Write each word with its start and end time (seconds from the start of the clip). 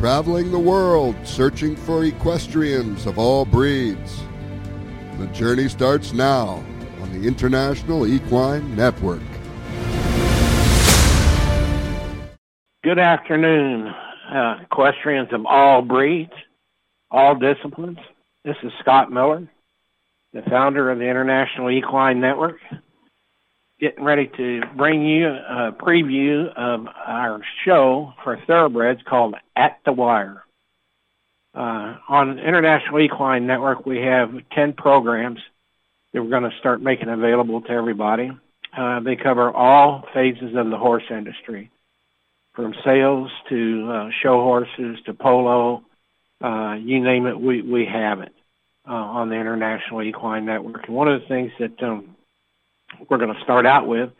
traveling 0.00 0.50
the 0.50 0.58
world 0.58 1.14
searching 1.24 1.76
for 1.76 2.06
equestrians 2.06 3.04
of 3.04 3.18
all 3.18 3.44
breeds. 3.44 4.22
The 5.18 5.26
journey 5.26 5.68
starts 5.68 6.14
now 6.14 6.64
on 7.02 7.12
the 7.12 7.28
International 7.28 8.06
Equine 8.06 8.74
Network. 8.74 9.20
Good 12.82 12.98
afternoon, 12.98 13.88
uh, 13.88 14.60
equestrians 14.62 15.34
of 15.34 15.44
all 15.44 15.82
breeds, 15.82 16.32
all 17.10 17.34
disciplines. 17.34 17.98
This 18.42 18.56
is 18.62 18.72
Scott 18.80 19.12
Miller, 19.12 19.46
the 20.32 20.40
founder 20.48 20.90
of 20.90 20.98
the 20.98 21.10
International 21.10 21.70
Equine 21.70 22.22
Network 22.22 22.56
getting 23.80 24.04
ready 24.04 24.30
to 24.36 24.62
bring 24.76 25.06
you 25.06 25.26
a 25.28 25.72
preview 25.72 26.52
of 26.54 26.86
our 26.86 27.40
show 27.64 28.12
for 28.22 28.36
thoroughbreds 28.46 29.00
called 29.08 29.34
At 29.56 29.78
the 29.84 29.92
Wire. 29.92 30.44
Uh, 31.54 31.96
on 32.08 32.38
International 32.38 33.00
Equine 33.00 33.46
Network, 33.46 33.86
we 33.86 33.98
have 34.02 34.32
10 34.52 34.74
programs 34.74 35.40
that 36.12 36.22
we're 36.22 36.30
going 36.30 36.48
to 36.48 36.56
start 36.58 36.82
making 36.82 37.08
available 37.08 37.62
to 37.62 37.70
everybody. 37.70 38.30
Uh, 38.76 39.00
they 39.00 39.16
cover 39.16 39.50
all 39.50 40.04
phases 40.14 40.54
of 40.54 40.70
the 40.70 40.76
horse 40.76 41.02
industry, 41.10 41.70
from 42.52 42.74
sales 42.84 43.30
to 43.48 43.90
uh, 43.90 44.10
show 44.22 44.40
horses 44.42 44.98
to 45.06 45.14
polo, 45.14 45.82
uh, 46.42 46.74
you 46.74 47.02
name 47.02 47.26
it, 47.26 47.40
we, 47.40 47.62
we 47.62 47.86
have 47.86 48.20
it 48.20 48.32
uh, 48.88 48.92
on 48.92 49.28
the 49.28 49.34
International 49.34 50.02
Equine 50.02 50.44
Network. 50.44 50.86
And 50.86 50.94
one 50.94 51.08
of 51.08 51.20
the 51.20 51.26
things 51.26 51.52
that 51.58 51.82
um, 51.82 52.16
we're 53.08 53.18
going 53.18 53.34
to 53.34 53.42
start 53.42 53.66
out 53.66 53.86
with 53.86 54.10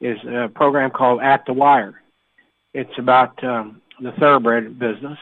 is 0.00 0.18
a 0.24 0.48
program 0.48 0.90
called 0.90 1.20
At 1.20 1.44
the 1.46 1.52
Wire. 1.52 2.00
It's 2.72 2.98
about 2.98 3.42
um, 3.44 3.82
the 4.00 4.12
thoroughbred 4.12 4.78
business. 4.78 5.18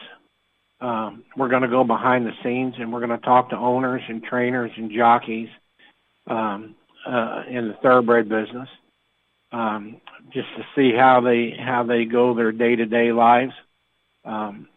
Um, 0.81 1.23
we're 1.35 1.49
going 1.49 1.63
to 1.63 1.67
go 1.67 1.83
behind 1.83 2.25
the 2.25 2.33
scenes 2.43 2.75
and 2.77 2.93
we're 2.93 3.05
going 3.05 3.17
to 3.17 3.25
talk 3.25 3.49
to 3.49 3.57
owners 3.57 4.01
and 4.07 4.23
trainers 4.23 4.71
and 4.77 4.91
jockeys 4.91 5.49
um, 6.27 6.75
uh, 7.05 7.43
in 7.49 7.67
the 7.67 7.73
thoroughbred 7.81 8.29
business, 8.29 8.69
um, 9.51 9.99
just 10.31 10.47
to 10.57 10.65
see 10.75 10.95
how 10.95 11.21
they 11.21 11.51
how 11.51 11.83
they 11.83 12.05
go 12.05 12.33
their 12.33 12.51
day 12.51 12.75
to 12.75 12.85
day 12.85 13.11
lives. 13.11 13.53
Um, 14.23 14.67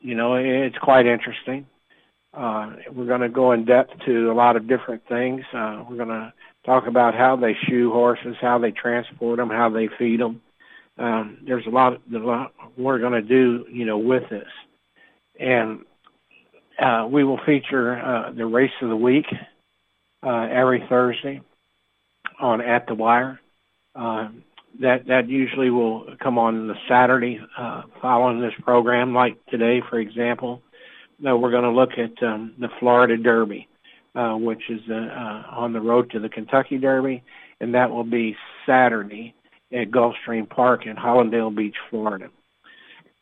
you 0.00 0.14
know, 0.14 0.34
it's 0.34 0.78
quite 0.78 1.06
interesting. 1.06 1.66
Uh, 2.32 2.74
we're 2.92 3.06
going 3.06 3.22
to 3.22 3.28
go 3.28 3.52
in 3.52 3.64
depth 3.64 3.92
to 4.06 4.30
a 4.30 4.34
lot 4.34 4.54
of 4.54 4.68
different 4.68 5.02
things. 5.08 5.42
Uh, 5.52 5.82
we're 5.88 5.96
going 5.96 6.08
to 6.08 6.32
talk 6.68 6.86
about 6.86 7.14
how 7.14 7.34
they 7.34 7.56
shoe 7.66 7.90
horses, 7.90 8.36
how 8.40 8.58
they 8.58 8.70
transport 8.70 9.38
them, 9.38 9.48
how 9.48 9.70
they 9.70 9.88
feed 9.98 10.20
them. 10.20 10.42
Um, 10.98 11.38
there's 11.46 11.66
a 11.66 11.70
lot, 11.70 11.94
a 12.14 12.18
lot 12.18 12.52
we're 12.76 12.98
going 12.98 13.14
to 13.14 13.22
do, 13.22 13.64
you 13.72 13.86
know, 13.86 13.98
with 13.98 14.24
this, 14.28 14.48
and 15.40 15.80
uh, 16.78 17.08
we 17.10 17.24
will 17.24 17.40
feature 17.46 17.98
uh, 17.98 18.32
the 18.32 18.44
race 18.44 18.70
of 18.82 18.90
the 18.90 18.96
week 18.96 19.24
uh, 20.22 20.48
every 20.50 20.84
Thursday 20.88 21.40
on 22.38 22.60
At 22.60 22.86
the 22.86 22.94
Wire. 22.94 23.40
Uh, 23.94 24.28
that 24.80 25.06
that 25.06 25.28
usually 25.28 25.70
will 25.70 26.16
come 26.22 26.38
on 26.38 26.66
the 26.66 26.74
Saturday 26.88 27.40
uh, 27.56 27.82
following 28.02 28.40
this 28.40 28.52
program, 28.62 29.14
like 29.14 29.38
today, 29.46 29.80
for 29.88 29.98
example. 29.98 30.62
Now 31.18 31.36
we're 31.36 31.50
going 31.50 31.64
to 31.64 31.70
look 31.70 31.90
at 31.92 32.22
um, 32.22 32.54
the 32.58 32.68
Florida 32.78 33.16
Derby 33.16 33.68
uh, 34.18 34.36
which 34.36 34.68
is 34.68 34.80
uh, 34.90 34.94
uh, 34.94 35.42
on 35.50 35.72
the 35.72 35.80
road 35.80 36.10
to 36.10 36.18
the 36.18 36.28
Kentucky 36.28 36.76
Derby, 36.76 37.22
and 37.60 37.72
that 37.74 37.90
will 37.90 38.04
be 38.04 38.36
Saturday 38.66 39.32
at 39.72 39.92
Gulfstream 39.92 40.48
Park 40.48 40.86
in 40.86 40.96
Hallandale 40.96 41.54
Beach, 41.54 41.76
Florida. 41.88 42.28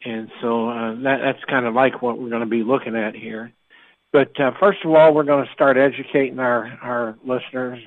And 0.04 0.30
so 0.40 0.70
uh, 0.70 0.94
that, 1.02 1.18
that's 1.22 1.44
kind 1.50 1.66
of 1.66 1.74
like 1.74 2.00
what 2.00 2.18
we're 2.18 2.30
going 2.30 2.40
to 2.40 2.46
be 2.46 2.62
looking 2.62 2.96
at 2.96 3.14
here. 3.14 3.52
But 4.10 4.40
uh, 4.40 4.52
first 4.58 4.78
of 4.84 4.92
all, 4.92 5.12
we're 5.12 5.24
going 5.24 5.44
to 5.44 5.52
start 5.52 5.76
educating 5.76 6.38
our, 6.38 6.78
our 6.80 7.18
listeners 7.26 7.80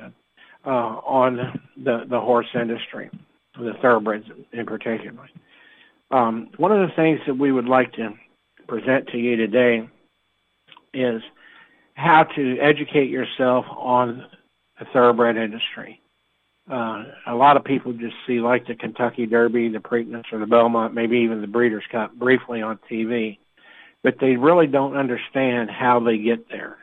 uh, 0.64 0.70
on 0.70 1.60
the, 1.84 2.06
the 2.08 2.20
horse 2.20 2.50
industry, 2.54 3.10
the 3.58 3.74
thoroughbreds 3.82 4.26
in 4.52 4.68
particular. 4.68 5.28
Um, 6.12 6.50
one 6.58 6.72
of 6.72 6.88
the 6.88 6.96
things 6.96 7.22
that 7.26 7.40
we 7.40 7.52
would 7.52 7.68
like 7.68 7.94
to 7.94 8.14
present 8.68 9.08
to 9.08 9.18
you 9.18 9.36
today 9.36 9.90
is– 10.94 11.24
how 12.00 12.24
to 12.24 12.58
educate 12.60 13.10
yourself 13.10 13.66
on 13.70 14.26
the 14.80 14.86
thoroughbred 14.94 15.36
industry. 15.36 16.00
Uh, 16.72 17.04
a 17.28 17.36
lot 17.36 17.58
of 17.58 17.64
people 17.66 17.92
just 17.92 18.16
see 18.26 18.40
like 18.40 18.66
the 18.68 18.76
Kentucky 18.76 19.26
Derby, 19.26 19.70
the 19.70 19.80
Preakness, 19.80 20.24
or 20.32 20.40
the 20.40 20.46
Belmont, 20.46 20.94
maybe 20.94 21.18
even 21.18 21.42
the 21.42 21.48
Breeders' 21.48 21.84
Cup 21.92 22.14
briefly 22.16 22.62
on 22.62 22.80
TV, 22.90 23.38
but 24.02 24.16
they 24.22 24.38
really 24.38 24.68
don't 24.68 24.96
understand 24.96 25.70
how 25.70 26.00
they 26.00 26.18
get 26.18 26.48
there. 26.50 26.78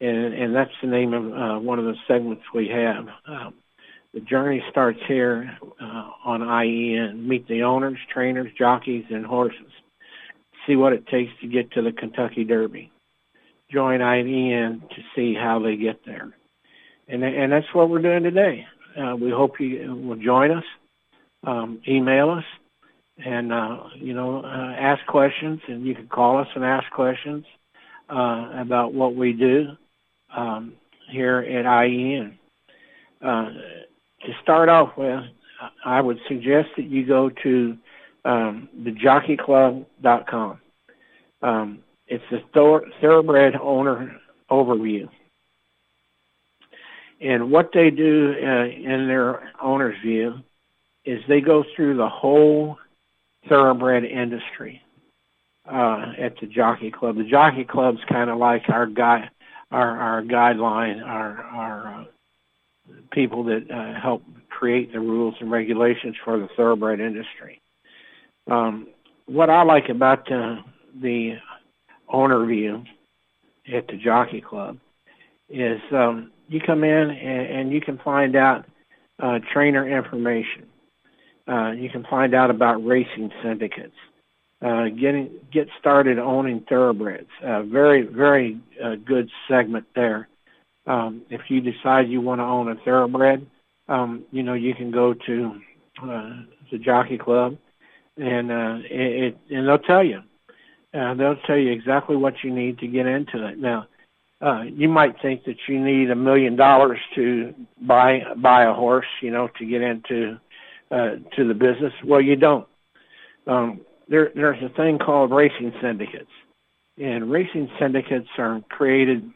And, 0.00 0.32
and 0.32 0.54
that's 0.54 0.70
the 0.80 0.88
name 0.88 1.12
of 1.12 1.24
uh, 1.24 1.60
one 1.60 1.78
of 1.78 1.84
the 1.84 1.96
segments 2.06 2.44
we 2.54 2.68
have. 2.68 3.08
Um, 3.26 3.54
the 4.14 4.20
journey 4.20 4.62
starts 4.70 5.00
here 5.06 5.58
uh, 5.80 6.10
on 6.24 6.40
IEN. 6.40 7.28
Meet 7.28 7.48
the 7.48 7.64
owners, 7.64 7.98
trainers, 8.10 8.50
jockeys, 8.56 9.04
and 9.10 9.26
horses. 9.26 9.72
See 10.66 10.76
what 10.76 10.92
it 10.92 11.06
takes 11.08 11.32
to 11.42 11.48
get 11.48 11.72
to 11.72 11.82
the 11.82 11.92
Kentucky 11.92 12.44
Derby 12.44 12.90
join 13.70 14.00
IEN 14.00 14.82
to 14.90 15.02
see 15.14 15.34
how 15.34 15.58
they 15.58 15.76
get 15.76 16.04
there. 16.04 16.32
And, 17.08 17.22
and 17.22 17.52
that's 17.52 17.66
what 17.72 17.88
we're 17.88 18.02
doing 18.02 18.22
today. 18.22 18.66
Uh, 18.98 19.16
we 19.16 19.30
hope 19.30 19.60
you 19.60 19.94
will 19.94 20.16
join 20.16 20.50
us, 20.50 20.64
um, 21.46 21.80
email 21.86 22.30
us, 22.30 22.44
and, 23.24 23.52
uh, 23.52 23.84
you 23.94 24.14
know, 24.14 24.42
uh, 24.44 24.74
ask 24.78 25.04
questions. 25.06 25.60
And 25.68 25.84
you 25.84 25.94
can 25.94 26.08
call 26.08 26.38
us 26.38 26.48
and 26.54 26.64
ask 26.64 26.90
questions 26.90 27.44
uh, 28.08 28.50
about 28.54 28.92
what 28.92 29.14
we 29.14 29.32
do 29.32 29.68
um, 30.34 30.74
here 31.10 31.38
at 31.38 31.64
IEN. 31.64 32.38
Uh, 33.22 33.50
to 34.26 34.32
start 34.42 34.68
off 34.68 34.96
with, 34.96 35.24
I 35.84 36.00
would 36.00 36.18
suggest 36.28 36.68
that 36.76 36.86
you 36.86 37.06
go 37.06 37.30
to 37.42 37.76
um, 38.24 38.68
thejockeyclub.com. 38.80 40.60
Um, 41.42 41.78
it's 42.08 42.24
the 42.30 42.42
thoroughbred 43.00 43.54
owner 43.56 44.18
overview. 44.50 45.08
And 47.20 47.50
what 47.50 47.70
they 47.74 47.90
do 47.90 48.34
uh, 48.40 48.64
in 48.66 49.08
their 49.08 49.52
owner's 49.60 50.00
view 50.00 50.34
is 51.04 51.20
they 51.28 51.40
go 51.40 51.64
through 51.74 51.96
the 51.96 52.08
whole 52.08 52.78
thoroughbred 53.48 54.04
industry 54.04 54.82
uh, 55.70 56.12
at 56.18 56.38
the 56.40 56.46
Jockey 56.46 56.90
Club. 56.90 57.16
The 57.16 57.24
Jockey 57.24 57.64
Club's 57.64 58.00
kind 58.08 58.30
of 58.30 58.38
like 58.38 58.68
our 58.68 58.86
guy, 58.86 59.28
our 59.70 59.98
our 59.98 60.22
guideline, 60.22 61.04
our 61.04 61.42
our 61.42 62.00
uh, 62.00 62.04
people 63.10 63.44
that 63.44 63.70
uh, 63.70 64.00
help 64.00 64.22
create 64.48 64.92
the 64.92 65.00
rules 65.00 65.34
and 65.40 65.50
regulations 65.50 66.16
for 66.24 66.38
the 66.38 66.48
thoroughbred 66.56 67.00
industry. 67.00 67.60
Um, 68.50 68.88
what 69.26 69.50
I 69.50 69.62
like 69.62 69.88
about 69.88 70.26
the 70.26 71.36
owner 72.10 72.44
view 72.46 72.84
at 73.72 73.86
the 73.86 73.96
Jockey 73.96 74.40
Club 74.40 74.78
is 75.48 75.80
um, 75.92 76.30
you 76.48 76.60
come 76.60 76.84
in 76.84 77.10
and, 77.10 77.58
and 77.58 77.72
you 77.72 77.80
can 77.80 77.98
find 77.98 78.36
out 78.36 78.64
uh, 79.22 79.38
trainer 79.52 79.86
information. 79.86 80.66
Uh, 81.46 81.72
you 81.72 81.88
can 81.88 82.04
find 82.04 82.34
out 82.34 82.50
about 82.50 82.84
racing 82.84 83.30
syndicates. 83.42 83.94
Uh, 84.60 84.86
getting 84.88 85.30
get 85.52 85.68
started 85.78 86.18
owning 86.18 86.64
thoroughbreds. 86.68 87.28
Uh, 87.44 87.62
very 87.62 88.02
very 88.02 88.60
uh, 88.82 88.96
good 88.96 89.30
segment 89.48 89.86
there. 89.94 90.28
Um, 90.86 91.22
if 91.30 91.42
you 91.48 91.60
decide 91.60 92.08
you 92.08 92.20
want 92.20 92.40
to 92.40 92.44
own 92.44 92.68
a 92.68 92.74
thoroughbred, 92.84 93.46
um, 93.88 94.24
you 94.32 94.42
know 94.42 94.54
you 94.54 94.74
can 94.74 94.90
go 94.90 95.14
to 95.14 95.60
uh, 96.02 96.30
the 96.72 96.78
Jockey 96.78 97.18
Club, 97.18 97.56
and 98.16 98.50
uh, 98.50 98.78
it, 98.90 99.34
it 99.48 99.54
and 99.54 99.68
they'll 99.68 99.78
tell 99.78 100.02
you 100.02 100.22
uh, 100.94 101.14
they'll 101.14 101.36
tell 101.46 101.56
you 101.56 101.70
exactly 101.70 102.16
what 102.16 102.34
you 102.42 102.52
need 102.52 102.78
to 102.78 102.86
get 102.86 103.06
into 103.06 103.46
it. 103.46 103.58
Now, 103.58 103.86
uh, 104.40 104.62
you 104.62 104.88
might 104.88 105.20
think 105.20 105.44
that 105.44 105.56
you 105.66 105.82
need 105.82 106.10
a 106.10 106.16
million 106.16 106.56
dollars 106.56 106.98
to 107.16 107.54
buy 107.80 108.22
buy 108.36 108.64
a 108.64 108.72
horse, 108.72 109.06
you 109.20 109.30
know, 109.30 109.48
to 109.58 109.66
get 109.66 109.82
into 109.82 110.38
uh, 110.90 111.16
to 111.36 111.46
the 111.46 111.54
business. 111.54 111.92
Well, 112.04 112.20
you 112.20 112.36
don't. 112.36 112.66
Um, 113.46 113.80
there, 114.08 114.30
there's 114.34 114.62
a 114.62 114.74
thing 114.74 114.98
called 114.98 115.32
racing 115.32 115.72
syndicates, 115.82 116.30
and 116.96 117.30
racing 117.30 117.68
syndicates 117.80 118.28
are 118.38 118.62
created 118.68 119.30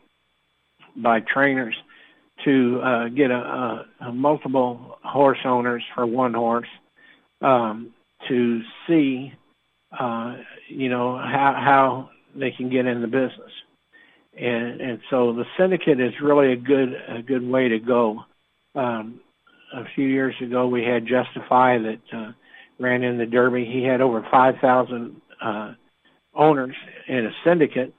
by 0.96 1.20
trainers 1.20 1.74
to 2.44 2.80
uh, 2.82 3.08
get 3.08 3.30
a, 3.30 3.34
a, 3.34 3.86
a 4.06 4.12
multiple 4.12 4.98
horse 5.02 5.38
owners 5.44 5.82
for 5.94 6.06
one 6.06 6.34
horse 6.34 6.68
um, 7.40 7.92
to 8.28 8.60
see 8.86 9.32
uh, 9.98 10.36
you 10.68 10.88
know, 10.88 11.16
how, 11.16 11.54
how 11.58 12.10
they 12.34 12.50
can 12.50 12.70
get 12.70 12.86
in 12.86 13.00
the 13.00 13.06
business. 13.06 13.50
And, 14.38 14.80
and 14.80 14.98
so 15.10 15.32
the 15.34 15.44
syndicate 15.58 16.00
is 16.00 16.14
really 16.22 16.52
a 16.52 16.56
good, 16.56 16.94
a 17.08 17.22
good 17.22 17.46
way 17.46 17.68
to 17.68 17.78
go. 17.78 18.24
Um, 18.74 19.20
a 19.74 19.84
few 19.94 20.06
years 20.06 20.34
ago, 20.40 20.66
we 20.66 20.84
had 20.84 21.06
Justify 21.06 21.78
that 21.78 22.00
uh, 22.12 22.32
ran 22.78 23.02
in 23.02 23.18
the 23.18 23.26
Derby. 23.26 23.64
He 23.64 23.82
had 23.82 24.00
over 24.00 24.26
5,000 24.30 25.20
uh, 25.40 25.74
owners 26.34 26.74
in 27.08 27.26
a 27.26 27.30
syndicate, 27.44 27.92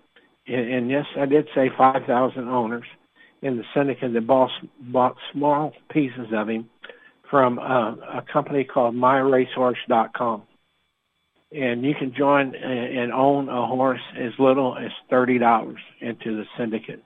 and, 0.47 0.73
and 0.73 0.89
yes, 0.89 1.05
I 1.17 1.25
did 1.25 1.47
say 1.53 1.69
5,000 1.77 2.47
owners 2.47 2.85
in 3.41 3.57
the 3.57 3.63
syndicate 3.75 4.13
that 4.13 4.25
bought, 4.25 4.51
bought 4.79 5.15
small 5.31 5.73
pieces 5.91 6.27
of 6.33 6.49
him 6.49 6.69
from 7.29 7.59
uh, 7.59 7.95
a 7.95 8.23
company 8.31 8.63
called 8.63 8.95
MyRacehorse.com. 8.95 10.43
And 11.53 11.83
you 11.83 11.93
can 11.93 12.13
join 12.15 12.55
and 12.55 13.11
own 13.11 13.47
a 13.47 13.67
horse 13.67 14.01
as 14.17 14.31
little 14.39 14.75
as 14.77 14.91
$30 15.11 15.75
into 16.01 16.37
the 16.37 16.45
syndicate. 16.57 17.03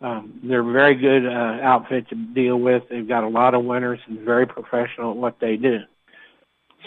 Um, 0.00 0.40
they're 0.42 0.68
a 0.68 0.72
very 0.72 0.94
good 0.94 1.26
uh, 1.26 1.58
outfit 1.62 2.08
to 2.10 2.14
deal 2.14 2.58
with. 2.58 2.84
They've 2.88 3.08
got 3.08 3.24
a 3.24 3.28
lot 3.28 3.54
of 3.54 3.64
winners 3.64 4.00
and 4.06 4.20
very 4.20 4.46
professional 4.46 5.12
at 5.12 5.16
what 5.16 5.40
they 5.40 5.56
do. 5.56 5.80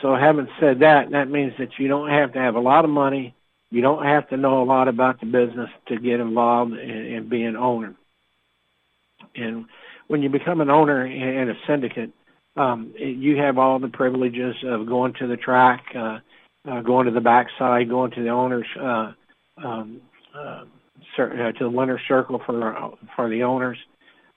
So 0.01 0.15
having 0.15 0.47
said 0.59 0.79
that, 0.79 1.11
that 1.11 1.29
means 1.29 1.53
that 1.59 1.77
you 1.77 1.87
don't 1.87 2.09
have 2.09 2.33
to 2.33 2.39
have 2.39 2.55
a 2.55 2.59
lot 2.59 2.85
of 2.85 2.91
money. 2.91 3.35
You 3.71 3.81
don't 3.81 4.05
have 4.05 4.29
to 4.29 4.37
know 4.37 4.61
a 4.61 4.65
lot 4.65 4.87
about 4.87 5.19
the 5.19 5.25
business 5.25 5.69
to 5.87 5.97
get 5.97 6.19
involved 6.19 6.73
and, 6.73 7.29
be 7.29 7.43
an 7.43 7.55
owner. 7.55 7.95
And 9.35 9.65
when 10.07 10.23
you 10.23 10.29
become 10.29 10.61
an 10.61 10.69
owner 10.69 11.05
in 11.05 11.49
a 11.49 11.53
syndicate, 11.67 12.11
um, 12.55 12.93
you 12.97 13.37
have 13.37 13.57
all 13.57 13.79
the 13.79 13.89
privileges 13.89 14.55
of 14.65 14.87
going 14.87 15.13
to 15.19 15.27
the 15.27 15.37
track, 15.37 15.83
uh, 15.95 16.19
uh, 16.67 16.81
going 16.81 17.05
to 17.05 17.11
the 17.11 17.21
backside, 17.21 17.89
going 17.89 18.11
to 18.11 18.23
the 18.23 18.29
owners, 18.29 18.67
uh, 18.79 19.11
um, 19.57 20.01
uh, 20.35 20.63
uh, 21.17 21.51
to 21.51 21.53
the 21.59 21.69
winner's 21.69 22.01
circle 22.07 22.41
for 22.45 22.93
for 23.15 23.29
the 23.29 23.43
owners. 23.43 23.77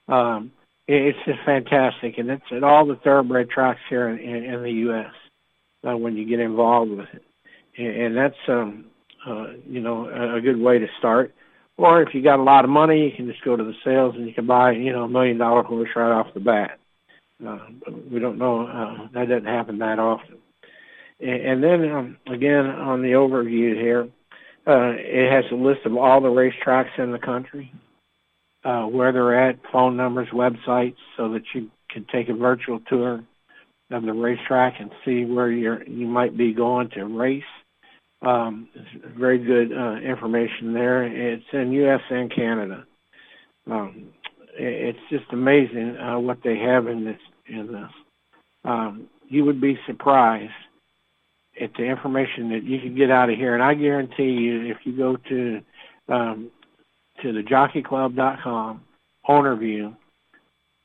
Um, 0.07 0.51
it's 0.87 1.17
just 1.25 1.39
fantastic, 1.45 2.17
and 2.17 2.29
it's 2.29 2.43
at 2.51 2.63
all 2.63 2.85
the 2.85 2.97
thoroughbred 2.97 3.49
tracks 3.49 3.79
here 3.89 4.09
in, 4.09 4.19
in, 4.19 4.43
in 4.43 4.63
the 4.63 4.71
U.S. 4.71 5.13
Uh, 5.87 5.97
when 5.97 6.15
you 6.17 6.25
get 6.25 6.39
involved 6.39 6.91
with 6.91 7.07
it, 7.13 7.23
and, 7.77 7.87
and 7.87 8.17
that's 8.17 8.35
um, 8.47 8.85
uh, 9.25 9.47
you 9.67 9.79
know 9.79 10.09
a, 10.09 10.35
a 10.35 10.41
good 10.41 10.59
way 10.59 10.79
to 10.79 10.87
start. 10.99 11.33
Or 11.77 12.03
if 12.03 12.13
you 12.13 12.21
got 12.21 12.39
a 12.39 12.43
lot 12.43 12.65
of 12.65 12.69
money, 12.69 13.05
you 13.05 13.11
can 13.15 13.27
just 13.27 13.43
go 13.43 13.55
to 13.55 13.63
the 13.63 13.73
sales 13.83 14.15
and 14.15 14.27
you 14.27 14.33
can 14.33 14.45
buy 14.45 14.71
you 14.71 14.91
know 14.91 15.03
a 15.03 15.09
million 15.09 15.37
dollar 15.37 15.63
horse 15.63 15.89
right 15.95 16.11
off 16.11 16.33
the 16.33 16.39
bat. 16.39 16.79
Uh, 17.45 17.59
we 18.11 18.19
don't 18.19 18.37
know 18.37 18.67
uh, 18.67 19.07
that 19.13 19.29
doesn't 19.29 19.45
happen 19.45 19.79
that 19.79 19.99
often. 19.99 20.37
And, 21.23 21.63
then 21.63 21.89
um, 21.89 22.17
again 22.27 22.65
on 22.65 23.01
the 23.01 23.11
overview 23.11 23.75
here, 23.79 24.09
uh, 24.67 24.93
it 24.97 25.31
has 25.31 25.45
a 25.51 25.55
list 25.55 25.85
of 25.85 25.95
all 25.95 26.19
the 26.19 26.27
racetracks 26.27 26.97
in 26.97 27.11
the 27.11 27.19
country, 27.19 27.71
uh, 28.65 28.83
where 28.83 29.13
they're 29.13 29.49
at, 29.49 29.59
phone 29.71 29.95
numbers, 29.95 30.27
websites, 30.33 30.97
so 31.15 31.29
that 31.31 31.43
you 31.53 31.69
can 31.89 32.05
take 32.11 32.27
a 32.27 32.33
virtual 32.33 32.81
tour 32.87 33.23
of 33.91 34.03
the 34.03 34.13
racetrack 34.13 34.75
and 34.79 34.91
see 35.05 35.23
where 35.23 35.49
you're 35.51 35.83
you 35.83 36.07
might 36.07 36.35
be 36.35 36.53
going 36.53 36.89
to 36.89 37.05
race. 37.05 37.43
Um, 38.21 38.67
it's 38.73 39.17
very 39.17 39.37
good 39.37 39.71
uh, 39.71 39.95
information 39.97 40.73
there. 40.73 41.03
It's 41.03 41.43
in 41.53 41.71
U.S. 41.73 42.01
and 42.09 42.33
Canada. 42.33 42.85
Um, 43.69 44.07
it's 44.55 44.99
just 45.09 45.25
amazing 45.31 45.97
uh, 45.97 46.19
what 46.19 46.39
they 46.43 46.57
have 46.57 46.87
in 46.87 47.05
this. 47.05 47.19
In 47.47 47.67
this, 47.71 47.91
um, 48.65 49.07
you 49.27 49.45
would 49.45 49.59
be 49.61 49.77
surprised 49.85 50.51
at 51.61 51.71
the 51.77 51.83
information 51.83 52.49
that 52.49 52.63
you 52.63 52.79
can 52.79 52.95
get 52.95 53.11
out 53.11 53.29
of 53.29 53.37
here. 53.37 53.53
And 53.53 53.63
I 53.63 53.73
guarantee 53.73 54.31
you, 54.31 54.71
if 54.71 54.77
you 54.83 54.97
go 54.97 55.17
to 55.29 55.61
um, 56.09 56.51
to 57.21 57.31
the 57.31 57.41
jockeyclub.com 57.41 58.81
owner 59.27 59.55
view, 59.55 59.95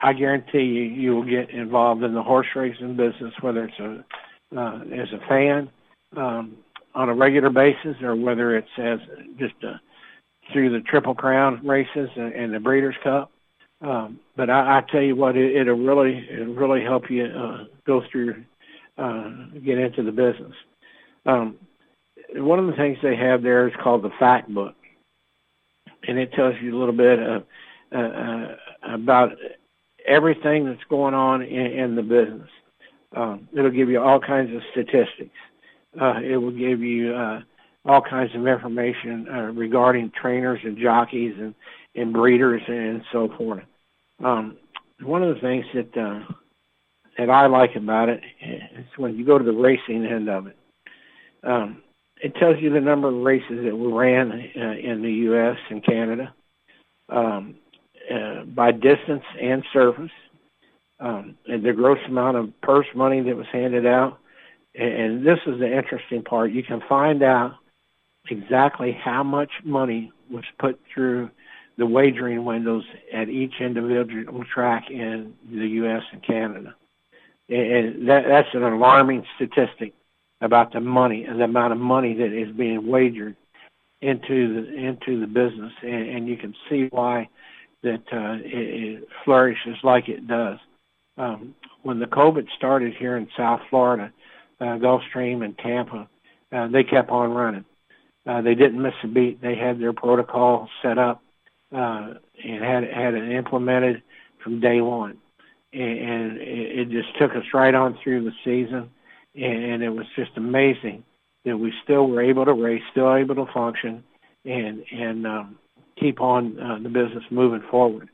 I 0.00 0.12
guarantee 0.12 0.62
you 0.62 0.82
you 0.82 1.14
will 1.14 1.24
get 1.24 1.50
involved 1.50 2.02
in 2.02 2.14
the 2.14 2.22
horse 2.22 2.46
racing 2.54 2.96
business, 2.96 3.34
whether 3.40 3.64
it's 3.64 3.78
a 3.78 4.04
uh, 4.56 4.80
as 4.94 5.08
a 5.12 5.26
fan 5.28 5.70
um, 6.16 6.56
on 6.94 7.08
a 7.08 7.14
regular 7.14 7.50
basis 7.50 7.96
or 8.02 8.16
whether 8.16 8.56
it's 8.56 8.68
as 8.78 8.98
just 9.38 9.54
a, 9.62 9.80
through 10.52 10.70
the 10.70 10.80
Triple 10.88 11.14
Crown 11.14 11.66
races 11.66 12.08
and, 12.16 12.32
and 12.32 12.54
the 12.54 12.60
Breeders' 12.60 12.94
Cup. 13.02 13.30
Um, 13.80 14.18
but 14.36 14.50
I, 14.50 14.78
I 14.78 14.82
tell 14.90 15.02
you 15.02 15.14
what, 15.14 15.36
it, 15.36 15.54
it'll 15.54 15.76
really 15.76 16.26
it'll 16.30 16.54
really 16.54 16.82
help 16.82 17.10
you 17.10 17.26
uh, 17.26 17.64
go 17.86 18.02
through 18.10 18.44
uh, 18.98 19.30
get 19.64 19.78
into 19.78 20.02
the 20.02 20.12
business. 20.12 20.52
Um, 21.24 21.56
one 22.34 22.58
of 22.58 22.66
the 22.66 22.72
things 22.72 22.98
they 23.02 23.16
have 23.16 23.42
there 23.42 23.68
is 23.68 23.74
called 23.82 24.02
the 24.02 24.10
fact 24.18 24.52
book, 24.52 24.74
and 26.06 26.18
it 26.18 26.32
tells 26.32 26.54
you 26.60 26.76
a 26.76 26.78
little 26.78 26.94
bit 26.94 27.18
of, 27.18 27.44
uh, 27.92 27.98
uh, 27.98 28.56
about 28.82 29.32
everything 30.06 30.66
that's 30.66 30.84
going 30.90 31.14
on 31.14 31.42
in, 31.42 31.66
in 31.66 31.96
the 31.96 32.02
business. 32.02 32.48
Um, 33.16 33.48
it'll 33.52 33.70
give 33.70 33.88
you 33.88 34.00
all 34.00 34.20
kinds 34.20 34.54
of 34.54 34.62
statistics. 34.72 35.36
Uh, 35.98 36.20
it 36.22 36.36
will 36.36 36.50
give 36.50 36.80
you 36.80 37.14
uh, 37.14 37.40
all 37.84 38.02
kinds 38.02 38.34
of 38.34 38.46
information 38.46 39.26
uh, 39.28 39.52
regarding 39.52 40.12
trainers 40.20 40.60
and 40.62 40.76
jockeys 40.76 41.34
and, 41.38 41.54
and 41.94 42.12
breeders 42.12 42.62
and 42.68 43.02
so 43.12 43.32
forth. 43.38 43.64
Um, 44.22 44.58
one 45.02 45.22
of 45.22 45.34
the 45.34 45.40
things 45.40 45.64
that 45.74 45.96
uh, 45.96 46.20
that 47.18 47.30
I 47.30 47.46
like 47.46 47.74
about 47.74 48.08
it 48.08 48.22
is 48.40 48.86
when 48.96 49.16
you 49.16 49.26
go 49.26 49.38
to 49.38 49.44
the 49.44 49.52
racing 49.52 50.06
end 50.06 50.30
of 50.30 50.46
it. 50.46 50.56
Um, 51.42 51.82
it 52.22 52.34
tells 52.36 52.56
you 52.60 52.70
the 52.70 52.80
number 52.80 53.08
of 53.08 53.14
races 53.14 53.64
that 53.64 53.76
were 53.76 53.94
ran 53.94 54.32
uh, 54.32 54.70
in 54.72 55.02
the 55.02 55.12
U.S. 55.12 55.56
and 55.68 55.84
Canada 55.84 56.32
um, 57.08 57.56
uh, 58.12 58.44
by 58.44 58.72
distance 58.72 59.24
and 59.40 59.64
surface, 59.72 60.10
um, 61.00 61.36
and 61.46 61.64
the 61.64 61.72
gross 61.72 61.98
amount 62.06 62.36
of 62.36 62.60
purse 62.60 62.86
money 62.94 63.20
that 63.20 63.36
was 63.36 63.46
handed 63.52 63.86
out. 63.86 64.18
And 64.74 65.26
this 65.26 65.38
is 65.46 65.58
the 65.58 65.76
interesting 65.76 66.22
part. 66.22 66.52
You 66.52 66.62
can 66.62 66.82
find 66.88 67.22
out 67.22 67.54
exactly 68.30 68.92
how 68.92 69.22
much 69.22 69.50
money 69.64 70.12
was 70.30 70.44
put 70.58 70.78
through 70.92 71.30
the 71.78 71.86
wagering 71.86 72.44
windows 72.44 72.84
at 73.12 73.28
each 73.28 73.54
individual 73.60 74.44
track 74.52 74.90
in 74.90 75.34
the 75.50 75.66
U.S. 75.66 76.02
and 76.12 76.22
Canada 76.22 76.74
and 77.48 78.08
that, 78.08 78.24
that's 78.28 78.48
an 78.54 78.62
alarming 78.62 79.24
statistic 79.36 79.94
about 80.40 80.72
the 80.72 80.80
money 80.80 81.24
and 81.24 81.40
the 81.40 81.44
amount 81.44 81.72
of 81.72 81.78
money 81.78 82.14
that 82.14 82.32
is 82.32 82.54
being 82.54 82.86
wagered 82.86 83.36
into 84.00 84.62
the 84.62 84.74
into 84.74 85.20
the 85.20 85.26
business, 85.26 85.72
and, 85.82 86.08
and 86.08 86.28
you 86.28 86.36
can 86.36 86.54
see 86.70 86.88
why 86.90 87.28
that 87.82 88.02
uh, 88.12 88.36
it, 88.44 89.00
it 89.02 89.08
flourishes 89.24 89.76
like 89.82 90.08
it 90.08 90.26
does. 90.28 90.58
Um, 91.16 91.54
when 91.82 91.98
the 91.98 92.06
COVID 92.06 92.46
started 92.56 92.94
here 92.94 93.16
in 93.16 93.28
South 93.36 93.60
Florida, 93.70 94.12
uh, 94.60 94.78
Gulfstream 94.78 95.44
and 95.44 95.58
Tampa, 95.58 96.08
uh, 96.52 96.68
they 96.68 96.84
kept 96.84 97.10
on 97.10 97.32
running. 97.32 97.64
Uh, 98.24 98.42
they 98.42 98.54
didn't 98.54 98.80
miss 98.80 98.94
a 99.02 99.08
beat. 99.08 99.40
They 99.40 99.56
had 99.56 99.80
their 99.80 99.92
protocol 99.92 100.68
set 100.82 100.98
up 100.98 101.22
uh, 101.74 102.14
and 102.44 102.62
had 102.62 102.84
had 102.84 103.14
it 103.14 103.32
implemented 103.32 104.02
from 104.42 104.60
day 104.60 104.80
one 104.80 105.18
and 105.72 106.38
it 106.40 106.90
just 106.90 107.16
took 107.18 107.32
us 107.32 107.44
right 107.52 107.74
on 107.74 107.98
through 108.02 108.24
the 108.24 108.32
season, 108.44 108.90
and 109.34 109.82
it 109.82 109.90
was 109.90 110.06
just 110.16 110.30
amazing 110.36 111.04
that 111.44 111.56
we 111.56 111.72
still 111.84 112.08
were 112.08 112.22
able 112.22 112.44
to 112.44 112.52
race, 112.52 112.82
still 112.90 113.14
able 113.14 113.34
to 113.34 113.52
function, 113.52 114.02
and 114.44 114.82
and 114.90 115.26
um, 115.26 115.58
keep 115.98 116.20
on 116.20 116.58
uh, 116.58 116.78
the 116.82 116.88
business 116.88 117.24
moving 117.30 117.62
forward. 117.70 118.08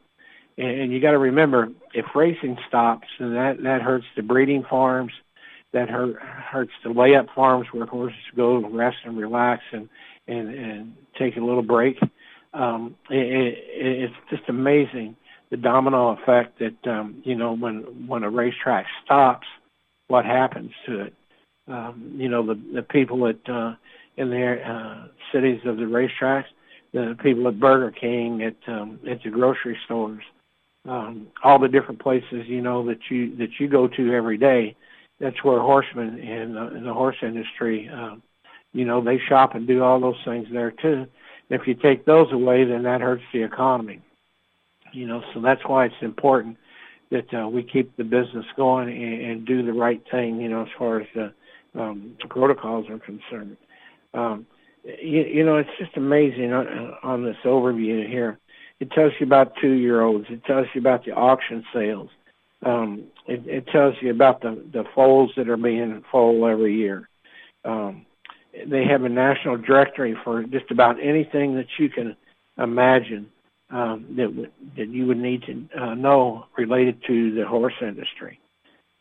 And, 0.57 0.81
and 0.81 0.93
you 0.93 1.01
got 1.01 1.13
to 1.13 1.19
remember, 1.19 1.69
if 1.93 2.07
racing 2.15 2.57
stops, 2.69 3.07
then 3.19 3.35
that 3.35 3.63
that 3.63 3.83
hurts 3.83 4.07
the 4.17 4.23
breeding 4.23 4.65
farms, 4.69 5.13
that 5.73 5.89
hurt, 5.89 6.17
hurts 6.21 6.73
the 6.83 6.91
layup 6.91 7.29
farms 7.35 7.69
where 7.73 7.87
horses 7.87 8.19
go 8.37 8.61
to 8.61 8.69
rest 8.69 8.97
and 9.05 9.17
relax 9.17 9.63
and 9.73 9.89
and 10.27 10.49
and 10.49 10.93
take 11.19 11.37
a 11.37 11.41
little 11.41 11.63
break. 11.63 11.97
Um, 12.53 12.95
it, 13.11 13.17
it, 13.17 13.59
it's 13.77 14.15
just 14.31 14.49
amazing 14.49 15.17
the 15.55 15.63
domino 15.63 16.19
effect 16.19 16.59
that 16.59 16.91
um, 16.91 17.23
you 17.25 17.37
know 17.37 17.55
when 17.55 18.09
when 18.09 18.25
a 18.25 18.31
racetrack 18.31 18.87
stops, 19.05 19.47
what 20.09 20.25
happens 20.25 20.73
to 20.85 21.03
it. 21.03 21.15
Um, 21.69 22.15
you 22.17 22.29
know 22.29 22.45
the 22.45 22.61
the 22.75 22.83
people 22.83 23.29
at 23.29 23.49
uh, 23.49 23.75
in 24.17 24.31
their 24.31 24.65
uh, 24.67 25.07
cities 25.33 25.61
of 25.65 25.77
the 25.77 25.85
racetracks, 25.85 26.47
the 26.93 27.17
people 27.23 27.47
at 27.47 27.61
Burger 27.61 27.93
King, 27.93 28.43
at 28.43 28.57
um, 28.67 28.99
at 29.09 29.23
the 29.23 29.31
grocery 29.31 29.79
stores, 29.85 30.25
um, 30.89 31.29
all 31.45 31.61
the 31.61 31.69
different 31.69 32.03
places 32.03 32.47
you 32.47 32.61
know 32.61 32.85
that 32.87 32.99
you 33.09 33.37
that 33.37 33.61
you 33.61 33.69
go 33.69 33.87
to 33.87 34.13
every 34.13 34.37
day. 34.37 34.75
That's 35.21 35.45
where 35.45 35.61
horsemen 35.61 36.19
in, 36.19 36.57
uh, 36.57 36.71
in 36.71 36.83
the 36.83 36.93
horse 36.93 37.17
industry, 37.23 37.89
uh, 37.89 38.17
you 38.73 38.85
know, 38.85 39.01
they 39.01 39.21
shop 39.29 39.55
and 39.55 39.65
do 39.65 39.81
all 39.85 40.01
those 40.01 40.21
things 40.25 40.49
there 40.53 40.73
too. 40.73 41.07
And 41.49 41.61
if 41.61 41.69
you 41.69 41.75
take 41.75 42.05
those 42.05 42.33
away, 42.33 42.65
then 42.65 42.83
that 42.83 43.01
hurts 43.01 43.23
the 43.33 43.45
economy 43.45 44.03
you 44.95 45.07
know, 45.07 45.23
so 45.33 45.41
that's 45.41 45.63
why 45.67 45.87
it's 45.87 45.95
important 46.01 46.57
that 47.11 47.33
uh, 47.35 47.49
we 47.49 47.63
keep 47.63 47.97
the 47.97 48.05
business 48.05 48.47
going 48.57 48.89
and, 48.89 49.23
and 49.23 49.47
do 49.47 49.65
the 49.65 49.73
right 49.73 50.03
thing, 50.11 50.41
you 50.41 50.49
know, 50.49 50.63
as 50.63 50.69
far 50.79 51.01
as 51.01 51.07
the 51.15 51.33
um, 51.79 52.17
protocols 52.29 52.89
are 52.89 52.99
concerned. 52.99 53.57
Um, 54.15 54.47
you, 54.85 55.23
you 55.23 55.45
know, 55.45 55.57
it's 55.57 55.71
just 55.79 55.97
amazing 55.97 56.53
on, 56.53 56.95
on 57.03 57.25
this 57.25 57.37
overview 57.45 58.09
here. 58.09 58.39
It 58.81 58.91
tells 58.91 59.13
you 59.19 59.27
about 59.27 59.55
two-year-olds. 59.61 60.27
It 60.31 60.45
tells 60.45 60.67
you 60.75 60.81
about 60.81 61.05
the 61.05 61.13
auction 61.13 61.65
sales. 61.73 62.11
Um, 62.65 63.05
it, 63.27 63.47
it 63.47 63.67
tells 63.69 63.95
you 64.01 64.11
about 64.11 64.41
the, 64.41 64.63
the 64.73 64.85
foals 64.95 65.33
that 65.37 65.49
are 65.49 65.57
being 65.57 66.03
foaled 66.11 66.49
every 66.51 66.75
year. 66.75 67.09
Um, 67.65 68.07
they 68.67 68.85
have 68.85 69.05
a 69.05 69.09
national 69.09 69.59
directory 69.59 70.17
for 70.25 70.43
just 70.45 70.71
about 70.71 71.03
anything 71.03 71.57
that 71.57 71.67
you 71.79 71.89
can 71.89 72.17
imagine 72.59 73.31
um, 73.75 74.07
that 74.17 74.51
that 74.77 74.89
you 74.89 75.07
would 75.07 75.19
need 75.19 75.43
to 75.43 75.69
uh, 75.79 75.95
know 75.95 76.47
related 76.57 77.03
to 77.09 77.35
the 77.35 77.45
horse 77.47 77.75
industry. 77.83 78.39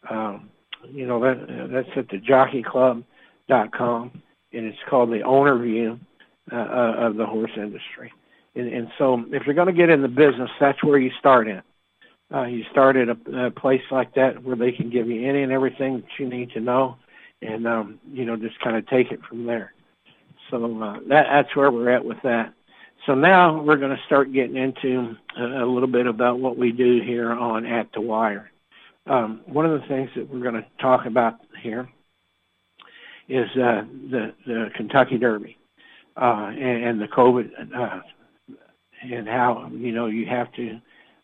Um, 0.09 0.49
you 0.91 1.05
know 1.05 1.21
that 1.21 1.69
that's 1.71 1.95
at 1.95 2.09
the 2.09 2.17
jockeyclub.com, 2.17 4.11
and 4.51 4.65
it's 4.65 4.77
called 4.89 5.11
the 5.11 5.21
owner 5.21 5.57
view 5.59 5.99
uh, 6.51 6.55
uh, 6.55 6.95
of 6.97 7.15
the 7.15 7.25
horse 7.25 7.51
industry. 7.55 8.11
And, 8.55 8.67
and 8.67 8.87
so, 8.97 9.23
if 9.31 9.45
you're 9.45 9.55
going 9.55 9.67
to 9.67 9.73
get 9.73 9.89
in 9.89 10.01
the 10.01 10.07
business, 10.07 10.49
that's 10.59 10.83
where 10.83 10.97
you 10.97 11.11
start 11.19 11.47
in. 11.47 11.61
Uh, 12.33 12.45
you 12.45 12.63
start 12.71 12.95
at 12.95 13.09
a, 13.09 13.45
a 13.45 13.51
place 13.51 13.81
like 13.91 14.15
that 14.15 14.43
where 14.43 14.55
they 14.55 14.71
can 14.71 14.89
give 14.89 15.07
you 15.07 15.27
any 15.27 15.43
and 15.43 15.51
everything 15.51 15.97
that 15.97 16.19
you 16.19 16.27
need 16.27 16.49
to 16.51 16.59
know, 16.59 16.97
and 17.43 17.67
um, 17.67 17.99
you 18.11 18.25
know 18.25 18.35
just 18.35 18.59
kind 18.61 18.75
of 18.75 18.87
take 18.87 19.11
it 19.11 19.19
from 19.29 19.45
there. 19.45 19.71
So 20.49 20.65
uh, 20.81 20.99
that 21.09 21.27
that's 21.31 21.55
where 21.55 21.69
we're 21.69 21.91
at 21.91 22.03
with 22.03 22.17
that. 22.23 22.53
So 23.05 23.15
now 23.15 23.61
we're 23.61 23.77
going 23.77 23.95
to 23.95 24.01
start 24.05 24.31
getting 24.31 24.55
into 24.55 25.15
a, 25.37 25.65
a 25.65 25.67
little 25.67 25.89
bit 25.89 26.07
about 26.07 26.39
what 26.39 26.57
we 26.57 26.71
do 26.71 27.01
here 27.05 27.33
on 27.33 27.65
At 27.65 27.89
the 27.93 27.99
Wire. 27.99 28.49
Um, 29.07 29.41
one 29.45 29.65
of 29.65 29.81
the 29.81 29.85
things 29.87 30.09
that 30.15 30.29
we're 30.29 30.39
going 30.39 30.55
to 30.55 30.65
talk 30.79 31.05
about 31.05 31.35
here 31.61 31.89
is 33.27 33.49
uh, 33.55 33.83
the 34.09 34.33
the 34.45 34.69
Kentucky 34.75 35.17
Derby 35.17 35.57
uh, 36.15 36.51
and, 36.51 36.83
and 36.85 37.01
the 37.01 37.07
COVID 37.07 37.49
uh, 37.75 37.99
and 39.01 39.27
how 39.27 39.69
you 39.73 39.91
know 39.91 40.05
you 40.05 40.25
have 40.27 40.53
to 40.53 40.79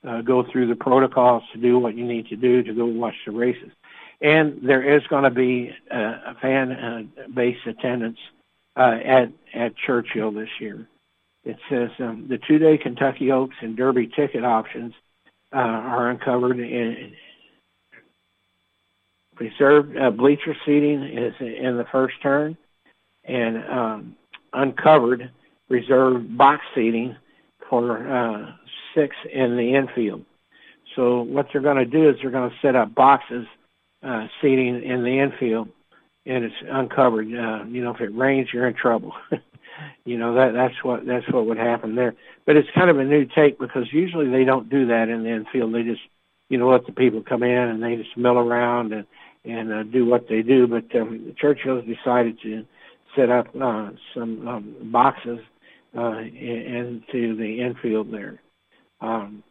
uh, 0.06 0.22
go 0.22 0.44
through 0.52 0.68
the 0.68 0.76
protocols 0.76 1.44
to 1.54 1.60
do 1.60 1.80
what 1.80 1.96
you 1.96 2.06
need 2.06 2.28
to 2.28 2.36
do 2.36 2.62
to 2.64 2.74
go 2.74 2.86
watch 2.86 3.16
the 3.26 3.32
races. 3.32 3.72
And 4.22 4.60
there 4.62 4.98
is 4.98 5.02
going 5.08 5.24
to 5.24 5.30
be 5.30 5.72
a 5.90 6.36
fan 6.42 6.72
uh, 6.74 7.04
base 7.34 7.58
attendance 7.66 8.20
uh, 8.76 8.98
at 9.06 9.32
at 9.54 9.78
Churchill 9.78 10.32
this 10.32 10.50
year. 10.60 10.86
It 11.46 11.58
says 11.70 11.90
um, 12.00 12.28
the 12.30 12.38
two-day 12.38 12.78
Kentucky 12.78 13.32
Oaks 13.32 13.56
and 13.62 13.76
Derby 13.76 14.08
ticket 14.08 14.44
options 14.44 14.94
uh, 15.54 15.58
are 15.58 16.10
uncovered 16.10 16.60
in 16.60 17.14
reserved 19.40 19.96
uh, 19.98 20.12
bleacher 20.12 20.56
seating 20.66 21.04
is 21.04 21.34
in 21.40 21.78
the 21.78 21.86
first 21.92 22.22
turn, 22.22 22.58
and 23.24 23.58
um, 23.70 24.16
uncovered 24.54 25.32
reserved 25.70 26.38
box 26.38 26.64
seating 26.76 27.16
for 27.70 28.08
uh, 28.08 28.52
six 28.94 29.16
in 29.32 29.56
the 29.56 29.76
infield. 29.76 30.26
So 30.96 31.22
what 31.22 31.48
they're 31.52 31.62
going 31.62 31.78
to 31.78 31.86
do 31.86 32.10
is 32.10 32.18
they're 32.22 32.32
going 32.32 32.50
to 32.50 32.56
set 32.62 32.76
up 32.76 32.94
boxes 32.94 33.46
uh, 34.04 34.28
seating 34.42 34.84
in 34.84 35.04
the 35.04 35.20
infield, 35.20 35.70
and 36.26 36.44
it's 36.44 36.56
uncovered. 36.68 37.28
Uh, 37.28 37.64
you 37.66 37.84
know, 37.84 37.94
if 37.94 38.02
it 38.02 38.16
rains, 38.16 38.50
you're 38.52 38.68
in 38.68 38.74
trouble. 38.74 39.14
you 40.06 40.18
know 40.18 40.34
that 40.36 40.54
that's 40.54 40.84
what 40.84 41.06
that's 41.06 41.30
what 41.32 41.46
would 41.46 41.58
happen 41.58 41.96
there. 41.96 42.16
But 42.46 42.56
it's 42.56 42.70
kind 42.76 42.90
of 42.90 43.00
a 43.00 43.04
new 43.04 43.26
take 43.26 43.60
because 43.60 43.92
usually 43.92 44.30
they 44.30 44.44
don't 44.44 44.70
do 44.70 44.88
that 44.88 45.10
in 45.10 45.24
the 45.24 45.30
infield. 45.30 45.74
They 45.74 45.84
just 45.84 46.02
you 46.50 46.58
know 46.58 46.70
let 46.70 46.86
the 46.86 46.92
people 46.92 47.22
come 47.22 47.44
in 47.44 47.58
and 47.58 47.82
they 47.82 47.96
just 47.96 48.16
mill 48.18 48.38
around 48.38 48.94
and 48.94 49.06
and 49.46 49.72
uh, 49.72 49.84
do 49.84 50.06
what 50.06 50.28
they 50.28 50.42
do. 50.42 50.68
But 50.68 50.96
um, 51.00 51.34
Churchill's 51.38 51.86
decided 51.86 52.40
to 52.44 52.66
set 53.16 53.30
up 53.30 53.48
uh, 53.60 53.92
some 54.14 54.48
um, 54.48 54.76
boxes 54.92 55.40
uh, 55.98 56.20
into 56.20 57.36
the 57.36 57.62
infield 57.62 58.12
there. 58.12 58.42
Um, 59.02 59.44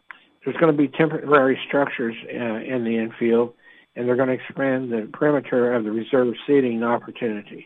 there's 0.45 0.57
going 0.57 0.75
to 0.75 0.79
be 0.79 0.89
temporary 0.89 1.59
structures 1.67 2.15
uh, 2.27 2.61
in 2.61 2.85
the 2.85 2.97
infield, 2.97 3.55
and 3.97 4.07
they're 4.07 4.17
going 4.17 4.29
to 4.29 4.35
expand 4.35 4.93
the 4.93 5.09
perimeter 5.13 5.75
of 5.75 5.85
the 5.85 5.91
reserve 5.91 6.35
seating 6.47 6.83
opportunities. 6.83 7.65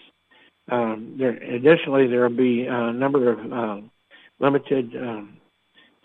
Um, 0.72 1.16
there, 1.18 1.32
additionally, 1.32 2.06
there 2.06 2.22
will 2.22 2.36
be 2.36 2.64
a 2.66 2.92
number 2.94 3.30
of 3.30 3.52
uh, 3.52 3.86
limited 4.40 4.96
um, 4.96 5.36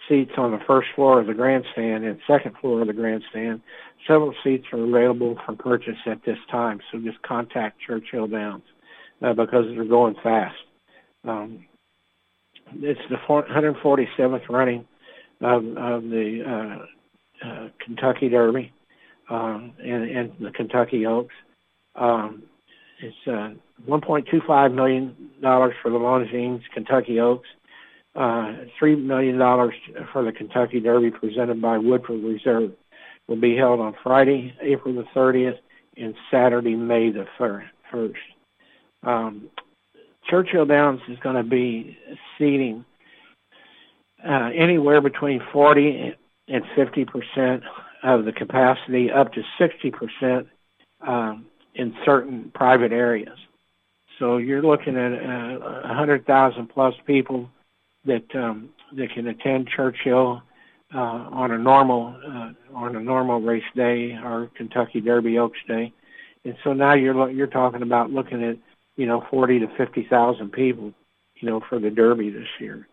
seats 0.10 0.32
on 0.38 0.52
the 0.52 0.60
first 0.68 0.90
floor 0.94 1.22
of 1.22 1.28
the 1.28 1.34
grandstand 1.34 2.04
and 2.04 2.20
second 2.28 2.54
floor 2.60 2.82
of 2.82 2.88
the 2.88 2.94
grandstand. 2.94 3.62
Several 4.06 4.34
seats 4.44 4.66
are 4.74 4.84
available 4.84 5.38
for 5.46 5.56
purchase 5.56 5.96
at 6.06 6.20
this 6.26 6.38
time, 6.52 6.82
so 6.92 7.00
just 7.00 7.22
contact 7.22 7.80
Churchill 7.80 8.28
Downs 8.28 8.64
uh, 9.22 9.32
because 9.32 9.66
they're 9.74 9.86
going 9.86 10.16
fast. 10.22 10.56
Um, 11.24 11.66
it's 12.74 13.00
the 13.10 13.16
147th 13.30 14.50
running 14.50 14.86
of, 15.40 15.64
of 15.78 16.04
the 16.04 16.44
uh, 16.46 17.48
uh, 17.48 17.70
Kentucky 17.86 18.28
Derby 18.28 18.74
um, 19.30 19.72
and, 19.82 20.10
and 20.10 20.32
the 20.42 20.52
Kentucky 20.52 21.06
Oaks. 21.06 21.34
Um, 21.96 22.44
it's 23.02 23.28
uh, 23.28 23.54
1.25 23.88 24.74
million 24.74 25.16
dollars 25.42 25.74
for 25.82 25.92
the 25.92 25.98
Longines 25.98 26.62
Kentucky 26.74 27.20
Oaks, 27.20 27.48
uh, 28.16 28.54
three 28.80 28.96
million 28.96 29.38
dollars 29.38 29.76
for 30.12 30.24
the 30.24 30.32
Kentucky 30.32 30.80
Derby 30.80 31.12
presented 31.12 31.62
by 31.62 31.78
Woodford 31.78 32.24
Reserve. 32.24 32.72
Will 33.28 33.36
be 33.36 33.58
held 33.58 33.82
on 33.82 33.94
Friday, 34.04 34.56
April 34.62 34.96
the 34.96 35.04
30th, 35.14 35.58
and 35.98 36.16
Saturday, 36.32 36.76
May 36.76 37.12
the 37.12 37.26
1st. 37.38 38.14
Um, 39.04 39.50
Churchill 40.30 40.66
Downs 40.66 41.02
is 41.10 41.20
going 41.20 41.36
to 41.36 41.44
be 41.44 41.98
seating 42.38 42.86
uh, 44.26 44.50
anywhere 44.56 45.02
between 45.02 45.42
40 45.52 46.14
and 46.48 46.64
50 46.76 47.06
percent 47.06 47.64
of 48.04 48.26
the 48.26 48.32
capacity, 48.32 49.12
up 49.12 49.34
to 49.34 49.42
60 49.60 49.92
percent 49.92 50.48
um, 51.06 51.46
in 51.76 51.94
certain 52.06 52.52
private 52.54 52.92
areas. 52.92 53.38
So 54.20 54.38
you're 54.38 54.64
looking 54.64 54.98
at 54.98 55.14
uh, 55.14 55.82
100,000 55.88 56.68
plus 56.68 56.94
people 57.06 57.50
that 58.06 58.24
um, 58.36 58.70
that 58.96 59.12
can 59.14 59.28
attend 59.28 59.68
Churchill 59.76 60.42
uh, 60.94 60.98
on 60.98 61.52
a 61.52 61.58
normal 61.58 62.16
uh, 62.26 62.76
on 62.76 62.96
a 62.96 63.02
normal 63.02 63.42
race 63.42 63.64
day 63.76 64.18
or 64.24 64.50
Kentucky 64.56 65.02
Derby 65.02 65.38
Oaks 65.38 65.60
Day, 65.68 65.94
and 66.46 66.56
so 66.64 66.74
now 66.74 66.94
you're 66.94 67.30
you're 67.30 67.48
talking 67.48 67.82
about 67.82 68.12
looking 68.12 68.44
at 68.44 68.58
you 68.98 69.06
know, 69.06 69.24
40 69.30 69.60
to 69.60 69.68
50,000 69.78 70.52
people, 70.52 70.92
you 71.36 71.50
know, 71.50 71.62
for 71.70 71.80
the 71.80 71.90
Derby 71.90 72.30
this 72.30 72.48
year. 72.60 72.88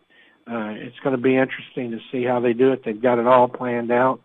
Uh, 0.49 0.69
it's 0.77 0.99
going 1.03 1.15
to 1.15 1.21
be 1.21 1.35
interesting 1.35 1.91
to 1.91 1.99
see 2.11 2.23
how 2.23 2.39
they 2.39 2.53
do 2.53 2.71
it. 2.71 2.83
They've 2.85 3.01
got 3.01 3.17
it 3.17 3.27
all 3.27 3.47
planned 3.47 3.91
out. 3.91 4.21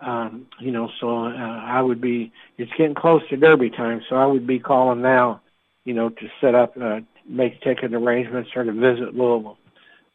Um, 0.00 0.46
you 0.58 0.72
know, 0.72 0.90
so 1.00 1.26
uh, 1.26 1.30
I 1.30 1.80
would 1.80 2.00
be, 2.00 2.32
it's 2.58 2.72
getting 2.76 2.96
close 2.96 3.22
to 3.30 3.36
Derby 3.36 3.70
time, 3.70 4.02
so 4.10 4.16
I 4.16 4.26
would 4.26 4.48
be 4.48 4.58
calling 4.58 5.00
now, 5.00 5.40
you 5.84 5.94
know, 5.94 6.08
to 6.08 6.28
set 6.40 6.54
up, 6.54 6.74
uh, 6.80 7.00
make 7.28 7.60
ticket 7.62 7.92
arrangements 7.94 8.50
or 8.54 8.62
to 8.64 8.72
visit 8.72 9.14
Louisville. 9.14 9.58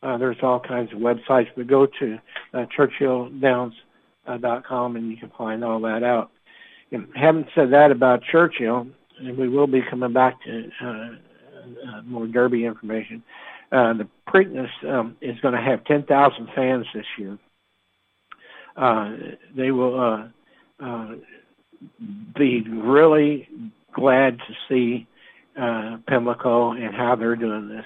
Uh, 0.03 0.17
there's 0.17 0.37
all 0.41 0.59
kinds 0.59 0.91
of 0.93 0.99
websites, 0.99 1.47
but 1.55 1.67
go 1.67 1.85
to 1.85 2.19
uh, 2.53 2.65
churchilldowns.com 2.77 4.95
and 4.95 5.11
you 5.11 5.17
can 5.17 5.31
find 5.37 5.63
all 5.63 5.79
that 5.81 6.03
out. 6.03 6.31
And 6.91 7.07
having 7.15 7.47
said 7.55 7.71
that 7.73 7.91
about 7.91 8.23
Churchill, 8.23 8.87
and 9.19 9.37
we 9.37 9.49
will 9.49 9.67
be 9.67 9.81
coming 9.81 10.13
back 10.13 10.41
to 10.43 10.69
uh, 10.81 11.09
uh, 11.67 12.01
more 12.05 12.27
Derby 12.27 12.65
information. 12.65 13.23
Uh, 13.71 13.93
the 13.93 14.07
Preakness 14.29 14.69
um, 14.87 15.17
is 15.21 15.39
going 15.41 15.53
to 15.53 15.61
have 15.61 15.83
10,000 15.85 16.49
fans 16.55 16.85
this 16.93 17.05
year. 17.17 17.37
Uh, 18.77 19.15
they 19.55 19.71
will 19.71 20.29
be 22.37 22.61
really 22.69 23.49
glad 23.93 24.37
to 24.37 24.53
see 24.69 25.07
uh, 25.59 25.97
Pimlico 26.07 26.71
and 26.71 26.95
how 26.95 27.15
they're 27.15 27.35
doing 27.35 27.69
this. 27.69 27.85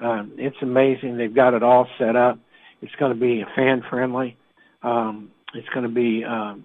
Um, 0.00 0.32
it's 0.36 0.56
amazing. 0.62 1.16
They've 1.16 1.34
got 1.34 1.54
it 1.54 1.62
all 1.62 1.88
set 1.98 2.16
up. 2.16 2.38
It's 2.82 2.94
going 2.96 3.12
to 3.12 3.18
be 3.18 3.44
fan 3.54 3.82
friendly. 3.88 4.36
Um, 4.82 5.30
it's 5.54 5.68
going 5.68 5.84
to 5.86 5.92
be 5.92 6.24
um, 6.24 6.64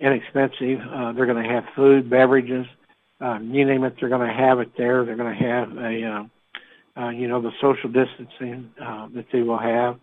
inexpensive. 0.00 0.80
Uh, 0.80 1.12
they're 1.12 1.26
going 1.26 1.42
to 1.42 1.48
have 1.48 1.64
food, 1.76 2.08
beverages 2.08 2.66
um, 3.22 3.54
you 3.54 3.64
name 3.64 3.84
it, 3.84 3.94
they're 4.00 4.08
going 4.08 4.26
to 4.26 4.34
have 4.34 4.58
it 4.58 4.72
there. 4.76 5.04
They're 5.04 5.16
going 5.16 5.38
to 5.38 5.44
have 5.44 5.78
a, 5.78 6.04
uh, 6.04 7.00
uh, 7.00 7.10
you 7.10 7.28
know, 7.28 7.40
the 7.40 7.52
social 7.60 7.88
distancing 7.88 8.70
uh, 8.84 9.08
that 9.14 9.26
they 9.32 9.42
will 9.42 9.58
have. 9.58 10.00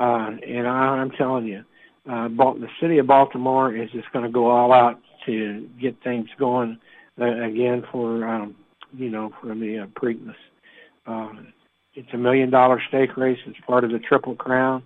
Uh, 0.00 0.32
and 0.46 0.66
I, 0.66 0.98
I'm 0.98 1.12
telling 1.12 1.46
you, 1.46 1.64
uh, 2.10 2.28
the 2.28 2.68
city 2.80 2.98
of 2.98 3.06
Baltimore 3.06 3.74
is 3.74 3.90
just 3.92 4.10
going 4.12 4.24
to 4.24 4.30
go 4.30 4.50
all 4.50 4.72
out 4.72 5.00
to 5.26 5.68
get 5.80 6.02
things 6.02 6.28
going 6.38 6.78
uh, 7.20 7.42
again 7.44 7.84
for, 7.92 8.26
um, 8.26 8.56
you 8.94 9.10
know, 9.10 9.32
for 9.40 9.54
the 9.54 9.80
uh, 9.80 9.86
Preakness. 10.00 10.34
It's 11.96 12.12
a 12.12 12.18
million 12.18 12.50
dollar 12.50 12.80
stake 12.88 13.16
race. 13.16 13.38
It's 13.46 13.58
part 13.66 13.82
of 13.82 13.90
the 13.90 13.98
Triple 13.98 14.36
Crown, 14.36 14.82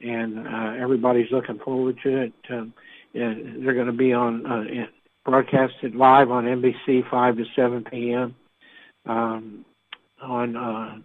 and 0.00 0.46
uh, 0.46 0.80
everybody's 0.80 1.30
looking 1.32 1.58
forward 1.58 1.98
to 2.04 2.22
it. 2.22 2.32
Um, 2.50 2.72
yeah, 3.12 3.34
they're 3.62 3.74
going 3.74 3.88
to 3.88 3.92
be 3.92 4.12
on 4.12 4.46
uh, 4.46 4.86
broadcasted 5.24 5.96
live 5.96 6.30
on 6.30 6.44
NBC 6.44 7.08
5 7.10 7.36
to 7.36 7.44
7 7.56 7.84
p.m. 7.90 8.36
Um, 9.06 9.64
on 10.22 10.56
uh, 10.56 10.98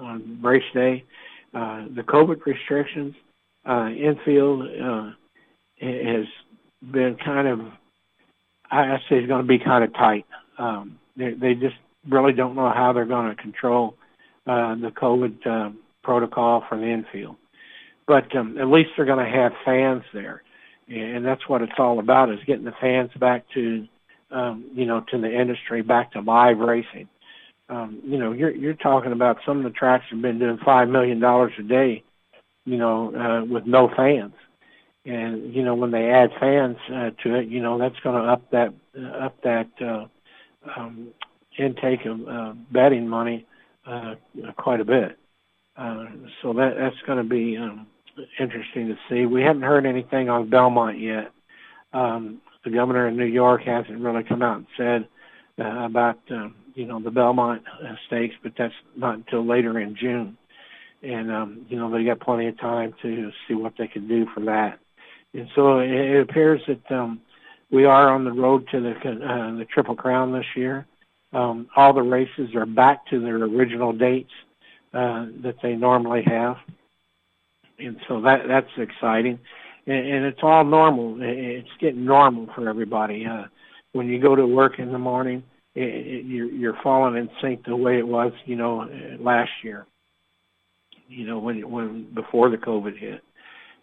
on 0.00 0.40
race 0.42 0.62
day. 0.74 1.04
Uh, 1.54 1.84
the 1.94 2.02
COVID 2.02 2.44
restrictions 2.44 3.14
uh, 3.68 3.88
infield 3.88 4.62
uh, 4.62 5.10
has 5.80 6.26
been 6.90 7.16
kind 7.24 7.46
of, 7.46 7.60
I 8.70 8.96
say, 9.08 9.16
it's 9.16 9.28
going 9.28 9.42
to 9.42 9.48
be 9.48 9.58
kind 9.58 9.84
of 9.84 9.92
tight. 9.94 10.26
Um, 10.58 10.98
they, 11.16 11.32
they 11.32 11.54
just 11.54 11.76
really 12.08 12.32
don't 12.32 12.54
know 12.54 12.70
how 12.74 12.92
they're 12.92 13.04
going 13.04 13.34
to 13.34 13.40
control 13.40 13.94
uh, 14.46 14.74
the 14.74 14.90
COVID 14.90 15.46
uh, 15.46 15.70
protocol 16.02 16.64
for 16.68 16.78
the 16.78 16.86
infield. 16.86 17.36
But 18.06 18.34
um, 18.36 18.58
at 18.58 18.66
least 18.66 18.90
they're 18.96 19.06
going 19.06 19.24
to 19.24 19.30
have 19.30 19.52
fans 19.64 20.02
there, 20.12 20.42
and 20.88 21.24
that's 21.24 21.48
what 21.48 21.62
it's 21.62 21.72
all 21.78 22.00
about: 22.00 22.30
is 22.30 22.40
getting 22.46 22.64
the 22.64 22.74
fans 22.80 23.10
back 23.18 23.44
to, 23.54 23.86
um, 24.32 24.64
you 24.74 24.86
know, 24.86 25.04
to 25.10 25.18
the 25.18 25.32
industry, 25.32 25.82
back 25.82 26.12
to 26.12 26.20
live 26.20 26.58
racing. 26.58 27.08
Um, 27.68 28.00
you 28.04 28.18
know, 28.18 28.32
you're 28.32 28.50
you're 28.50 28.74
talking 28.74 29.12
about 29.12 29.38
some 29.46 29.58
of 29.58 29.64
the 29.64 29.70
tracks 29.70 30.04
have 30.10 30.20
been 30.20 30.40
doing 30.40 30.58
five 30.64 30.88
million 30.88 31.20
dollars 31.20 31.52
a 31.58 31.62
day, 31.62 32.02
you 32.64 32.76
know, 32.76 33.14
uh, 33.14 33.44
with 33.44 33.66
no 33.66 33.88
fans 33.96 34.34
and 35.04 35.54
you 35.54 35.64
know 35.64 35.74
when 35.74 35.90
they 35.90 36.10
add 36.10 36.30
fans 36.38 36.76
uh, 36.88 37.10
to 37.22 37.34
it, 37.34 37.48
you 37.48 37.60
know 37.60 37.78
that's 37.78 37.98
going 38.00 38.20
to 38.20 38.28
up 38.28 38.50
that 38.50 38.72
uh, 38.96 39.24
up 39.24 39.40
that 39.42 39.68
uh, 39.80 40.06
um, 40.76 41.08
intake 41.58 42.04
of 42.06 42.28
uh, 42.28 42.52
betting 42.70 43.08
money 43.08 43.46
uh, 43.86 44.14
quite 44.56 44.80
a 44.80 44.84
bit. 44.84 45.18
Uh, 45.76 46.04
so 46.42 46.52
that 46.52 46.74
that's 46.78 46.96
going 47.06 47.18
to 47.18 47.28
be 47.28 47.56
um, 47.56 47.86
interesting 48.38 48.88
to 48.88 48.94
see. 49.08 49.26
We 49.26 49.42
haven't 49.42 49.62
heard 49.62 49.86
anything 49.86 50.28
on 50.28 50.50
Belmont 50.50 51.00
yet. 51.00 51.32
Um, 51.92 52.40
the 52.64 52.70
governor 52.70 53.08
of 53.08 53.14
New 53.14 53.26
York 53.26 53.62
hasn't 53.64 54.00
really 54.00 54.22
come 54.22 54.42
out 54.42 54.58
and 54.58 54.66
said 54.76 55.08
uh, 55.58 55.84
about 55.84 56.18
uh, 56.30 56.48
you 56.74 56.86
know 56.86 57.00
the 57.00 57.10
Belmont 57.10 57.62
uh, 57.82 57.94
stakes, 58.06 58.34
but 58.42 58.52
that's 58.56 58.74
not 58.96 59.16
until 59.16 59.46
later 59.46 59.78
in 59.80 59.96
June. 59.98 60.36
And 61.02 61.32
um, 61.32 61.66
you 61.68 61.78
know 61.78 61.90
they 61.90 62.04
got 62.04 62.20
plenty 62.20 62.48
of 62.48 62.58
time 62.60 62.94
to 63.02 63.30
see 63.48 63.54
what 63.54 63.74
they 63.78 63.88
can 63.88 64.06
do 64.06 64.26
for 64.34 64.44
that. 64.44 64.78
And 65.34 65.48
so 65.54 65.78
it 65.78 66.20
appears 66.20 66.60
that 66.68 66.94
um, 66.94 67.20
we 67.72 67.84
are 67.84 68.08
on 68.10 68.24
the 68.24 68.32
road 68.32 68.68
to 68.70 68.80
the 68.80 68.90
uh, 68.90 69.56
the 69.56 69.64
Triple 69.64 69.96
Crown 69.96 70.32
this 70.32 70.46
year. 70.54 70.86
Um, 71.32 71.68
all 71.74 71.92
the 71.92 72.02
races 72.02 72.54
are 72.54 72.66
back 72.66 73.06
to 73.06 73.20
their 73.20 73.36
original 73.36 73.92
dates 73.92 74.32
uh, 74.92 75.26
that 75.42 75.56
they 75.62 75.74
normally 75.74 76.22
have, 76.26 76.56
and 77.78 77.96
so 78.06 78.20
that 78.20 78.46
that's 78.46 78.70
exciting. 78.76 79.38
And, 79.86 80.06
and 80.06 80.24
it's 80.26 80.40
all 80.42 80.64
normal. 80.64 81.16
It's 81.20 81.68
getting 81.80 82.04
normal 82.04 82.48
for 82.54 82.68
everybody. 82.68 83.26
Uh, 83.26 83.44
when 83.92 84.06
you 84.08 84.20
go 84.20 84.36
to 84.36 84.46
work 84.46 84.78
in 84.78 84.92
the 84.92 84.98
morning, 84.98 85.42
it, 85.74 85.82
it, 85.82 86.24
you're 86.26 86.50
you're 86.50 86.78
falling 86.82 87.16
in 87.16 87.30
sync 87.40 87.64
the 87.64 87.74
way 87.74 87.98
it 87.98 88.06
was, 88.06 88.32
you 88.44 88.56
know, 88.56 88.88
last 89.18 89.50
year. 89.64 89.86
You 91.08 91.26
know, 91.26 91.38
when 91.38 91.68
when 91.70 92.14
before 92.14 92.50
the 92.50 92.58
COVID 92.58 92.96
hit 92.98 93.22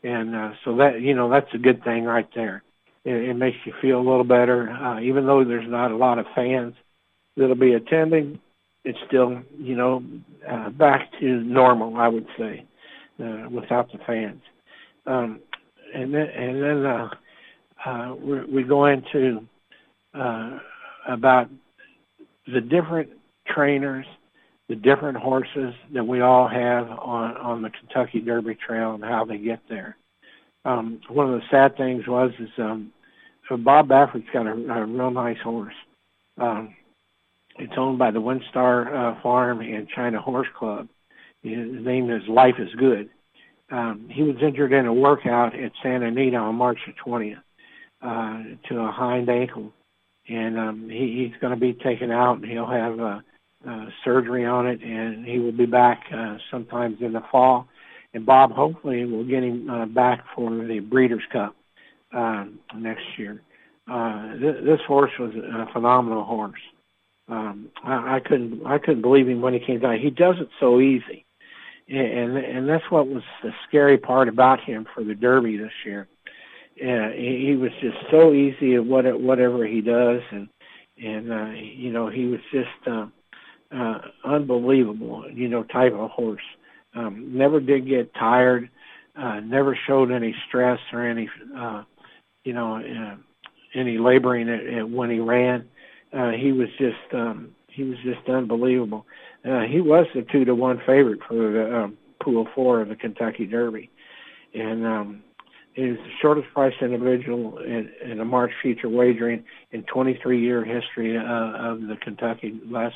and 0.03 0.36
uh, 0.36 0.51
so 0.63 0.77
that 0.77 1.01
you 1.01 1.13
know 1.13 1.29
that's 1.29 1.53
a 1.53 1.58
good 1.58 1.84
thing 1.84 2.03
right 2.03 2.27
there. 2.36 2.63
It, 3.06 3.29
it 3.29 3.34
makes 3.36 3.58
you 3.65 3.74
feel 3.82 3.98
a 3.98 4.08
little 4.08 4.24
better, 4.24 4.70
uh, 4.70 5.00
even 5.00 5.25
though 5.25 5.44
there's 5.44 5.70
not 5.70 5.91
a 5.91 5.96
lot 5.96 6.20
of 6.20 6.25
fans 6.36 6.74
that'll 7.38 7.56
be 7.56 7.74
attending. 7.74 8.39
It's 8.84 8.98
still 9.08 9.41
you 9.58 9.75
know 9.75 10.03
uh, 10.50 10.70
back 10.70 11.10
to 11.20 11.25
normal, 11.25 11.98
I 11.98 12.08
would 12.08 12.27
say, 12.38 12.65
uh, 13.24 13.50
without 13.50 13.91
the 13.91 14.00
fans. 14.06 14.41
Um, 15.06 15.39
and 15.94 16.13
then 16.13 16.27
and 16.27 16.63
then 16.63 16.86
uh, 16.86 17.10
uh, 17.86 18.15
we, 18.15 18.46
we 18.46 18.63
go 18.63 18.86
into 18.86 19.46
uh, 20.13 20.60
about 21.08 21.50
the 22.48 22.62
different 22.62 23.10
trainers 23.48 24.06
the 24.70 24.75
different 24.75 25.18
horses 25.18 25.74
that 25.94 26.06
we 26.06 26.22
all 26.22 26.48
have 26.48 26.88
on 26.88 27.36
on 27.38 27.62
the 27.62 27.72
Kentucky 27.72 28.22
Derby 28.22 28.56
Trail 28.56 28.94
and 28.94 29.03
how 29.03 29.25
they 29.25 29.38
get 29.38 29.60
there. 29.68 29.98
Um, 30.66 31.00
one 31.10 31.34
of 31.34 31.39
the 31.39 31.48
sad 31.50 31.78
things 31.78 32.08
was 32.08 32.32
is 32.39 32.50
um, 32.58 32.92
Bob 33.60 33.88
Baffert's 33.88 34.28
got 34.32 34.46
a, 34.46 34.51
a 34.51 34.86
real 34.86 35.12
nice 35.12 35.39
horse. 35.44 35.74
Um, 36.38 36.75
it's 37.58 37.74
owned 37.78 38.00
by 38.00 38.12
the 38.12 38.22
WinStar 38.22 39.18
uh, 39.18 39.22
Farm 39.22 39.62
and 39.62 39.88
China 39.89 40.22
Horse 40.22 40.48
Club. 40.58 40.88
His 41.41 41.84
name 41.86 42.10
is 42.10 42.28
Life 42.28 42.56
is 42.60 42.74
Good. 42.76 43.10
Um, 43.72 44.10
he 44.12 44.24
was 44.24 44.36
injured 44.41 44.74
in 44.74 44.86
a 44.86 44.93
workout 44.93 45.58
at 45.58 45.72
Santa 45.84 46.08
Anita 46.08 46.38
on 46.38 46.56
March 46.56 46.80
the 46.88 46.93
20th 46.93 47.38
uh, 48.02 48.58
to 48.67 48.80
a 48.80 48.91
hind 48.91 49.30
ankle, 49.30 49.72
and 50.28 50.58
um, 50.58 50.89
he, 50.89 51.30
he's 51.30 51.39
going 51.39 51.54
to 51.54 51.60
be 51.60 51.74
taken 51.74 52.12
out, 52.12 52.38
and 52.38 52.45
he'll 52.45 52.65
have 52.65 53.00
uh, 53.00 53.19
uh, 53.67 53.86
surgery 54.04 54.45
on 54.45 54.67
it, 54.67 54.82
and 54.82 55.26
he 55.26 55.39
will 55.39 55.52
be 55.52 55.65
back 55.65 56.04
uh, 56.13 56.38
sometimes 56.50 56.98
in 57.02 57.13
the 57.13 57.24
fall. 57.32 57.67
And 58.13 58.26
Bob 58.26 58.52
hopefully 58.52 59.06
will 59.06 59.24
get 59.24 59.43
him 59.43 59.69
uh, 59.69 59.86
back 59.86 60.24
for 60.36 60.50
the 60.50 60.80
Breeders' 60.80 61.24
Cup 61.32 61.56
uh, 62.13 62.45
next 62.76 63.06
year. 63.17 63.41
Uh, 63.89 64.38
th- 64.38 64.63
this 64.63 64.80
horse 64.88 65.12
was 65.19 65.34
a 65.36 65.72
phenomenal 65.72 66.24
horse. 66.24 66.60
Um, 67.28 67.69
I, 67.84 68.15
I 68.15 68.19
couldn't 68.19 68.65
I 68.65 68.80
couldn't 68.80 69.02
believe 69.02 69.28
him 69.28 69.41
when 69.41 69.54
he 69.54 69.60
came 69.60 69.80
down. 69.80 70.00
He 70.00 70.10
does 70.10 70.36
it 70.39 70.50
so 70.60 70.80
easy, 70.80 71.26
and 71.88 72.38
and 72.38 72.67
that's 72.67 72.89
what 72.89 73.08
was 73.08 73.24
the 73.43 73.52
scary 73.67 73.98
part 74.00 74.28
about 74.28 74.60
him 74.60 74.88
for 74.93 75.04
the 75.04 75.13
Derby 75.13 75.58
this 75.58 75.72
year. 75.86 76.08
Uh, 76.82 77.10
he, 77.12 77.45
he 77.48 77.56
was 77.56 77.72
just 77.82 77.98
so 78.10 78.34
easy 78.34 78.76
at 78.76 78.86
what 78.86 79.06
whatever 79.19 79.65
he 79.65 79.82
does, 79.82 80.22
and 80.32 80.50
and 81.04 81.32
uh, 81.32 81.52
you 81.56 81.91
know 81.91 82.10
he 82.10 82.26
was 82.26 82.41
just. 82.52 82.88
Uh, 82.88 83.08
uh, 83.72 84.00
unbelievable, 84.24 85.26
you 85.32 85.48
know, 85.48 85.63
type 85.63 85.93
of 85.93 86.10
horse. 86.10 86.41
Um, 86.95 87.38
never 87.38 87.60
did 87.60 87.88
get 87.88 88.13
tired. 88.13 88.69
Uh, 89.17 89.39
never 89.41 89.78
showed 89.88 90.12
any 90.12 90.34
stress 90.47 90.80
or 90.93 91.06
any, 91.06 91.30
uh, 91.58 91.84
you 92.43 92.54
know, 92.54 92.78
uh, 92.78 93.15
any 93.75 93.97
laboring 93.97 94.49
at, 94.49 94.65
at 94.65 94.89
when 94.89 95.10
he 95.10 95.19
ran. 95.19 95.67
Uh, 96.13 96.32
he 96.32 96.52
was 96.52 96.69
just, 96.78 97.13
um, 97.13 97.49
he 97.67 97.84
was 97.84 97.97
just 98.04 98.28
unbelievable. 98.30 99.06
Uh, 99.45 99.62
he 99.62 99.82
was 99.82 100.06
the 100.15 100.25
two 100.32 100.45
to 100.45 100.56
one 100.56 100.80
favorite 100.86 101.19
for 101.28 101.36
the 101.36 101.75
um, 101.75 101.97
Pool 102.21 102.47
Four 102.56 102.82
of 102.82 102.89
the 102.89 102.95
Kentucky 102.95 103.45
Derby, 103.45 103.89
and 104.54 104.86
um, 104.86 105.23
is 105.75 105.97
the 105.97 106.12
shortest 106.21 106.47
price 106.54 106.73
individual 106.82 107.60
in, 107.60 107.89
in 108.04 108.19
a 108.19 108.25
March 108.25 108.52
future 108.62 108.89
wagering 108.89 109.43
in 109.71 109.84
23 109.84 110.41
year 110.41 110.65
history 110.65 111.17
uh, 111.17 111.21
of 111.21 111.82
the 111.82 111.95
Kentucky 112.02 112.60
last 112.65 112.95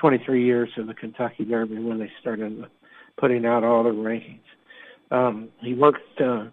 23 0.00 0.44
years 0.44 0.68
of 0.76 0.86
the 0.86 0.94
Kentucky 0.94 1.44
Derby 1.44 1.78
when 1.78 1.98
they 1.98 2.10
started 2.20 2.64
putting 3.18 3.46
out 3.46 3.64
all 3.64 3.82
the 3.84 3.90
rankings. 3.90 4.40
Um, 5.10 5.48
he 5.60 5.74
worked 5.74 6.20
uh, 6.20 6.46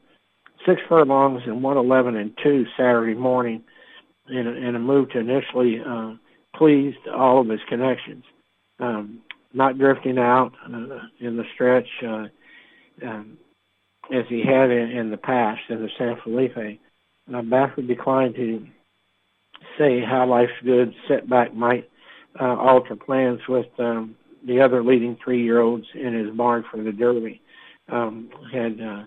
six 0.66 0.82
furlongs 0.88 1.42
and 1.46 1.64
111 1.64 2.16
and 2.16 2.38
two 2.44 2.66
Saturday 2.78 3.16
morning 3.16 3.64
in 4.30 4.48
a, 4.48 4.52
in 4.52 4.76
a 4.76 4.80
move 4.80 5.10
to 5.12 5.20
initially 5.20 5.80
uh, 5.86 6.14
pleased 6.56 7.08
all 7.14 7.42
of 7.42 7.50
his 7.50 7.60
connections. 7.68 8.24
Um, 8.80 9.22
not 9.54 9.78
drifting 9.78 10.18
out 10.18 10.54
uh, 10.66 11.00
in 11.20 11.38
the 11.38 11.44
stretch 11.54 11.88
uh, 12.04 12.28
um, 13.06 13.38
as 14.14 14.26
he 14.30 14.44
had 14.46 14.72
in, 14.72 14.92
in 14.92 15.12
the 15.12 15.18
past 15.18 15.62
in 15.70 15.82
the 15.82 15.90
San 15.98 16.18
Felipe. 16.24 16.80
Uh, 17.30 17.42
Baffert 17.42 17.88
declined 17.88 18.36
to 18.36 18.66
say 19.78 20.02
how 20.02 20.26
life's 20.26 20.52
good 20.64 20.94
setback 21.08 21.54
might 21.54 21.90
uh, 22.40 22.56
alter 22.56 22.96
plans 22.96 23.40
with 23.48 23.68
um, 23.80 24.16
the 24.46 24.62
other 24.62 24.84
leading 24.84 25.18
three-year-olds 25.24 25.86
in 25.94 26.14
his 26.14 26.36
barn 26.36 26.64
for 26.70 26.82
the 26.82 26.92
Derby. 26.92 27.42
Um, 27.90 28.30
had 28.52 28.80
uh, 28.80 29.04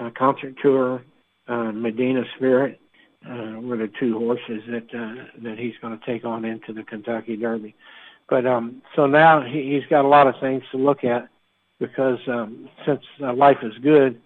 a 0.00 0.10
concert 0.10 0.54
tour, 0.60 1.02
uh, 1.46 1.72
Medina 1.72 2.24
Spirit 2.36 2.80
uh, 3.28 3.60
were 3.60 3.76
the 3.76 3.90
two 3.98 4.18
horses 4.18 4.62
that 4.68 4.94
uh, 4.94 5.24
that 5.42 5.58
he's 5.58 5.74
going 5.80 5.98
to 5.98 6.04
take 6.04 6.24
on 6.24 6.44
into 6.44 6.72
the 6.72 6.82
Kentucky 6.82 7.36
Derby. 7.36 7.74
But 8.28 8.46
um, 8.46 8.82
so 8.96 9.06
now 9.06 9.42
he, 9.42 9.74
he's 9.74 9.88
got 9.88 10.04
a 10.04 10.08
lot 10.08 10.26
of 10.26 10.34
things 10.40 10.62
to 10.72 10.78
look 10.78 11.04
at 11.04 11.28
because 11.78 12.18
um, 12.26 12.68
since 12.86 13.02
uh, 13.22 13.32
Life 13.34 13.58
is 13.62 13.74
Good 13.82 14.20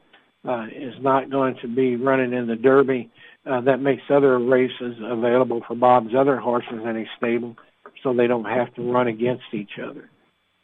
uh, 0.46 0.66
is 0.74 0.94
not 1.00 1.30
going 1.30 1.56
to 1.62 1.68
be 1.68 1.96
running 1.96 2.32
in 2.32 2.46
the 2.46 2.56
Derby, 2.56 3.10
uh, 3.46 3.60
that 3.62 3.80
makes 3.80 4.02
other 4.08 4.38
races 4.38 4.96
available 5.02 5.62
for 5.66 5.74
Bob's 5.74 6.14
other 6.14 6.36
horses 6.36 6.80
in 6.84 6.96
his 6.96 7.08
stable 7.16 7.56
so 8.02 8.12
they 8.12 8.26
don't 8.26 8.44
have 8.44 8.72
to 8.74 8.92
run 8.92 9.08
against 9.08 9.44
each 9.52 9.78
other 9.82 10.08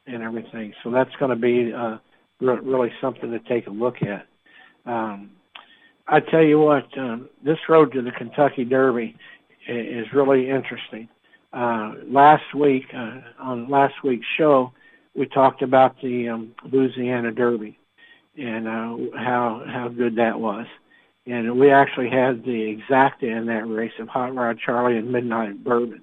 and 0.07 0.23
everything. 0.23 0.73
So 0.83 0.91
that's 0.91 1.15
going 1.19 1.31
to 1.31 1.37
be 1.37 1.73
uh, 1.73 1.99
re- 2.41 2.61
really 2.63 2.93
something 3.01 3.31
to 3.31 3.39
take 3.41 3.67
a 3.67 3.71
look 3.71 3.97
at. 4.03 4.27
Um, 4.87 5.31
I 6.07 6.21
tell 6.21 6.43
you 6.43 6.61
what, 6.61 6.87
um, 6.99 7.29
this 7.43 7.59
road 7.69 7.93
to 7.93 8.03
the 8.03 8.11
Kentucky 8.11 8.65
Derby 8.65 9.17
is 9.67 10.07
really 10.13 10.51
interesting. 10.51 11.09
Uh, 11.53 11.95
last 12.07 12.55
week, 12.55 12.85
uh, 12.95 13.21
on 13.41 13.71
last 13.71 13.95
week's 14.03 14.27
show, 14.37 14.73
we 15.17 15.27
talked 15.27 15.63
about 15.63 15.95
the 16.03 16.29
um, 16.29 16.55
Louisiana 16.71 17.31
Derby 17.31 17.79
and 18.37 18.67
uh, 18.67 19.17
how 19.17 19.63
how 19.67 19.89
good 19.89 20.17
that 20.17 20.39
was. 20.39 20.67
And 21.27 21.59
we 21.59 21.71
actually 21.71 22.11
had 22.11 22.45
the 22.45 22.77
exacta 22.77 23.23
in 23.23 23.47
that 23.47 23.67
race 23.67 23.93
of 23.99 24.09
Hot 24.09 24.35
Rod 24.35 24.59
Charlie 24.59 24.99
and 24.99 25.11
Midnight 25.11 25.65
Bourbon. 25.65 26.03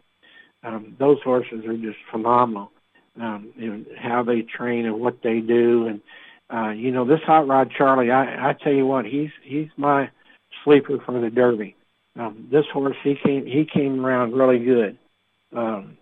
Um, 0.64 0.96
those 0.98 1.22
horses 1.24 1.66
are 1.66 1.78
just 1.78 1.98
phenomenal. 2.12 2.72
Um, 3.21 3.53
and 3.55 3.86
how 3.99 4.23
they 4.23 4.41
train 4.41 4.88
and 4.88 4.99
what 4.99 5.17
they 5.21 5.41
do, 5.41 5.86
and 5.88 6.01
uh, 6.51 6.71
you 6.71 6.91
know 6.91 7.05
this 7.05 7.19
Hot 7.27 7.47
Rod 7.47 7.69
Charlie. 7.77 8.10
I, 8.10 8.49
I 8.49 8.53
tell 8.53 8.73
you 8.73 8.88
what, 8.88 9.05
he's 9.05 9.29
he's 9.43 9.67
my 9.77 10.10
sleeper 10.63 10.97
for 11.05 11.21
the 11.21 11.29
Derby. 11.29 11.75
Um, 12.19 12.47
this 12.51 12.65
horse 12.73 12.97
he 13.03 13.15
came 13.23 13.45
he 13.45 13.63
came 13.71 14.03
around 14.03 14.34
really 14.34 14.57
good. 14.57 14.97
Um, 15.55 15.97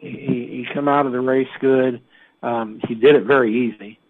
he 0.00 0.08
he 0.08 0.66
come 0.74 0.88
out 0.88 1.06
of 1.06 1.12
the 1.12 1.20
race 1.20 1.46
good. 1.60 2.02
Um, 2.42 2.80
he 2.88 2.96
did 2.96 3.14
it 3.14 3.24
very 3.24 3.54
easy. 3.54 4.00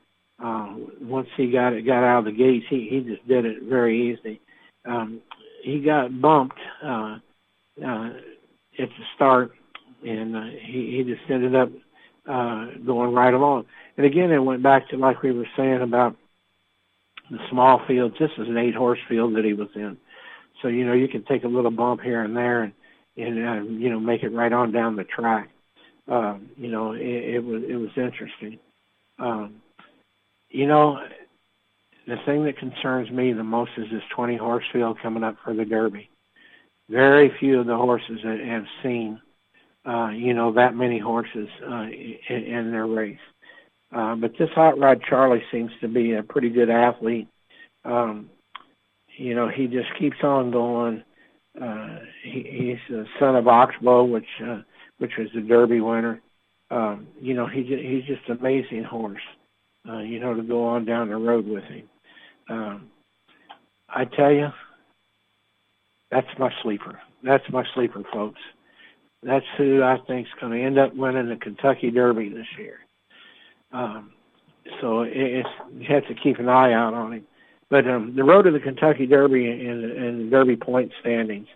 Uh, 0.42 0.74
once 1.02 1.28
he 1.36 1.50
got 1.50 1.74
it 1.74 1.82
got 1.82 2.02
out 2.02 2.20
of 2.20 2.24
the 2.24 2.32
gates, 2.32 2.64
he 2.70 2.88
he 2.88 3.00
just 3.00 3.26
did 3.28 3.44
it 3.44 3.64
very 3.64 4.10
easy. 4.10 4.40
Um, 4.86 5.20
he 5.62 5.80
got 5.80 6.18
bumped 6.18 6.58
uh, 6.82 7.18
uh, 7.84 8.10
at 8.78 8.88
the 8.88 9.04
start, 9.14 9.52
and 10.02 10.34
uh, 10.34 10.44
he 10.62 10.96
he 10.96 11.04
just 11.04 11.30
ended 11.30 11.54
up 11.54 11.68
uh, 12.28 12.66
going 12.84 13.12
right 13.12 13.34
along. 13.34 13.66
And 13.96 14.06
again, 14.06 14.30
it 14.30 14.38
went 14.38 14.62
back 14.62 14.88
to 14.88 14.96
like 14.96 15.22
we 15.22 15.32
were 15.32 15.46
saying 15.56 15.82
about 15.82 16.16
the 17.30 17.38
small 17.50 17.80
fields. 17.86 18.16
This 18.18 18.30
is 18.38 18.48
an 18.48 18.56
eight 18.56 18.74
horse 18.74 18.98
field 19.08 19.36
that 19.36 19.44
he 19.44 19.52
was 19.52 19.68
in, 19.74 19.96
so 20.62 20.68
you 20.68 20.86
know 20.86 20.92
you 20.92 21.08
can 21.08 21.24
take 21.24 21.44
a 21.44 21.48
little 21.48 21.70
bump 21.70 22.00
here 22.00 22.22
and 22.22 22.36
there 22.36 22.62
and 22.62 22.72
and 23.16 23.46
uh, 23.46 23.62
you 23.70 23.90
know 23.90 24.00
make 24.00 24.22
it 24.22 24.30
right 24.30 24.52
on 24.52 24.72
down 24.72 24.96
the 24.96 25.04
track. 25.04 25.50
Um, 26.06 26.50
you 26.56 26.70
know, 26.70 26.92
it, 26.92 27.00
it 27.00 27.44
was 27.44 27.62
it 27.68 27.76
was 27.76 27.90
interesting. 27.96 28.58
Um, 29.18 29.62
you 30.50 30.66
know, 30.66 30.98
the 32.06 32.16
thing 32.26 32.44
that 32.44 32.58
concerns 32.58 33.10
me 33.10 33.32
the 33.32 33.42
most 33.42 33.72
is 33.76 33.86
this 33.90 34.02
20 34.14 34.36
horse 34.36 34.64
field 34.72 34.98
coming 35.02 35.24
up 35.24 35.36
for 35.42 35.54
the 35.54 35.64
Derby. 35.64 36.10
Very 36.90 37.32
few 37.40 37.60
of 37.60 37.66
the 37.66 37.76
horses 37.76 38.20
that 38.22 38.40
have 38.40 38.64
seen, 38.82 39.20
uh, 39.86 40.08
you 40.08 40.34
know, 40.34 40.52
that 40.52 40.74
many 40.74 40.98
horses 40.98 41.48
uh, 41.62 41.86
in, 42.28 42.44
in 42.44 42.70
their 42.70 42.86
race. 42.86 43.18
Uh, 43.94 44.14
but 44.16 44.32
this 44.38 44.50
Hot 44.54 44.78
Rod 44.78 45.02
Charlie 45.08 45.42
seems 45.52 45.70
to 45.80 45.88
be 45.88 46.14
a 46.14 46.22
pretty 46.22 46.50
good 46.50 46.70
athlete. 46.70 47.28
Um, 47.84 48.30
you 49.16 49.34
know, 49.34 49.48
he 49.48 49.66
just 49.66 49.88
keeps 49.98 50.16
on 50.22 50.50
going. 50.50 51.04
Uh, 51.60 51.98
he, 52.24 52.42
he's 52.50 52.94
the 52.96 53.06
son 53.20 53.36
of 53.36 53.46
Oxbow, 53.46 54.04
which 54.04 54.26
uh, 54.44 54.62
which 54.98 55.12
was 55.18 55.28
the 55.34 55.40
Derby 55.40 55.80
winner. 55.80 56.20
Um, 56.70 57.06
you 57.20 57.34
know, 57.34 57.46
he 57.46 57.62
he's 57.62 58.04
just 58.04 58.28
an 58.28 58.38
amazing 58.38 58.84
horse. 58.84 59.22
Uh, 59.88 59.98
you 59.98 60.18
know, 60.18 60.34
to 60.34 60.42
go 60.42 60.64
on 60.64 60.84
down 60.84 61.10
the 61.10 61.16
road 61.16 61.46
with 61.46 61.64
him. 61.64 61.88
Um, 62.48 62.90
I 63.88 64.06
tell 64.06 64.32
you, 64.32 64.48
that's 66.10 66.26
my 66.38 66.50
sleeper. 66.62 66.98
That's 67.22 67.44
my 67.50 67.64
sleeper, 67.74 68.02
folks. 68.12 68.40
That's 69.24 69.46
who 69.56 69.82
I 69.82 69.96
think 70.06 70.26
is 70.26 70.32
going 70.40 70.52
to 70.52 70.64
end 70.64 70.78
up 70.78 70.94
winning 70.94 71.28
the 71.28 71.36
Kentucky 71.36 71.90
Derby 71.90 72.28
this 72.28 72.46
year. 72.58 72.80
Um, 73.72 74.12
so 74.80 75.02
it's 75.02 75.48
you 75.76 75.86
have 75.88 76.06
to 76.08 76.14
keep 76.14 76.38
an 76.38 76.48
eye 76.48 76.72
out 76.72 76.94
on 76.94 77.12
him. 77.12 77.26
But 77.70 77.88
um, 77.88 78.14
the 78.14 78.24
road 78.24 78.42
to 78.42 78.50
the 78.50 78.60
Kentucky 78.60 79.06
Derby 79.06 79.46
and, 79.46 79.84
and 79.84 80.26
the 80.26 80.30
Derby 80.30 80.56
point 80.56 80.92
standings, 81.00 81.48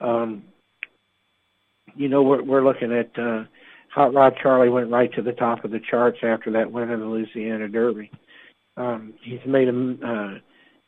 um, 0.00 0.42
you 1.94 2.08
know, 2.08 2.22
we're, 2.22 2.42
we're 2.42 2.64
looking 2.64 2.92
at 2.92 3.16
uh, 3.18 3.44
Hot 3.94 4.12
Rod 4.12 4.34
Charlie 4.42 4.68
went 4.68 4.90
right 4.90 5.12
to 5.14 5.22
the 5.22 5.32
top 5.32 5.64
of 5.64 5.70
the 5.70 5.80
charts 5.80 6.18
after 6.22 6.50
that 6.52 6.72
win 6.72 6.90
in 6.90 7.00
the 7.00 7.06
Louisiana 7.06 7.68
Derby. 7.68 8.10
Um, 8.76 9.14
he's 9.22 9.40
made 9.46 9.68
a 9.68 9.96
uh, 10.06 10.38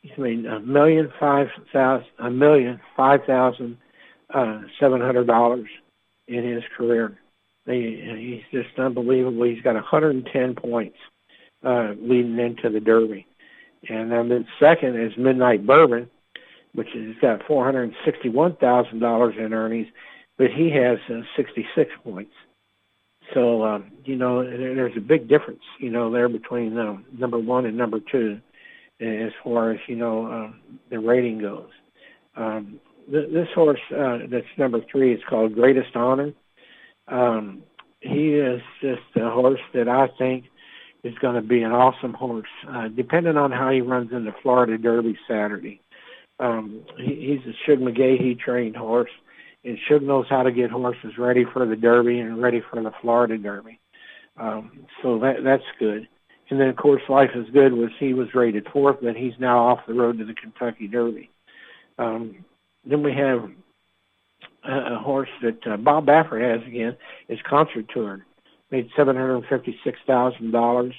he's 0.01 0.17
made 0.17 0.45
a 0.45 0.59
million 0.59 1.11
five 1.19 1.47
thousand 1.71 2.07
a 2.19 2.29
million 2.29 2.79
five 2.97 3.21
thousand 3.25 3.77
uh, 4.33 4.61
seven 4.79 5.01
hundred 5.01 5.27
dollars 5.27 5.69
in 6.27 6.43
his 6.43 6.63
career. 6.77 7.17
He, 7.65 8.41
he's 8.51 8.63
just 8.63 8.77
unbelievable. 8.77 9.43
He's 9.43 9.61
got 9.61 9.75
110 9.75 10.55
points 10.55 10.97
uh, 11.63 11.93
leading 11.99 12.37
into 12.39 12.69
the 12.69 12.79
Derby, 12.79 13.25
and 13.89 14.11
then 14.11 14.47
second 14.59 14.99
is 14.99 15.17
Midnight 15.17 15.65
Bourbon, 15.65 16.09
which 16.73 16.89
has 16.93 17.15
got 17.21 17.45
four 17.47 17.65
hundred 17.65 17.95
sixty-one 18.03 18.55
thousand 18.57 18.99
dollars 18.99 19.35
in 19.39 19.53
earnings, 19.53 19.87
but 20.37 20.51
he 20.51 20.69
has 20.71 20.99
uh, 21.09 21.21
66 21.35 21.91
points. 22.03 22.33
So 23.33 23.63
um, 23.63 23.91
you 24.03 24.15
know, 24.15 24.43
there's 24.43 24.95
a 24.95 25.01
big 25.01 25.27
difference, 25.27 25.63
you 25.79 25.89
know, 25.89 26.11
there 26.11 26.29
between 26.29 26.77
um, 26.77 27.05
number 27.17 27.39
one 27.39 27.65
and 27.65 27.75
number 27.75 27.99
two, 27.99 28.39
as 28.99 29.31
far 29.43 29.71
as 29.71 29.79
you 29.87 29.95
know 29.95 30.31
um, 30.31 30.59
the 30.89 30.99
rating 30.99 31.39
goes. 31.39 31.69
Um, 32.35 32.79
th- 33.11 33.31
this 33.31 33.47
horse 33.53 33.79
uh, 33.91 34.19
that's 34.29 34.45
number 34.57 34.79
three 34.91 35.13
is 35.13 35.21
called 35.29 35.55
Greatest 35.55 35.95
Honor. 35.95 36.33
Um, 37.07 37.63
he 38.01 38.35
is 38.35 38.61
just 38.81 39.01
a 39.15 39.29
horse 39.29 39.59
that 39.73 39.87
I 39.87 40.07
think 40.17 40.45
is 41.03 41.15
going 41.21 41.35
to 41.35 41.47
be 41.47 41.61
an 41.61 41.71
awesome 41.71 42.13
horse, 42.13 42.47
uh, 42.69 42.87
depending 42.87 43.37
on 43.37 43.51
how 43.51 43.69
he 43.69 43.81
runs 43.81 44.11
in 44.11 44.25
the 44.25 44.33
Florida 44.41 44.77
Derby 44.77 45.17
Saturday. 45.27 45.81
Um, 46.39 46.83
he, 46.97 47.37
he's 47.43 47.53
a 47.53 47.55
Shug 47.65 47.79
McGaughey 47.79 48.39
trained 48.39 48.75
horse 48.75 49.11
and 49.65 49.77
Shug 49.89 50.03
knows 50.03 50.27
how 50.29 50.43
to 50.43 50.51
get 50.51 50.69
horses 50.69 51.17
ready 51.17 51.43
for 51.51 51.65
the 51.65 51.75
Derby 51.75 52.19
and 52.19 52.41
ready 52.41 52.61
for 52.69 52.81
the 52.81 52.91
Florida 53.01 53.37
Derby. 53.37 53.79
Um, 54.37 54.85
so 55.01 55.19
that 55.19 55.37
that's 55.43 55.63
good. 55.79 56.07
And 56.49 56.59
then 56.59 56.67
of 56.67 56.75
course 56.75 57.01
Life 57.09 57.31
is 57.35 57.49
Good 57.51 57.73
was 57.73 57.89
he 57.99 58.13
was 58.13 58.27
rated 58.35 58.67
fourth, 58.71 58.97
but 59.01 59.15
he's 59.15 59.33
now 59.39 59.57
off 59.57 59.79
the 59.87 59.93
road 59.93 60.19
to 60.19 60.25
the 60.25 60.35
Kentucky 60.35 60.87
Derby. 60.87 61.31
Um, 61.97 62.45
then 62.85 63.03
we 63.03 63.13
have 63.13 63.49
a, 64.63 64.95
a 64.95 64.99
horse 64.99 65.29
that 65.41 65.67
uh, 65.67 65.77
Bob 65.77 66.05
Baffert 66.05 66.41
has 66.41 66.65
again 66.67 66.95
is 67.29 67.39
Concert 67.47 67.85
Tour. 67.93 68.25
Made 68.71 68.89
seven 68.95 69.15
hundred 69.15 69.37
and 69.37 69.45
fifty 69.45 69.77
six 69.83 69.99
thousand 70.07 70.51
dollars. 70.51 70.93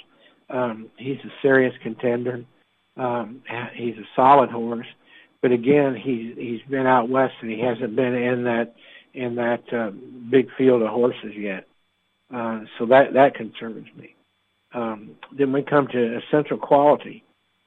Um, 0.48 0.88
he's 0.96 1.18
a 1.18 1.32
serious 1.42 1.74
contender. 1.82 2.44
Um, 2.96 3.42
he's 3.74 3.96
a 3.96 4.06
solid 4.14 4.50
horse 4.50 4.86
but 5.46 5.52
again, 5.52 5.94
he's 5.94 6.34
he's 6.36 6.62
been 6.68 6.86
out 6.86 7.08
west 7.08 7.34
and 7.40 7.50
he 7.50 7.60
hasn't 7.60 7.94
been 7.94 8.14
in 8.14 8.42
that 8.44 8.74
in 9.14 9.36
that 9.36 9.62
uh, 9.72 9.90
big 10.28 10.48
field 10.58 10.82
of 10.82 10.88
horses 10.88 11.34
yet. 11.36 11.68
Uh, 12.34 12.62
so 12.78 12.86
that 12.86 13.12
that 13.14 13.36
concerns 13.36 13.86
me. 13.96 14.16
Um, 14.74 15.12
then 15.38 15.52
we 15.52 15.62
come 15.62 15.86
to 15.88 16.18
Essential 16.18 16.58
Quality. 16.58 17.22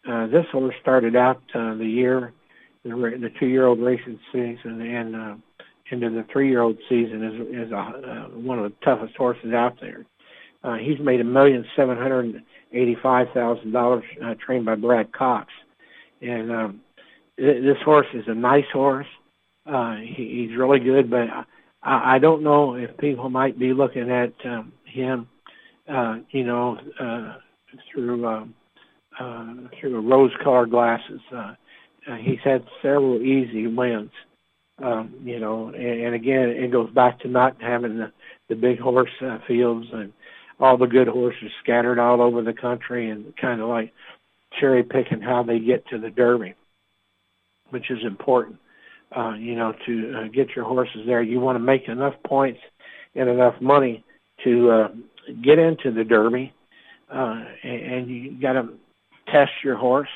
Uh, 0.05 0.27
this 0.27 0.45
horse 0.51 0.75
started 0.81 1.15
out 1.15 1.41
uh, 1.53 1.75
the 1.75 1.85
year, 1.85 2.33
the, 2.83 2.89
the 2.89 3.29
two-year-old 3.39 3.79
racing 3.79 4.19
season, 4.31 4.81
and 4.81 5.15
uh, 5.15 5.35
into 5.91 6.09
the 6.09 6.25
three-year-old 6.31 6.77
season 6.87 7.23
is 7.23 7.65
is 7.67 7.71
a, 7.71 7.75
uh, 7.75 8.27
one 8.37 8.59
of 8.59 8.71
the 8.71 8.75
toughest 8.85 9.15
horses 9.15 9.53
out 9.53 9.75
there. 9.81 10.05
Uh, 10.63 10.75
he's 10.75 10.99
made 10.99 11.19
a 11.19 11.23
million 11.23 11.65
seven 11.75 11.97
hundred 11.97 12.43
eighty-five 12.73 13.27
thousand 13.33 13.71
dollars 13.71 14.03
uh, 14.23 14.35
trained 14.45 14.65
by 14.65 14.75
Brad 14.75 15.11
Cox, 15.13 15.47
and 16.21 16.51
um, 16.51 16.81
this 17.37 17.77
horse 17.83 18.07
is 18.13 18.23
a 18.27 18.35
nice 18.35 18.69
horse. 18.73 19.07
Uh, 19.65 19.95
he, 19.97 20.47
he's 20.47 20.57
really 20.57 20.79
good, 20.79 21.09
but 21.09 21.27
I, 21.83 22.15
I 22.15 22.19
don't 22.19 22.43
know 22.43 22.75
if 22.75 22.95
people 22.97 23.29
might 23.29 23.57
be 23.57 23.73
looking 23.73 24.09
at 24.11 24.33
um, 24.45 24.73
him, 24.85 25.27
uh, 25.91 26.17
you 26.31 26.43
know, 26.43 26.77
uh, 26.99 27.35
through 27.91 28.27
um, 28.27 28.53
uh, 29.19 29.53
through 29.79 29.99
rose-colored 30.01 30.69
glasses. 30.69 31.21
Uh, 31.35 31.53
uh, 32.09 32.15
he's 32.15 32.39
had 32.43 32.65
several 32.81 33.21
easy 33.21 33.67
wins, 33.67 34.11
um, 34.83 35.13
you 35.23 35.39
know, 35.39 35.67
and, 35.67 36.01
and 36.01 36.15
again, 36.15 36.49
it 36.49 36.71
goes 36.71 36.89
back 36.91 37.19
to 37.19 37.27
not 37.27 37.61
having 37.61 37.97
the, 37.97 38.11
the 38.47 38.55
big 38.55 38.79
horse 38.79 39.11
uh, 39.21 39.37
fields 39.47 39.87
and 39.93 40.13
all 40.59 40.77
the 40.77 40.87
good 40.87 41.07
horses 41.07 41.51
scattered 41.63 41.99
all 41.99 42.21
over 42.21 42.41
the 42.41 42.53
country 42.53 43.09
and 43.09 43.35
kind 43.37 43.61
of 43.61 43.69
like 43.69 43.93
cherry 44.59 44.83
picking 44.83 45.21
how 45.21 45.43
they 45.43 45.59
get 45.59 45.87
to 45.87 45.97
the 45.97 46.09
Derby 46.09 46.55
which 47.69 47.89
is 47.91 47.99
important. 48.03 48.57
Uh, 49.15 49.33
you 49.33 49.55
know, 49.55 49.73
to 49.87 50.13
uh, 50.15 50.27
get 50.27 50.55
your 50.55 50.65
horses 50.65 51.01
there, 51.07 51.21
you 51.21 51.39
want 51.39 51.55
to 51.55 51.59
make 51.59 51.87
enough 51.87 52.13
points 52.23 52.59
and 53.15 53.27
enough 53.27 53.59
money 53.59 54.03
to 54.43 54.69
uh, 54.69 54.87
get 55.43 55.57
into 55.57 55.91
the 55.91 56.03
Derby, 56.03 56.53
uh, 57.11 57.43
and, 57.63 57.81
and 57.81 58.07
you 58.07 58.39
got 58.39 58.53
to 58.53 58.69
test 59.31 59.51
your 59.63 59.75
horse. 59.75 60.09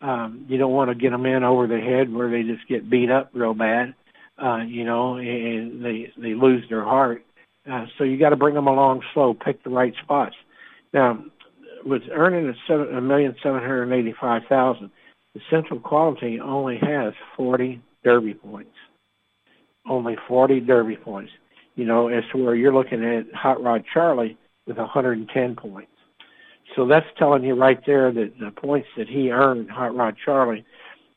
Um, 0.00 0.46
you 0.48 0.58
don't 0.58 0.72
want 0.72 0.90
to 0.90 0.94
get 0.94 1.10
them 1.10 1.26
in 1.26 1.42
over 1.42 1.66
the 1.66 1.80
head 1.80 2.12
where 2.12 2.30
they 2.30 2.42
just 2.42 2.68
get 2.68 2.88
beat 2.88 3.10
up 3.10 3.30
real 3.32 3.54
bad, 3.54 3.94
uh, 4.42 4.58
you 4.58 4.84
know, 4.84 5.16
and 5.16 5.84
they 5.84 6.12
they 6.16 6.34
lose 6.34 6.64
their 6.68 6.84
heart. 6.84 7.24
Uh, 7.70 7.86
so 7.96 8.04
you 8.04 8.18
got 8.18 8.30
to 8.30 8.36
bring 8.36 8.54
them 8.54 8.68
along 8.68 9.02
slow, 9.12 9.34
pick 9.34 9.62
the 9.64 9.70
right 9.70 9.92
spots. 10.02 10.36
Now, 10.92 11.22
with 11.84 12.02
earning 12.12 12.48
a, 12.48 12.54
seven, 12.66 12.96
a 12.96 13.00
million 13.00 13.34
seven 13.42 13.60
hundred 13.60 13.92
eighty-five 13.92 14.42
thousand, 14.48 14.90
the 15.34 15.40
Essential 15.46 15.80
Quality 15.80 16.40
only 16.40 16.78
has 16.78 17.12
40 17.36 17.80
Derby 18.04 18.34
points. 18.34 18.70
Only 19.88 20.16
40 20.26 20.60
Derby 20.60 20.96
points. 20.96 21.32
You 21.74 21.84
know, 21.84 22.08
as 22.08 22.24
to 22.32 22.42
where 22.42 22.54
you're 22.54 22.74
looking 22.74 23.04
at 23.04 23.32
Hot 23.34 23.62
Rod 23.62 23.84
Charlie 23.92 24.36
with 24.66 24.78
110 24.78 25.56
points. 25.56 25.90
So 26.76 26.86
that's 26.86 27.06
telling 27.16 27.44
you 27.44 27.54
right 27.54 27.80
there 27.86 28.12
that 28.12 28.38
the 28.38 28.50
points 28.50 28.88
that 28.96 29.08
he 29.08 29.30
earned, 29.30 29.70
Hot 29.70 29.96
Rod 29.96 30.16
Charlie, 30.24 30.64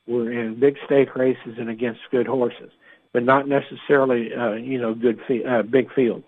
were 0.07 0.31
in 0.31 0.59
big 0.59 0.77
stake 0.85 1.15
races 1.15 1.55
and 1.57 1.69
against 1.69 1.99
good 2.09 2.27
horses, 2.27 2.71
but 3.13 3.23
not 3.23 3.47
necessarily, 3.47 4.33
uh, 4.33 4.53
you 4.53 4.79
know, 4.79 4.93
good 4.93 5.19
uh, 5.47 5.61
big 5.61 5.93
fields, 5.93 6.25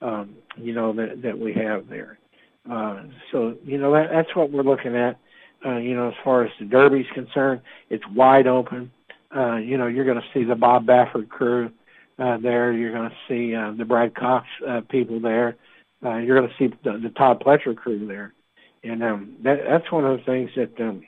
um, 0.00 0.34
you 0.56 0.72
know, 0.72 0.92
that, 0.92 1.22
that 1.22 1.38
we 1.38 1.52
have 1.52 1.88
there. 1.88 2.18
Uh, 2.70 3.02
so, 3.30 3.56
you 3.64 3.76
know, 3.78 3.92
that, 3.92 4.10
that's 4.10 4.34
what 4.34 4.50
we're 4.50 4.62
looking 4.62 4.96
at. 4.96 5.18
Uh, 5.64 5.76
you 5.76 5.94
know, 5.94 6.08
as 6.08 6.14
far 6.24 6.44
as 6.44 6.50
the 6.58 6.64
Derby's 6.64 7.06
concerned, 7.12 7.60
it's 7.90 8.06
wide 8.08 8.46
open. 8.46 8.90
Uh, 9.34 9.56
you 9.56 9.76
know, 9.76 9.86
you're 9.86 10.04
going 10.04 10.20
to 10.20 10.26
see 10.32 10.44
the 10.44 10.54
Bob 10.54 10.86
Baffert 10.86 11.28
crew 11.28 11.70
uh, 12.18 12.36
there. 12.38 12.72
You're 12.72 12.92
going 12.92 13.10
to 13.10 13.16
see 13.28 13.54
uh, 13.54 13.72
the 13.72 13.84
Brad 13.84 14.14
Cox 14.14 14.46
uh, 14.66 14.80
people 14.88 15.20
there. 15.20 15.56
uh, 16.04 16.16
you're 16.16 16.36
going 16.36 16.48
to 16.48 16.56
see 16.58 16.74
the, 16.84 16.98
the 16.98 17.10
Todd 17.10 17.40
Pletcher 17.40 17.76
crew 17.76 18.06
there, 18.06 18.32
and 18.84 19.02
um, 19.02 19.36
that, 19.44 19.58
that's 19.68 19.90
one 19.92 20.04
of 20.04 20.18
the 20.18 20.24
things 20.24 20.50
that 20.56 20.80
um, 20.80 21.02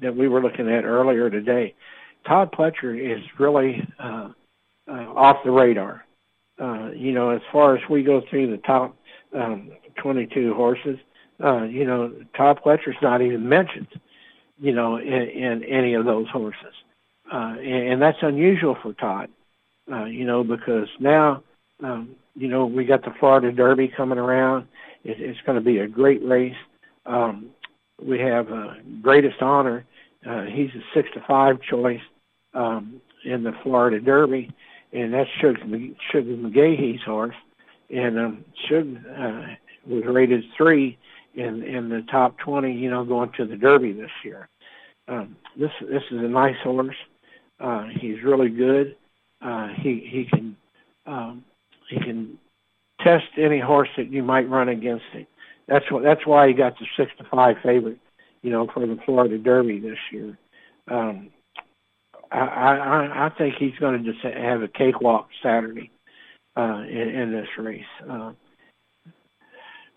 that 0.00 0.16
we 0.16 0.28
were 0.28 0.42
looking 0.42 0.68
at 0.68 0.84
earlier 0.84 1.30
today. 1.30 1.74
Todd 2.26 2.52
Pletcher 2.52 2.94
is 2.94 3.22
really 3.38 3.86
uh, 3.98 4.30
uh, 4.88 4.92
off 4.92 5.38
the 5.44 5.50
radar. 5.50 6.04
Uh, 6.60 6.90
you 6.94 7.12
know, 7.12 7.30
as 7.30 7.40
far 7.50 7.76
as 7.76 7.82
we 7.90 8.02
go 8.02 8.22
through 8.30 8.50
the 8.50 8.58
top 8.58 8.94
um, 9.34 9.70
22 10.02 10.54
horses, 10.54 10.98
uh, 11.42 11.64
you 11.64 11.84
know, 11.84 12.12
Todd 12.36 12.60
Pletcher's 12.64 12.96
not 13.02 13.22
even 13.22 13.48
mentioned, 13.48 13.88
you 14.58 14.72
know, 14.72 14.96
in, 14.96 15.06
in 15.06 15.64
any 15.64 15.94
of 15.94 16.04
those 16.04 16.28
horses. 16.28 16.74
Uh, 17.32 17.56
and, 17.58 17.92
and 17.92 18.02
that's 18.02 18.18
unusual 18.22 18.76
for 18.82 18.92
Todd, 18.92 19.30
uh, 19.90 20.04
you 20.04 20.24
know, 20.24 20.44
because 20.44 20.88
now, 21.00 21.42
um, 21.82 22.14
you 22.34 22.48
know, 22.48 22.66
we 22.66 22.84
got 22.84 23.02
the 23.02 23.12
Florida 23.20 23.52
Derby 23.52 23.92
coming 23.94 24.18
around. 24.18 24.66
It, 25.04 25.20
it's 25.20 25.40
going 25.44 25.56
to 25.56 25.64
be 25.64 25.78
a 25.78 25.88
great 25.88 26.24
race. 26.24 26.56
Um, 27.06 27.50
we 28.02 28.18
have 28.20 28.50
uh, 28.50 28.74
Greatest 29.00 29.40
Honor. 29.42 29.84
Uh, 30.28 30.44
he's 30.44 30.70
a 30.70 30.82
six 30.94 31.08
to 31.14 31.20
five 31.26 31.60
choice 31.62 32.00
um, 32.54 33.00
in 33.24 33.42
the 33.42 33.52
Florida 33.62 34.00
Derby, 34.00 34.50
and 34.92 35.12
that's 35.12 35.28
Sugar, 35.40 35.60
Sugar 36.10 36.36
McGaughey's 36.36 37.02
horse. 37.04 37.34
And 37.90 38.18
um, 38.18 38.44
Sugar 38.68 39.00
uh, 39.18 39.90
was 39.90 40.04
rated 40.06 40.44
three 40.56 40.98
in 41.34 41.62
in 41.62 41.88
the 41.88 42.02
top 42.10 42.38
20, 42.38 42.72
you 42.72 42.90
know, 42.90 43.04
going 43.04 43.32
to 43.36 43.46
the 43.46 43.56
Derby 43.56 43.92
this 43.92 44.10
year. 44.24 44.48
Um, 45.08 45.36
this 45.58 45.70
this 45.80 46.02
is 46.10 46.18
a 46.18 46.28
nice 46.28 46.56
horse. 46.62 46.96
Uh, 47.60 47.86
he's 48.00 48.22
really 48.22 48.48
good. 48.48 48.96
Uh, 49.40 49.68
he 49.76 50.06
he 50.10 50.26
can 50.30 50.56
um, 51.06 51.44
he 51.92 52.00
can 52.00 52.38
test 53.00 53.26
any 53.36 53.60
horse 53.60 53.88
that 53.96 54.10
you 54.10 54.22
might 54.22 54.48
run 54.48 54.68
against 54.68 55.04
him. 55.12 55.26
That's 55.68 55.90
what 55.90 56.02
that's 56.02 56.26
why 56.26 56.48
he 56.48 56.54
got 56.54 56.78
the 56.78 56.86
six 56.96 57.12
to 57.18 57.24
five 57.24 57.56
favorite, 57.62 57.98
you 58.42 58.50
know, 58.50 58.68
for 58.72 58.86
the 58.86 58.98
Florida 59.04 59.38
Derby 59.38 59.78
this 59.78 59.98
year. 60.10 60.36
Um, 60.88 61.30
I, 62.30 62.38
I 62.38 63.26
I 63.26 63.30
think 63.36 63.54
he's 63.58 63.78
going 63.78 64.02
to 64.02 64.12
just 64.12 64.24
have 64.24 64.62
a 64.62 64.68
cakewalk 64.68 65.28
Saturday 65.42 65.90
uh, 66.56 66.82
in, 66.88 67.08
in 67.08 67.32
this 67.32 67.48
race. 67.58 67.84
Uh, 68.08 68.32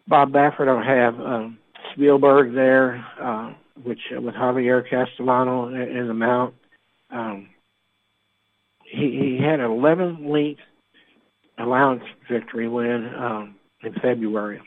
Bob 0.07 0.31
Baffert 0.31 0.67
will 0.67 0.83
have 0.83 1.19
um, 1.19 1.57
Spielberg 1.93 2.53
there, 2.53 3.05
uh, 3.19 3.53
which 3.83 3.99
uh, 4.15 4.21
with 4.21 4.35
Javier 4.35 4.87
Castellano 4.87 5.69
in, 5.69 5.81
in 5.81 6.07
the 6.07 6.13
mount. 6.13 6.53
Um, 7.09 7.49
he, 8.85 9.37
he 9.37 9.43
had 9.43 9.59
11 9.59 10.29
length 10.29 10.61
allowance 11.57 12.03
victory 12.29 12.67
win 12.67 13.11
um, 13.15 13.55
in 13.83 13.93
February. 13.93 14.61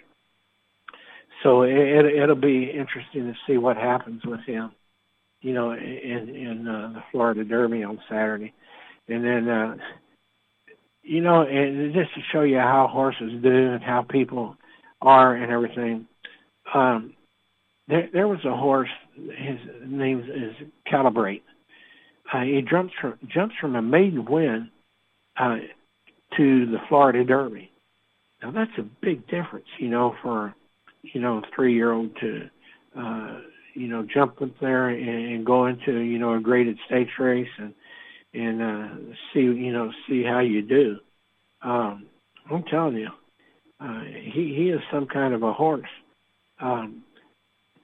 So 1.42 1.62
it, 1.62 1.72
it'll 1.72 2.34
be 2.34 2.64
interesting 2.64 3.26
to 3.26 3.34
see 3.46 3.58
what 3.58 3.76
happens 3.76 4.22
with 4.24 4.40
him, 4.40 4.72
you 5.40 5.54
know, 5.54 5.72
in 5.72 6.28
in 6.28 6.66
uh, 6.66 6.92
the 6.94 7.02
Florida 7.12 7.44
Derby 7.44 7.84
on 7.84 8.00
Saturday, 8.08 8.52
and 9.08 9.24
then, 9.24 9.48
uh, 9.48 9.76
you 11.02 11.20
know, 11.20 11.42
and 11.42 11.94
just 11.94 12.12
to 12.14 12.20
show 12.32 12.42
you 12.42 12.58
how 12.58 12.88
horses 12.90 13.40
do 13.42 13.72
and 13.72 13.82
how 13.82 14.02
people 14.02 14.56
are 15.00 15.34
and 15.34 15.52
everything. 15.52 16.06
Um, 16.74 17.14
there, 17.86 18.08
there 18.12 18.28
was 18.28 18.44
a 18.44 18.56
horse. 18.56 18.90
His 19.14 19.58
name 19.86 20.20
is 20.20 20.54
Calibrate. 20.90 21.42
Uh, 22.32 22.42
he 22.42 22.62
jumps 22.68 22.92
from 23.00 23.14
jumps 23.28 23.54
from 23.60 23.76
a 23.76 23.82
maiden 23.82 24.24
win 24.24 24.70
uh, 25.38 25.56
to 26.36 26.66
the 26.66 26.78
Florida 26.88 27.24
Derby. 27.24 27.70
Now 28.42 28.50
that's 28.52 28.76
a 28.78 28.82
big 29.02 29.26
difference, 29.26 29.66
you 29.78 29.88
know, 29.88 30.14
for 30.22 30.54
you 31.02 31.20
know 31.20 31.38
a 31.38 31.42
three 31.54 31.74
year 31.74 31.92
old 31.92 32.10
to 32.20 32.50
uh, 32.98 33.40
you 33.74 33.88
know 33.88 34.06
jump 34.12 34.40
up 34.42 34.50
there 34.60 34.88
and, 34.88 35.34
and 35.34 35.46
go 35.46 35.66
into 35.66 36.00
you 36.00 36.18
know 36.18 36.34
a 36.34 36.40
graded 36.40 36.78
stakes 36.86 37.12
race 37.18 37.48
and 37.58 37.74
and 38.34 38.62
uh, 38.62 39.14
see 39.32 39.40
you 39.40 39.72
know 39.72 39.90
see 40.08 40.22
how 40.22 40.40
you 40.40 40.62
do. 40.62 40.98
Um, 41.62 42.06
I'm 42.50 42.62
telling 42.64 42.96
you, 42.96 43.08
uh, 43.80 44.02
he 44.04 44.54
he 44.56 44.70
is 44.70 44.80
some 44.92 45.06
kind 45.06 45.34
of 45.34 45.42
a 45.42 45.52
horse. 45.52 45.88
Um, 46.60 47.02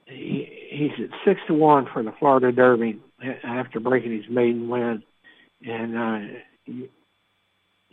he, 0.05 0.47
he's 0.69 1.05
at 1.05 1.09
six 1.25 1.39
to 1.47 1.53
one 1.53 1.87
for 1.91 2.03
the 2.03 2.13
Florida 2.19 2.51
Derby 2.51 2.99
after 3.43 3.79
breaking 3.79 4.15
his 4.15 4.29
maiden 4.29 4.69
win, 4.69 5.03
and 5.65 5.97
uh, 5.97 6.83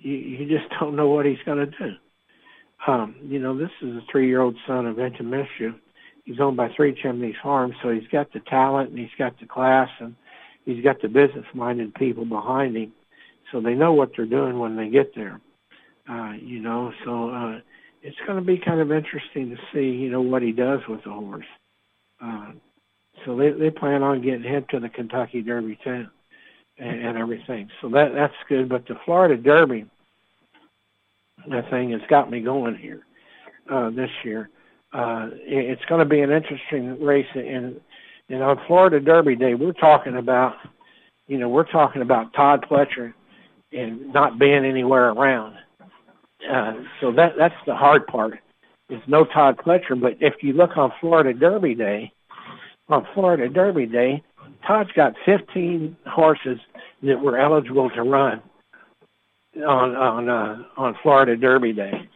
you, 0.03 0.15
you 0.15 0.59
just 0.59 0.71
don't 0.81 0.97
know 0.97 1.09
what 1.09 1.27
he's 1.27 1.43
going 1.45 1.59
to 1.59 1.67
do. 1.67 1.93
Um, 2.87 3.15
you 3.23 3.38
know, 3.38 3.57
this 3.57 3.71
is 3.81 3.97
a 3.97 4.01
three-year-old 4.11 4.57
son 4.67 4.87
of 4.87 4.97
Mischief. 4.97 5.75
He's 6.25 6.41
owned 6.41 6.57
by 6.57 6.69
Three 6.75 6.97
Chimneys 7.01 7.35
Farm, 7.43 7.73
so 7.83 7.91
he's 7.91 8.07
got 8.11 8.33
the 8.33 8.41
talent 8.41 8.91
and 8.91 8.99
he's 8.99 9.09
got 9.19 9.38
the 9.41 9.47
class 9.47 9.88
and 10.01 10.15
he's 10.65 10.83
got 10.83 11.01
the 11.01 11.09
business-minded 11.09 11.95
people 11.95 12.25
behind 12.25 12.77
him, 12.77 12.93
so 13.51 13.61
they 13.61 13.75
know 13.75 13.93
what 13.93 14.11
they're 14.17 14.27
doing 14.27 14.59
when 14.59 14.77
they 14.77 14.88
get 14.88 15.15
there. 15.15 15.41
Uh, 16.09 16.33
you 16.33 16.61
know, 16.61 16.93
so 17.05 17.31
uh, 17.31 17.61
it's 18.03 18.17
going 18.27 18.38
to 18.38 18.45
be 18.45 18.59
kind 18.59 18.81
of 18.81 18.91
interesting 18.91 19.51
to 19.51 19.57
see, 19.73 19.97
you 19.97 20.11
know, 20.11 20.21
what 20.21 20.43
he 20.43 20.53
does 20.53 20.81
with 20.88 21.03
the 21.05 21.11
horse. 21.11 21.47
Uh, 22.21 22.53
so 23.25 23.37
they 23.37 23.51
they 23.51 23.71
plan 23.71 24.03
on 24.03 24.23
getting 24.23 24.43
him 24.43 24.65
to 24.71 24.81
the 24.81 24.88
Kentucky 24.88 25.43
Derby 25.43 25.79
too, 25.85 26.07
and, 26.83 27.07
and 27.07 27.18
everything. 27.18 27.71
So 27.81 27.88
that 27.90 28.12
that's 28.14 28.35
good. 28.49 28.68
But 28.68 28.87
the 28.87 28.97
Florida 29.05 29.37
Derby, 29.37 29.87
that 31.49 31.71
thing 31.71 31.92
has 31.92 32.01
got 32.09 32.31
me 32.31 32.40
going 32.40 32.77
here 32.77 33.03
uh, 33.71 33.90
this 33.90 34.11
year. 34.25 34.51
Uh, 34.92 35.29
it, 35.33 35.71
it's 35.71 35.85
going 35.87 36.01
to 36.01 36.05
be 36.05 36.21
an 36.21 36.31
interesting 36.31 37.01
race. 37.03 37.27
And 37.35 37.81
and 38.29 38.42
on 38.42 38.61
Florida 38.66 39.01
Derby 39.01 39.37
Day, 39.37 39.55
we're 39.55 39.73
talking 39.73 40.16
about, 40.16 40.57
you 41.29 41.38
know, 41.38 41.49
we're 41.49 41.71
talking 41.71 42.03
about 42.03 42.33
Todd 42.35 42.66
Pletcher 42.68 43.14
and 43.73 44.12
not 44.12 44.38
being 44.38 44.64
anywhere 44.64 45.11
around. 45.11 45.57
Uh, 46.51 46.75
so 47.01 47.12
that 47.12 47.35
that's 47.38 47.55
the 47.66 47.75
hard 47.75 48.07
part. 48.07 48.38
Is 48.90 49.01
no 49.07 49.25
Todd 49.25 49.57
Pletcher, 49.57 49.99
but 49.99 50.16
if 50.21 50.42
you 50.42 50.53
look 50.53 50.77
on 50.77 50.92
Florida 51.01 51.33
Derby 51.33 51.75
Day, 51.75 52.12
on 52.88 53.07
Florida 53.14 53.49
Derby 53.49 53.87
Day, 53.87 54.23
Todd's 54.66 54.92
got 54.92 55.14
15 55.25 55.97
horses 56.07 56.59
that 57.03 57.21
were 57.21 57.38
eligible 57.38 57.91
to 57.91 58.03
run 58.03 58.43
on 59.57 59.97
on 59.97 60.29
uh, 60.29 60.62
on 60.77 60.97
Florida 61.03 61.37
Derby 61.37 61.73
Day, 61.73 62.09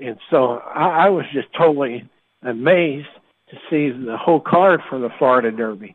and 0.00 0.18
so 0.30 0.58
I, 0.58 1.06
I 1.06 1.08
was 1.08 1.24
just 1.32 1.48
totally 1.56 2.08
amazed 2.42 3.08
to 3.50 3.56
see 3.70 3.90
the 3.90 4.16
whole 4.16 4.40
card 4.40 4.80
for 4.88 4.98
the 4.98 5.10
Florida 5.18 5.50
Derby. 5.50 5.94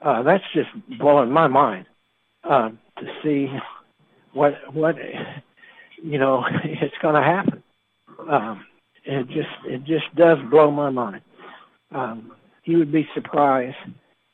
Uh, 0.00 0.22
that's 0.22 0.44
just 0.54 0.70
blowing 0.98 1.30
my 1.30 1.46
mind 1.46 1.86
uh, 2.44 2.70
to 2.98 3.06
see 3.22 3.48
what 4.32 4.54
what 4.74 4.96
you 6.02 6.18
know, 6.18 6.44
it's 6.64 6.94
going 7.00 7.14
to 7.14 7.22
happen. 7.22 7.62
Um, 8.28 8.66
it 9.04 9.26
just 9.28 9.48
it 9.66 9.84
just 9.84 10.14
does 10.16 10.38
blow 10.50 10.70
my 10.70 10.90
mind. 10.90 11.22
Um, 11.92 12.32
you 12.64 12.78
would 12.78 12.92
be 12.92 13.08
surprised 13.14 13.76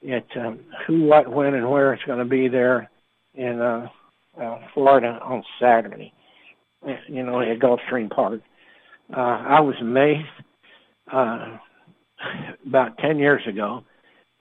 at 0.09 0.27
um, 0.37 0.61
who, 0.87 1.05
what, 1.05 1.29
when, 1.29 1.55
and 1.55 1.69
where 1.69 1.93
it's 1.93 2.05
going 2.05 2.19
to 2.19 2.25
be 2.25 2.47
there 2.49 2.91
in 3.39 3.61
uh, 3.61 3.89
uh, 4.41 4.59
Florida 4.75 5.19
on 5.23 5.43
Saturday. 5.61 6.13
You 7.09 7.25
know, 7.25 7.41
at 7.41 7.59
Gulfstream 7.59 8.11
Park. 8.11 8.41
Uh, 9.13 9.21
I 9.21 9.61
was 9.61 9.75
amazed 9.81 10.29
uh, 11.13 11.59
about 12.67 12.99
ten 12.99 13.19
years 13.19 13.43
ago 13.47 13.83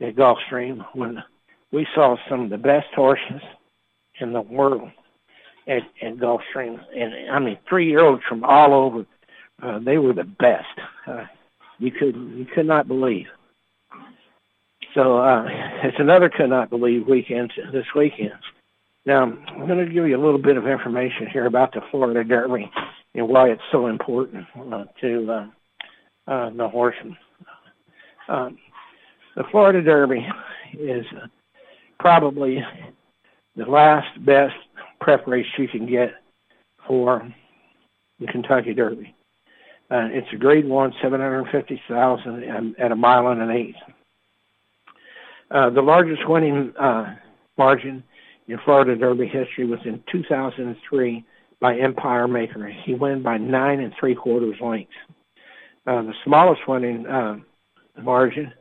at 0.02 0.16
Gulfstream 0.16 0.86
when 0.94 1.24
we 1.72 1.88
saw 1.96 2.16
some 2.30 2.42
of 2.42 2.50
the 2.50 2.58
best 2.58 2.88
horses 2.94 3.42
in 4.20 4.34
the 4.34 4.42
world 4.42 4.90
at, 5.68 5.84
at 6.02 6.18
Gulfstream. 6.18 6.80
And 6.96 7.32
I 7.32 7.40
mean, 7.40 7.58
three 7.68 7.88
year 7.88 8.04
olds 8.04 8.24
from 8.28 8.44
all 8.44 8.74
over, 8.74 9.06
uh, 9.62 9.80
they 9.80 9.98
were 9.98 10.14
the 10.14 10.24
best. 10.24 10.66
Uh, 11.08 11.26
you 11.80 11.92
could 11.92 12.16
you 12.16 12.46
could 12.54 12.68
not 12.68 12.88
believe. 12.88 13.28
So 14.94 15.18
uh, 15.18 15.46
it's 15.84 16.00
another 16.00 16.30
could 16.30 16.50
not 16.50 16.70
believe 16.70 17.08
weekend 17.08 17.52
this 17.72 17.86
weekend. 17.96 18.34
Now 19.08 19.24
I'm 19.24 19.66
going 19.68 19.80
to 19.80 19.86
give 19.86 20.06
you 20.06 20.18
a 20.18 20.24
little 20.24 20.38
bit 20.38 20.58
of 20.58 20.68
information 20.68 21.28
here 21.32 21.46
about 21.46 21.72
the 21.72 21.80
Florida 21.92 22.26
Derby 22.26 22.70
and 23.16 23.30
why 23.30 23.48
it's 23.48 23.62
so 23.72 23.88
important 23.88 24.46
uh, 24.70 24.84
to 25.00 25.32
uh, 25.32 26.30
uh, 26.30 26.50
the 26.50 26.68
horsemen. 26.68 27.16
Um, 28.28 28.58
the 29.38 29.46
Florida 29.50 29.82
Derby 29.82 30.28
is 30.78 31.06
probably 32.02 32.62
the 33.56 33.64
last 33.64 34.26
best 34.26 34.56
prep 35.00 35.26
race 35.26 35.46
you 35.58 35.70
can 35.70 35.90
get 35.90 36.10
for 36.86 37.34
the 38.20 38.28
Kentucky 38.28 38.74
Derby. 38.74 39.16
Uh, 39.90 40.10
it's 40.12 40.28
a 40.34 40.36
grade 40.36 40.68
one, 40.68 40.92
750,000 41.02 42.76
at 42.78 42.92
a 42.92 42.96
mile 42.98 43.30
and 43.30 43.42
an 43.42 43.52
eighth. 43.52 43.78
Uh, 45.50 45.70
the 45.70 45.82
largest 45.82 46.28
winning 46.28 46.74
uh, 46.78 47.16
margin 47.58 48.04
in 48.48 48.58
Florida 48.64 48.96
Derby 48.96 49.28
history 49.28 49.66
was 49.66 49.80
in 49.86 50.04
2003 50.12 51.26
by 51.60 51.78
Empire 51.78 52.28
Maker. 52.28 52.68
He 52.68 52.94
won 52.94 53.24
by 53.24 53.38
nine 53.38 53.80
and 53.80 53.94
three 54.00 54.16
quarters 54.16 54.56
lengths. 54.62 54.94
Uh, 55.86 56.04
the 56.04 56.14
smallest 56.24 56.62
in 56.68 57.08
uh, 57.08 57.38
margin, 58.02 58.54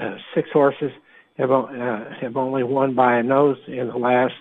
uh, 0.00 0.16
six 0.34 0.48
horses 0.52 0.90
have 1.36 1.50
uh, 1.50 2.04
have 2.20 2.36
only 2.36 2.62
won 2.62 2.94
by 2.94 3.18
a 3.18 3.22
nose 3.22 3.58
in 3.66 3.88
the 3.88 3.96
last 3.96 4.34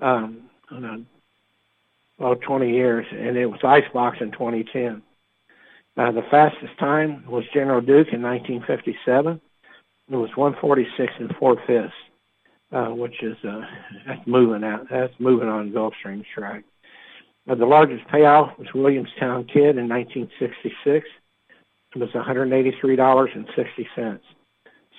um, 0.00 0.50
know, 0.70 1.04
well 2.18 2.36
20 2.36 2.70
years, 2.70 3.06
and 3.10 3.36
it 3.36 3.46
was 3.46 3.60
Icebox 3.62 4.18
in 4.20 4.32
2010. 4.32 5.02
Uh, 5.96 6.12
the 6.12 6.22
fastest 6.30 6.78
time 6.78 7.24
was 7.26 7.44
General 7.52 7.80
Duke 7.80 8.12
in 8.12 8.22
1957. 8.22 9.40
It 10.10 10.16
was 10.16 10.30
146 10.36 11.12
and 11.18 11.34
four 11.36 11.56
fifths, 11.66 11.92
uh, 12.72 12.86
which 12.86 13.22
is 13.22 13.36
uh, 13.44 13.60
that's 14.06 14.26
moving 14.26 14.64
out. 14.64 14.86
That's 14.90 15.12
moving 15.18 15.48
on 15.48 15.72
Gulfstream's 15.72 16.26
track. 16.34 16.64
Uh, 17.48 17.54
the 17.54 17.66
largest 17.66 18.06
payoff 18.08 18.58
was 18.58 18.68
Williamston 18.68 19.50
Kid 19.52 19.78
in 19.78 19.88
1966. 19.88 21.06
It 21.94 21.98
was 21.98 22.10
$183.60. 22.10 24.20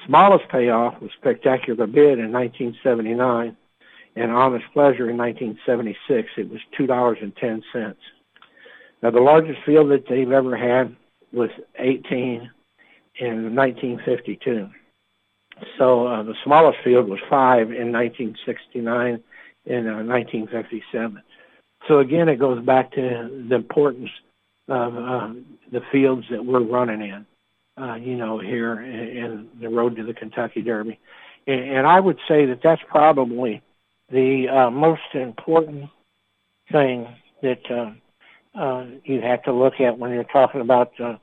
Smallest 0.05 0.49
payoff 0.49 1.01
was 1.01 1.11
Spectacular 1.17 1.87
Bid 1.87 2.19
in 2.19 2.31
1979, 2.31 3.55
and 4.15 4.31
Honest 4.31 4.65
Pleasure 4.73 5.09
in 5.09 5.17
1976. 5.17 6.29
It 6.37 6.49
was 6.49 6.59
$2.10. 6.77 7.95
Now, 9.01 9.11
the 9.11 9.21
largest 9.21 9.59
field 9.65 9.89
that 9.91 10.07
they've 10.09 10.31
ever 10.31 10.57
had 10.57 10.95
was 11.31 11.49
18 11.79 12.51
in 13.19 13.55
1952. 13.55 14.69
So 15.77 16.07
uh, 16.07 16.23
the 16.23 16.35
smallest 16.43 16.79
field 16.83 17.09
was 17.09 17.19
five 17.29 17.71
in 17.71 17.91
1969 17.91 19.23
and 19.65 19.87
uh, 19.87 20.03
1957. 20.03 21.21
So 21.87 21.99
again, 21.99 22.29
it 22.29 22.37
goes 22.37 22.63
back 22.63 22.91
to 22.93 23.45
the 23.49 23.55
importance 23.55 24.09
of 24.67 24.95
uh, 24.95 25.33
the 25.71 25.81
fields 25.91 26.25
that 26.29 26.45
we're 26.45 26.61
running 26.61 27.01
in, 27.01 27.25
uh, 27.81 27.95
you 27.95 28.15
know, 28.15 28.39
here 28.39 28.79
in 28.79 29.49
the 29.59 29.69
road 29.69 29.95
to 29.95 30.03
the 30.03 30.13
Kentucky 30.13 30.61
Derby. 30.61 30.99
And, 31.47 31.59
and 31.59 31.87
I 31.87 31.99
would 31.99 32.19
say 32.27 32.45
that 32.45 32.61
that's 32.63 32.81
probably 32.87 33.61
the 34.11 34.47
uh, 34.49 34.69
most 34.69 35.01
important 35.13 35.89
thing 36.71 37.07
that 37.41 37.61
uh, 37.69 38.59
uh, 38.59 38.85
you 39.03 39.21
have 39.21 39.43
to 39.43 39.53
look 39.53 39.79
at 39.79 39.97
when 39.97 40.11
you're 40.11 40.23
talking 40.25 40.61
about, 40.61 40.91
uh, 40.99 41.17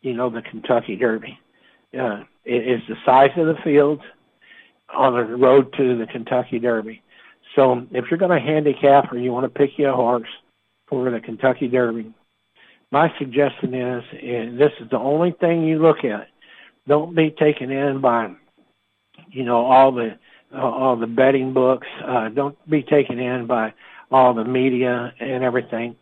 you 0.00 0.14
know, 0.14 0.30
the 0.30 0.42
Kentucky 0.42 0.96
Derby. 0.96 1.38
Uh, 1.98 2.22
is 2.44 2.80
the 2.88 2.96
size 3.04 3.30
of 3.36 3.46
the 3.46 3.56
fields 3.62 4.02
on 4.94 5.14
the 5.14 5.36
road 5.36 5.72
to 5.74 5.96
the 5.96 6.06
Kentucky 6.06 6.58
Derby. 6.58 7.02
So 7.54 7.86
if 7.90 8.06
you're 8.10 8.18
going 8.18 8.38
to 8.38 8.44
handicap 8.44 9.12
or 9.12 9.18
you 9.18 9.32
want 9.32 9.44
to 9.44 9.58
pick 9.58 9.78
you 9.78 9.88
a 9.88 9.92
horse 9.94 10.28
for 10.88 11.10
the 11.10 11.20
Kentucky 11.20 11.68
Derby, 11.68 12.12
my 12.90 13.12
suggestion 13.18 13.74
is, 13.74 14.04
and 14.22 14.58
this 14.58 14.72
is 14.80 14.90
the 14.90 14.98
only 14.98 15.32
thing 15.32 15.64
you 15.64 15.80
look 15.80 16.04
at, 16.04 16.28
don't 16.86 17.14
be 17.14 17.30
taken 17.30 17.70
in 17.70 18.00
by, 18.00 18.32
you 19.30 19.44
know, 19.44 19.64
all 19.64 19.92
the 19.92 20.18
uh, 20.54 20.60
all 20.60 20.96
the 20.96 21.06
betting 21.06 21.54
books. 21.54 21.86
Uh, 22.04 22.28
don't 22.28 22.58
be 22.68 22.82
taken 22.82 23.18
in 23.18 23.46
by 23.46 23.72
all 24.10 24.34
the 24.34 24.44
media 24.44 25.14
and 25.18 25.42
everything. 25.42 25.96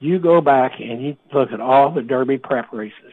You 0.00 0.18
go 0.18 0.40
back 0.40 0.80
and 0.80 1.00
you 1.00 1.16
look 1.32 1.52
at 1.52 1.60
all 1.60 1.92
the 1.92 2.02
Derby 2.02 2.38
prep 2.38 2.72
races 2.72 3.12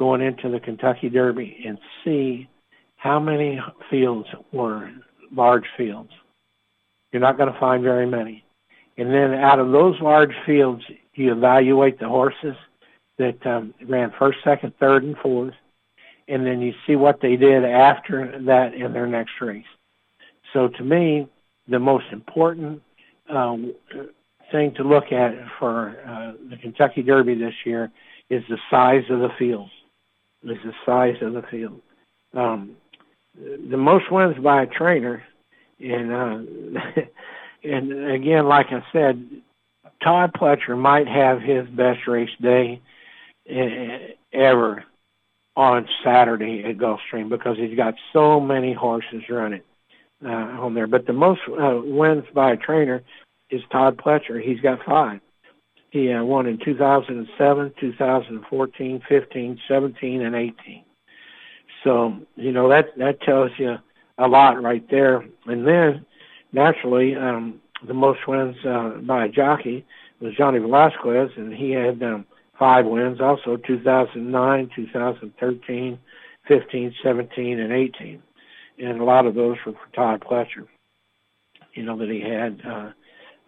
going 0.00 0.22
into 0.22 0.48
the 0.48 0.58
Kentucky 0.58 1.10
Derby 1.10 1.62
and 1.66 1.78
see 2.02 2.48
how 2.96 3.20
many 3.20 3.60
fields 3.90 4.26
were 4.50 4.90
large 5.30 5.66
fields. 5.76 6.08
You're 7.12 7.20
not 7.20 7.36
going 7.36 7.52
to 7.52 7.60
find 7.60 7.82
very 7.82 8.06
many. 8.06 8.42
And 8.96 9.12
then 9.12 9.34
out 9.34 9.58
of 9.58 9.72
those 9.72 10.00
large 10.00 10.32
fields, 10.46 10.82
you 11.14 11.32
evaluate 11.32 12.00
the 12.00 12.08
horses 12.08 12.56
that 13.18 13.46
um, 13.46 13.74
ran 13.86 14.10
first, 14.18 14.38
second, 14.42 14.72
third, 14.80 15.04
and 15.04 15.18
fourth, 15.18 15.52
and 16.28 16.46
then 16.46 16.62
you 16.62 16.72
see 16.86 16.96
what 16.96 17.20
they 17.20 17.36
did 17.36 17.62
after 17.62 18.40
that 18.46 18.72
in 18.72 18.94
their 18.94 19.06
next 19.06 19.32
race. 19.42 19.64
So 20.54 20.68
to 20.68 20.82
me, 20.82 21.28
the 21.68 21.78
most 21.78 22.06
important 22.10 22.80
um, 23.28 23.74
thing 24.50 24.72
to 24.76 24.82
look 24.82 25.12
at 25.12 25.34
for 25.58 25.94
uh, 26.06 26.32
the 26.48 26.56
Kentucky 26.56 27.02
Derby 27.02 27.34
this 27.34 27.54
year 27.66 27.90
is 28.30 28.42
the 28.48 28.58
size 28.70 29.04
of 29.10 29.18
the 29.20 29.28
field. 29.38 29.68
Is 30.42 30.56
the 30.64 30.72
size 30.86 31.16
of 31.20 31.34
the 31.34 31.42
field. 31.50 31.80
Um, 32.34 32.76
the 33.34 33.76
most 33.76 34.10
wins 34.10 34.38
by 34.42 34.62
a 34.62 34.66
trainer, 34.66 35.22
and 35.78 36.12
uh, 36.76 37.02
and 37.64 38.10
again, 38.10 38.46
like 38.46 38.66
I 38.70 38.82
said, 38.92 39.28
Todd 40.02 40.32
Pletcher 40.32 40.78
might 40.78 41.06
have 41.06 41.42
his 41.42 41.68
best 41.68 42.06
race 42.06 42.30
day 42.40 42.80
eh, 43.48 44.14
ever 44.32 44.84
on 45.56 45.86
Saturday 46.02 46.64
at 46.64 46.78
Gulfstream 46.78 47.28
because 47.28 47.58
he's 47.58 47.76
got 47.76 47.94
so 48.12 48.40
many 48.40 48.72
horses 48.72 49.22
running 49.28 49.62
uh, 50.24 50.28
on 50.28 50.74
there. 50.74 50.86
But 50.86 51.06
the 51.06 51.12
most 51.12 51.40
uh, 51.48 51.80
wins 51.84 52.24
by 52.32 52.52
a 52.52 52.56
trainer 52.56 53.02
is 53.50 53.60
Todd 53.70 53.98
Pletcher. 53.98 54.42
He's 54.42 54.60
got 54.60 54.84
five. 54.86 55.20
He 55.90 56.12
uh, 56.12 56.22
won 56.22 56.46
in 56.46 56.58
2007, 56.64 57.74
2014, 57.80 59.02
15, 59.08 59.60
17, 59.68 60.22
and 60.22 60.36
18. 60.36 60.84
So 61.82 62.16
you 62.36 62.52
know 62.52 62.68
that 62.68 62.96
that 62.98 63.20
tells 63.22 63.50
you 63.58 63.76
a 64.18 64.28
lot 64.28 64.62
right 64.62 64.88
there. 64.90 65.24
And 65.46 65.66
then 65.66 66.04
naturally, 66.52 67.16
um, 67.16 67.60
the 67.86 67.94
most 67.94 68.20
wins 68.28 68.56
uh, 68.64 68.98
by 69.02 69.24
a 69.24 69.28
jockey 69.28 69.84
was 70.20 70.34
Johnny 70.36 70.58
Velazquez, 70.58 71.30
and 71.36 71.52
he 71.52 71.70
had 71.70 72.02
um, 72.02 72.26
five 72.58 72.86
wins. 72.86 73.20
Also 73.20 73.56
2009, 73.56 74.70
2013, 74.76 75.98
15, 76.46 76.94
17, 77.02 77.58
and 77.58 77.72
18, 77.72 78.22
and 78.78 79.00
a 79.00 79.04
lot 79.04 79.26
of 79.26 79.34
those 79.34 79.56
were 79.66 79.72
for 79.72 79.88
Todd 79.94 80.20
Pletcher. 80.20 80.66
You 81.74 81.84
know 81.84 81.96
that 81.98 82.10
he 82.10 82.20
had. 82.20 82.60
Uh, 82.64 82.90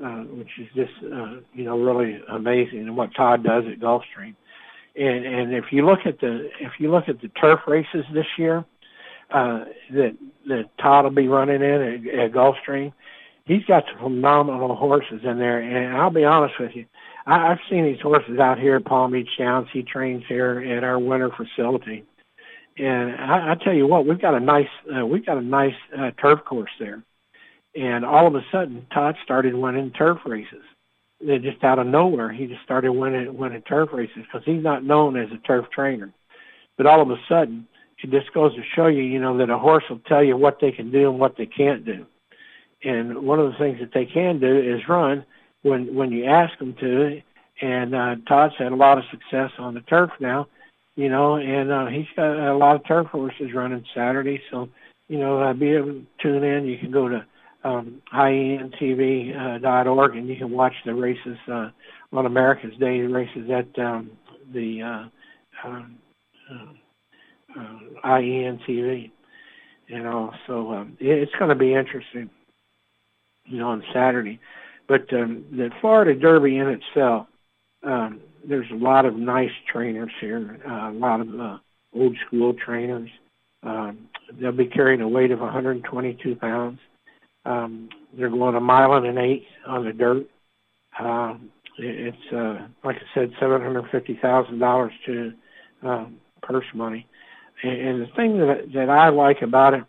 uh, 0.03 0.25
which 0.25 0.49
is 0.59 0.67
just 0.75 0.93
uh, 1.05 1.37
you 1.55 1.65
know 1.65 1.79
really 1.79 2.21
amazing 2.29 2.81
and 2.81 2.97
what 2.97 3.15
Todd 3.15 3.45
does 3.45 3.65
at 3.71 3.79
Gulfstream. 3.79 4.35
And 4.97 5.25
and 5.25 5.55
if 5.55 5.67
you 5.71 5.87
look 5.87 6.01
at 6.07 6.21
the 6.21 6.51
if 6.61 6.73
you 6.79 6.91
look 6.91 7.09
at 7.09 7.21
the 7.21 7.29
turf 7.29 7.61
races 7.67 8.05
this 8.13 8.27
year 8.37 8.65
uh, 9.31 9.65
that 9.93 10.17
that 10.49 10.71
Todd 10.79 11.05
will 11.05 11.13
be 11.13 11.29
running 11.29 11.63
in 11.63 12.09
at, 12.09 12.19
at 12.19 12.33
Gulfstream, 12.33 12.93
he's 13.45 13.65
got 13.65 13.85
some 13.87 13.99
phenomenal 14.01 14.75
horses 14.75 15.21
in 15.25 15.39
there. 15.39 15.61
And 15.61 15.97
I'll 15.97 16.11
be 16.11 16.25
honest 16.25 16.55
with 16.59 16.73
you, 16.75 16.87
I, 17.27 17.53
I've 17.53 17.61
seen 17.71 17.85
these 17.85 18.01
horses 18.01 18.39
out 18.39 18.59
here 18.59 18.77
at 18.77 18.85
Palm 18.85 19.13
Beach 19.13 19.31
Downs. 19.39 19.69
He 19.73 19.83
trains 19.83 20.25
here 20.29 20.61
at 20.77 20.85
our 20.85 20.99
winter 20.99 21.31
facility. 21.31 22.05
And 22.77 23.15
I, 23.17 23.53
I 23.53 23.55
tell 23.63 23.75
you 23.75 23.87
what, 23.87 24.07
we've 24.07 24.21
got 24.21 24.35
a 24.35 24.41
nice 24.41 24.69
uh, 24.95 25.07
we've 25.07 25.25
got 25.25 25.39
a 25.39 25.43
nice 25.43 25.77
uh, 25.97 26.11
turf 26.21 26.45
course 26.45 26.73
there 26.81 27.03
and 27.75 28.05
all 28.05 28.27
of 28.27 28.35
a 28.35 28.45
sudden, 28.53 28.87
Todd 28.93 29.17
started 29.25 29.55
winning 29.55 29.91
turf 29.93 30.19
races. 30.27 30.63
They're 31.25 31.39
just 31.39 31.63
out 31.63 31.79
of 31.79 31.87
nowhere, 31.87 32.33
he 32.33 32.47
just 32.47 32.63
started 32.63 32.93
winning 32.93 33.37
winning 33.37 33.63
turf 33.63 33.91
races 33.93 34.25
because 34.25 34.43
he's 34.45 34.63
not 34.63 34.85
known 34.85 35.17
as 35.17 35.31
a 35.31 35.39
turf 35.39 35.67
trainer. 35.73 36.13
But 36.77 36.87
all 36.87 37.01
of 37.01 37.11
a 37.11 37.17
sudden, 37.29 37.69
it 38.03 38.11
just 38.11 38.33
goes 38.35 38.55
to 38.57 38.63
show 38.75 38.87
you, 38.87 39.03
you 39.03 39.21
know, 39.21 39.39
that 39.39 39.51
a 39.51 39.59
horse 39.59 39.85
will 39.89 40.01
tell 40.01 40.25
you 40.25 40.37
what 40.37 40.59
they 40.61 40.73
can 40.73 40.91
do 40.91 41.11
and 41.11 41.21
what 41.21 41.37
they 41.37 41.47
can't 41.47 41.85
do. 41.85 42.07
And 42.85 43.23
one 43.23 43.39
of 43.39 43.53
the 43.53 43.59
things 43.59 43.79
that 43.79 43.93
they 43.95 44.07
can 44.07 44.41
do 44.41 44.59
is 44.59 44.89
run 44.89 45.25
when 45.63 45.95
when 45.95 46.11
you 46.11 46.25
ask 46.25 46.59
them 46.59 46.75
to. 46.81 47.23
And 47.61 47.95
uh, 47.95 48.17
Todd's 48.27 48.55
had 48.59 48.73
a 48.73 48.77
lot 48.77 48.99
of 48.99 49.05
success 49.11 49.53
on 49.59 49.75
the 49.75 49.83
turf 49.83 50.11
now, 50.19 50.49
you 50.97 51.09
know, 51.09 51.37
and 51.37 51.71
uh, 51.71 51.87
he's 51.87 52.09
got 52.17 52.37
a 52.37 52.57
lot 52.57 52.75
of 52.75 52.85
turf 52.85 53.07
horses 53.07 53.53
running 53.55 53.85
Saturday. 53.95 54.43
So, 54.51 54.69
you 55.09 55.19
know, 55.19 55.41
uh, 55.41 55.53
be 55.53 55.71
able 55.71 55.93
to 55.93 56.07
tune 56.21 56.43
in. 56.43 56.65
You 56.65 56.79
can 56.79 56.91
go 56.91 57.09
to 57.09 57.25
um, 57.65 58.03
IENTV.org, 58.13 60.11
uh, 60.11 60.19
and 60.19 60.29
you 60.29 60.37
can 60.37 60.51
watch 60.51 60.75
the 60.85 60.95
races 60.95 61.39
uh, 61.51 61.71
on 62.13 62.27
America's 62.27 62.77
Day 62.79 63.01
races 63.01 63.51
at 63.51 63.79
um, 63.83 64.11
the 64.53 64.83
uh, 64.83 65.69
uh, 65.69 65.83
uh, 67.59 67.79
IENTV. 68.05 69.11
You 69.89 70.03
know, 70.03 70.33
so 70.47 70.73
um, 70.73 70.97
it's 71.01 71.33
going 71.39 71.51
to 71.51 71.55
be 71.55 71.75
interesting. 71.75 72.31
You 73.45 73.59
know, 73.59 73.71
on 73.71 73.83
Saturday, 73.93 74.39
but 74.89 75.13
um, 75.13 75.45
the 75.51 75.71
Florida 75.81 76.19
Derby 76.19 76.59
in 76.59 76.69
itself, 76.69 77.27
um, 77.83 78.21
there's 78.49 78.71
a 78.71 78.77
lot 78.77 79.05
of 79.05 79.17
nice 79.17 79.51
trainers 79.71 80.13
here, 80.21 80.61
uh, 80.69 80.91
a 80.91 80.95
lot 80.95 81.21
of 81.21 81.41
uh, 81.41 81.59
old 81.95 82.17
school 82.27 82.55
trainers. 82.55 83.11
Um, 83.63 84.09
they'll 84.41 84.53
be 84.53 84.67
carrying 84.67 85.01
a 85.01 85.09
weight 85.09 85.31
of 85.31 85.41
122 85.41 86.37
pounds. 86.37 86.79
Um, 87.45 87.89
they're 88.17 88.31
going 88.31 88.55
a 88.55 88.61
mile 88.61 88.95
and 88.95 89.07
an 89.07 89.19
eighth 89.19 89.47
on 89.67 89.85
the 89.85 89.93
dirt. 89.93 90.27
Um, 90.99 91.51
it's 91.79 92.33
uh, 92.33 92.67
like 92.85 92.97
I 92.97 93.15
said, 93.15 93.33
seven 93.41 93.63
hundred 93.63 93.91
fifty 93.91 94.19
thousand 94.21 94.59
dollars 94.59 94.93
to 95.07 95.33
um, 95.83 96.17
purse 96.43 96.67
money. 96.75 97.07
And, 97.63 97.73
and 97.73 98.03
the 98.03 98.13
thing 98.15 98.39
that 98.39 98.73
that 98.75 98.91
I 98.91 99.09
like 99.09 99.43
about 99.43 99.75
it 99.75 99.85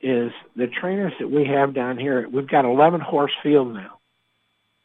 is 0.00 0.32
the 0.56 0.66
trainers 0.66 1.12
that 1.18 1.30
we 1.30 1.46
have 1.46 1.74
down 1.74 1.98
here. 1.98 2.28
We've 2.28 2.48
got 2.48 2.64
eleven 2.64 3.00
horse 3.00 3.32
field 3.42 3.72
now. 3.72 3.98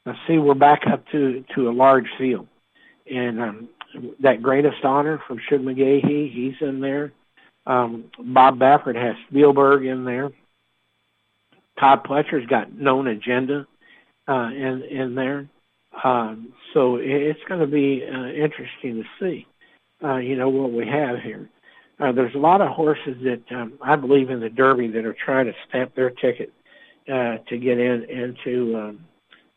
Now 0.05 0.15
see, 0.27 0.37
we're 0.37 0.53
back 0.53 0.83
up 0.91 1.05
to 1.11 1.43
to 1.55 1.69
a 1.69 1.71
large 1.71 2.07
field, 2.17 2.47
and 3.11 3.41
um, 3.41 3.69
that 4.21 4.41
Greatest 4.41 4.83
Honor 4.83 5.21
from 5.27 5.39
Shug 5.49 5.61
McGaughey, 5.61 6.31
he's 6.31 6.55
in 6.61 6.79
there. 6.79 7.11
Um, 7.65 8.05
Bob 8.17 8.59
Baffert 8.59 8.95
has 8.95 9.15
Spielberg 9.29 9.85
in 9.85 10.05
there. 10.05 10.31
Todd 11.79 12.03
Pletcher's 12.03 12.45
got 12.47 12.73
Known 12.73 13.07
Agenda 13.07 13.67
uh, 14.27 14.49
in 14.49 14.83
in 14.89 15.15
there. 15.15 15.47
Um, 16.03 16.53
so 16.73 16.97
it's 17.01 17.39
going 17.47 17.59
to 17.59 17.67
be 17.67 18.03
uh, 18.03 18.27
interesting 18.27 19.01
to 19.01 19.03
see, 19.19 19.47
uh, 20.03 20.17
you 20.17 20.35
know, 20.35 20.49
what 20.49 20.71
we 20.71 20.85
have 20.85 21.19
here. 21.23 21.49
Uh, 21.99 22.11
there's 22.11 22.35
a 22.35 22.39
lot 22.39 22.61
of 22.61 22.69
horses 22.69 23.15
that 23.23 23.41
um, 23.55 23.73
I 23.81 23.95
believe 23.95 24.29
in 24.29 24.39
the 24.39 24.49
Derby 24.49 24.87
that 24.89 25.05
are 25.05 25.15
trying 25.25 25.47
to 25.47 25.53
stamp 25.67 25.95
their 25.95 26.11
ticket 26.11 26.53
uh, 27.11 27.37
to 27.49 27.57
get 27.57 27.79
in 27.79 28.03
into 28.03 28.77
um, 28.77 28.99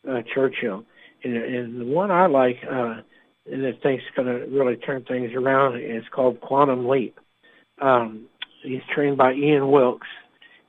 uh, 0.09 0.21
Churchill. 0.33 0.83
And, 1.23 1.37
and 1.37 1.81
the 1.81 1.85
one 1.85 2.09
I 2.09 2.25
like 2.25 2.57
uh, 2.67 3.01
and 3.49 3.63
that 3.63 3.81
think's 3.81 4.03
going 4.15 4.27
to 4.27 4.45
really 4.47 4.75
turn 4.77 5.03
things 5.03 5.31
around 5.33 5.79
is 5.81 6.03
called 6.13 6.39
Quantum 6.41 6.87
Leap. 6.87 7.19
Um, 7.81 8.27
he's 8.63 8.81
trained 8.93 9.17
by 9.17 9.33
Ian 9.33 9.71
Wilkes, 9.71 10.07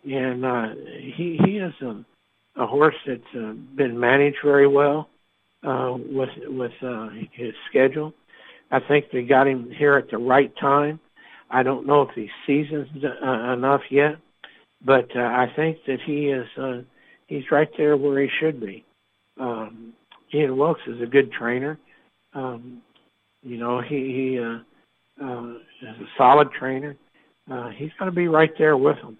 and 0.05 0.44
uh, 0.44 0.68
he 1.14 1.38
he 1.44 1.59
is 1.59 1.72
a, 1.82 2.05
a 2.57 2.66
horse 2.66 2.94
that's 3.07 3.20
uh, 3.36 3.53
been 3.76 3.98
managed 3.98 4.38
very 4.44 4.66
well 4.66 5.09
uh, 5.62 5.94
with 5.96 6.30
with 6.46 6.72
uh, 6.82 7.09
his 7.32 7.55
schedule. 7.68 8.12
I 8.70 8.80
think 8.80 9.07
they 9.12 9.22
got 9.22 9.46
him 9.46 9.70
here 9.70 9.96
at 9.96 10.11
the 10.11 10.18
right 10.18 10.53
time. 10.57 10.98
I 11.50 11.62
don't 11.62 11.86
know 11.86 12.03
if 12.03 12.11
he's 12.14 12.30
seasoned 12.46 13.05
uh, 13.05 13.53
enough 13.53 13.82
yet, 13.90 14.16
but 14.84 15.14
uh, 15.14 15.20
I 15.20 15.53
think 15.55 15.78
that 15.86 16.00
he 16.05 16.28
is 16.28 16.46
uh, 16.59 16.80
he's 17.26 17.50
right 17.50 17.68
there 17.76 17.96
where 17.96 18.22
he 18.22 18.28
should 18.40 18.61
be. 18.61 18.84
Um, 19.38 19.92
Ian 20.34 20.57
Wilkes 20.57 20.80
is 20.86 21.00
a 21.03 21.07
good 21.07 21.30
trainer. 21.30 21.78
Um, 22.34 22.82
you 23.42 23.59
know, 23.59 23.80
he 23.80 23.96
he 23.96 24.38
uh, 24.38 25.24
uh, 25.24 25.50
is 25.82 26.00
a 26.00 26.09
solid 26.16 26.50
trainer. 26.53 26.96
Uh, 27.50 27.68
he's 27.70 27.90
going 27.98 28.11
to 28.11 28.14
be 28.14 28.28
right 28.28 28.53
there 28.59 28.76
with 28.76 28.96
him. 28.98 29.18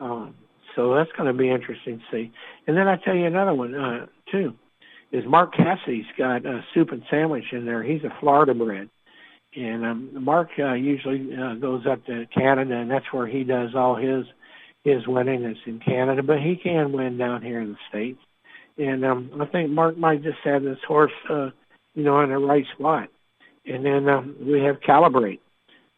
Um, 0.00 0.34
so 0.74 0.94
that's 0.94 1.10
going 1.16 1.30
to 1.30 1.38
be 1.38 1.50
interesting 1.50 1.98
to 1.98 2.04
see. 2.10 2.32
And 2.66 2.76
then 2.76 2.88
I 2.88 2.96
tell 2.96 3.14
you 3.14 3.26
another 3.26 3.54
one 3.54 3.74
uh, 3.74 4.06
too 4.30 4.54
is 5.12 5.24
Mark 5.26 5.54
Casse's 5.54 6.04
got 6.16 6.46
a 6.46 6.64
soup 6.72 6.92
and 6.92 7.02
sandwich 7.10 7.44
in 7.52 7.66
there. 7.66 7.82
He's 7.82 8.04
a 8.04 8.16
Florida 8.20 8.54
bred. 8.54 8.88
And 9.56 9.84
um, 9.84 10.24
Mark 10.24 10.50
uh, 10.58 10.74
usually 10.74 11.36
uh, 11.36 11.54
goes 11.54 11.84
up 11.84 12.04
to 12.06 12.26
Canada, 12.32 12.76
and 12.76 12.90
that's 12.90 13.12
where 13.12 13.26
he 13.26 13.42
does 13.42 13.70
all 13.74 13.96
his 13.96 14.24
his 14.84 15.06
winning 15.06 15.44
is 15.44 15.58
in 15.66 15.80
Canada. 15.80 16.22
But 16.22 16.38
he 16.38 16.56
can 16.56 16.92
win 16.92 17.18
down 17.18 17.42
here 17.42 17.60
in 17.60 17.70
the 17.70 17.78
states. 17.88 18.20
And 18.78 19.04
um, 19.04 19.30
I 19.40 19.46
think 19.46 19.70
Mark 19.70 19.98
might 19.98 20.22
just 20.22 20.38
have 20.44 20.62
this 20.62 20.78
horse, 20.86 21.12
uh, 21.28 21.50
you 21.94 22.04
know, 22.04 22.20
in 22.20 22.30
the 22.30 22.38
right 22.38 22.64
spot. 22.78 23.08
And 23.66 23.84
then 23.84 24.08
um, 24.08 24.36
we 24.40 24.60
have 24.60 24.80
Calibrate. 24.80 25.40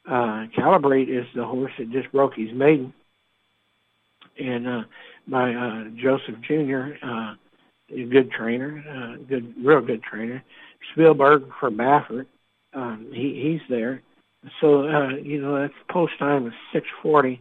Uh, 0.07 0.47
Calibrate 0.59 1.09
is 1.09 1.27
the 1.37 1.45
horse 1.45 1.73
that 1.79 1.93
just 1.93 2.11
broke 2.11 2.35
his 2.35 2.53
maiden. 2.53 2.93
And 4.43 4.67
uh, 4.67 4.83
by 5.29 5.55
uh, 5.55 5.85
Joseph 6.03 6.41
Jr., 6.47 6.95
uh, 7.05 7.35
a 7.95 8.05
good 8.05 8.31
trainer, 8.31 8.83
uh, 8.89 9.23
good, 9.29 9.55
real 9.63 9.81
good 9.81 10.03
trainer. 10.03 10.43
Spielberg 10.93 11.45
for 11.61 11.71
Baffert 11.71 12.27
um, 12.75 13.09
he 13.13 13.41
he's 13.43 13.69
there. 13.69 14.03
So 14.61 14.89
uh, 14.89 15.17
you 15.23 15.41
know 15.41 15.61
that's 15.61 15.75
post 15.91 16.19
time 16.19 16.47
is 16.47 16.83
6:40 17.05 17.39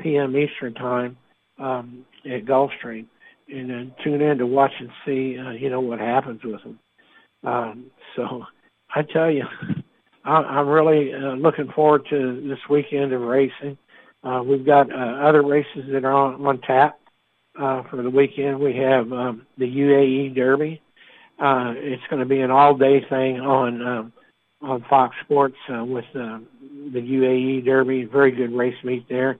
p.m. 0.00 0.36
Eastern 0.36 0.74
time 0.74 1.16
um, 1.58 2.04
at 2.24 2.44
Gulfstream, 2.44 3.06
and 3.48 3.70
then 3.70 3.94
tune 4.02 4.20
in 4.20 4.38
to 4.38 4.46
watch 4.46 4.72
and 4.78 4.90
see 5.04 5.38
uh, 5.38 5.50
you 5.50 5.70
know 5.70 5.80
what 5.80 5.98
happens 5.98 6.42
with 6.44 6.60
him. 6.62 6.78
Um, 7.42 7.86
so 8.16 8.44
I 8.94 9.02
tell 9.02 9.30
you, 9.30 9.44
I, 10.24 10.32
I'm 10.32 10.68
really 10.68 11.12
uh, 11.12 11.34
looking 11.34 11.70
forward 11.74 12.06
to 12.10 12.46
this 12.48 12.58
weekend 12.68 13.12
of 13.12 13.22
racing. 13.22 13.78
Uh, 14.24 14.42
we've 14.42 14.64
got 14.64 14.90
uh, 14.90 14.96
other 14.96 15.42
races 15.42 15.84
that 15.92 16.04
are 16.04 16.12
on, 16.12 16.46
on 16.46 16.60
tap 16.62 16.98
uh, 17.60 17.82
for 17.90 18.02
the 18.02 18.10
weekend. 18.10 18.58
We 18.58 18.76
have 18.76 19.12
um, 19.12 19.46
the 19.58 19.66
UAE 19.66 20.34
Derby. 20.34 20.80
Uh, 21.38 21.74
it's 21.76 22.02
going 22.08 22.20
to 22.20 22.26
be 22.26 22.40
an 22.40 22.50
all-day 22.50 23.04
thing 23.08 23.40
on 23.40 23.82
um, 23.82 24.12
on 24.62 24.84
Fox 24.88 25.14
Sports 25.24 25.56
uh, 25.68 25.84
with 25.84 26.06
uh, 26.14 26.38
the 26.92 27.00
UAE 27.00 27.64
Derby. 27.64 28.04
Very 28.04 28.30
good 28.30 28.52
race 28.52 28.76
meet 28.82 29.06
there. 29.08 29.38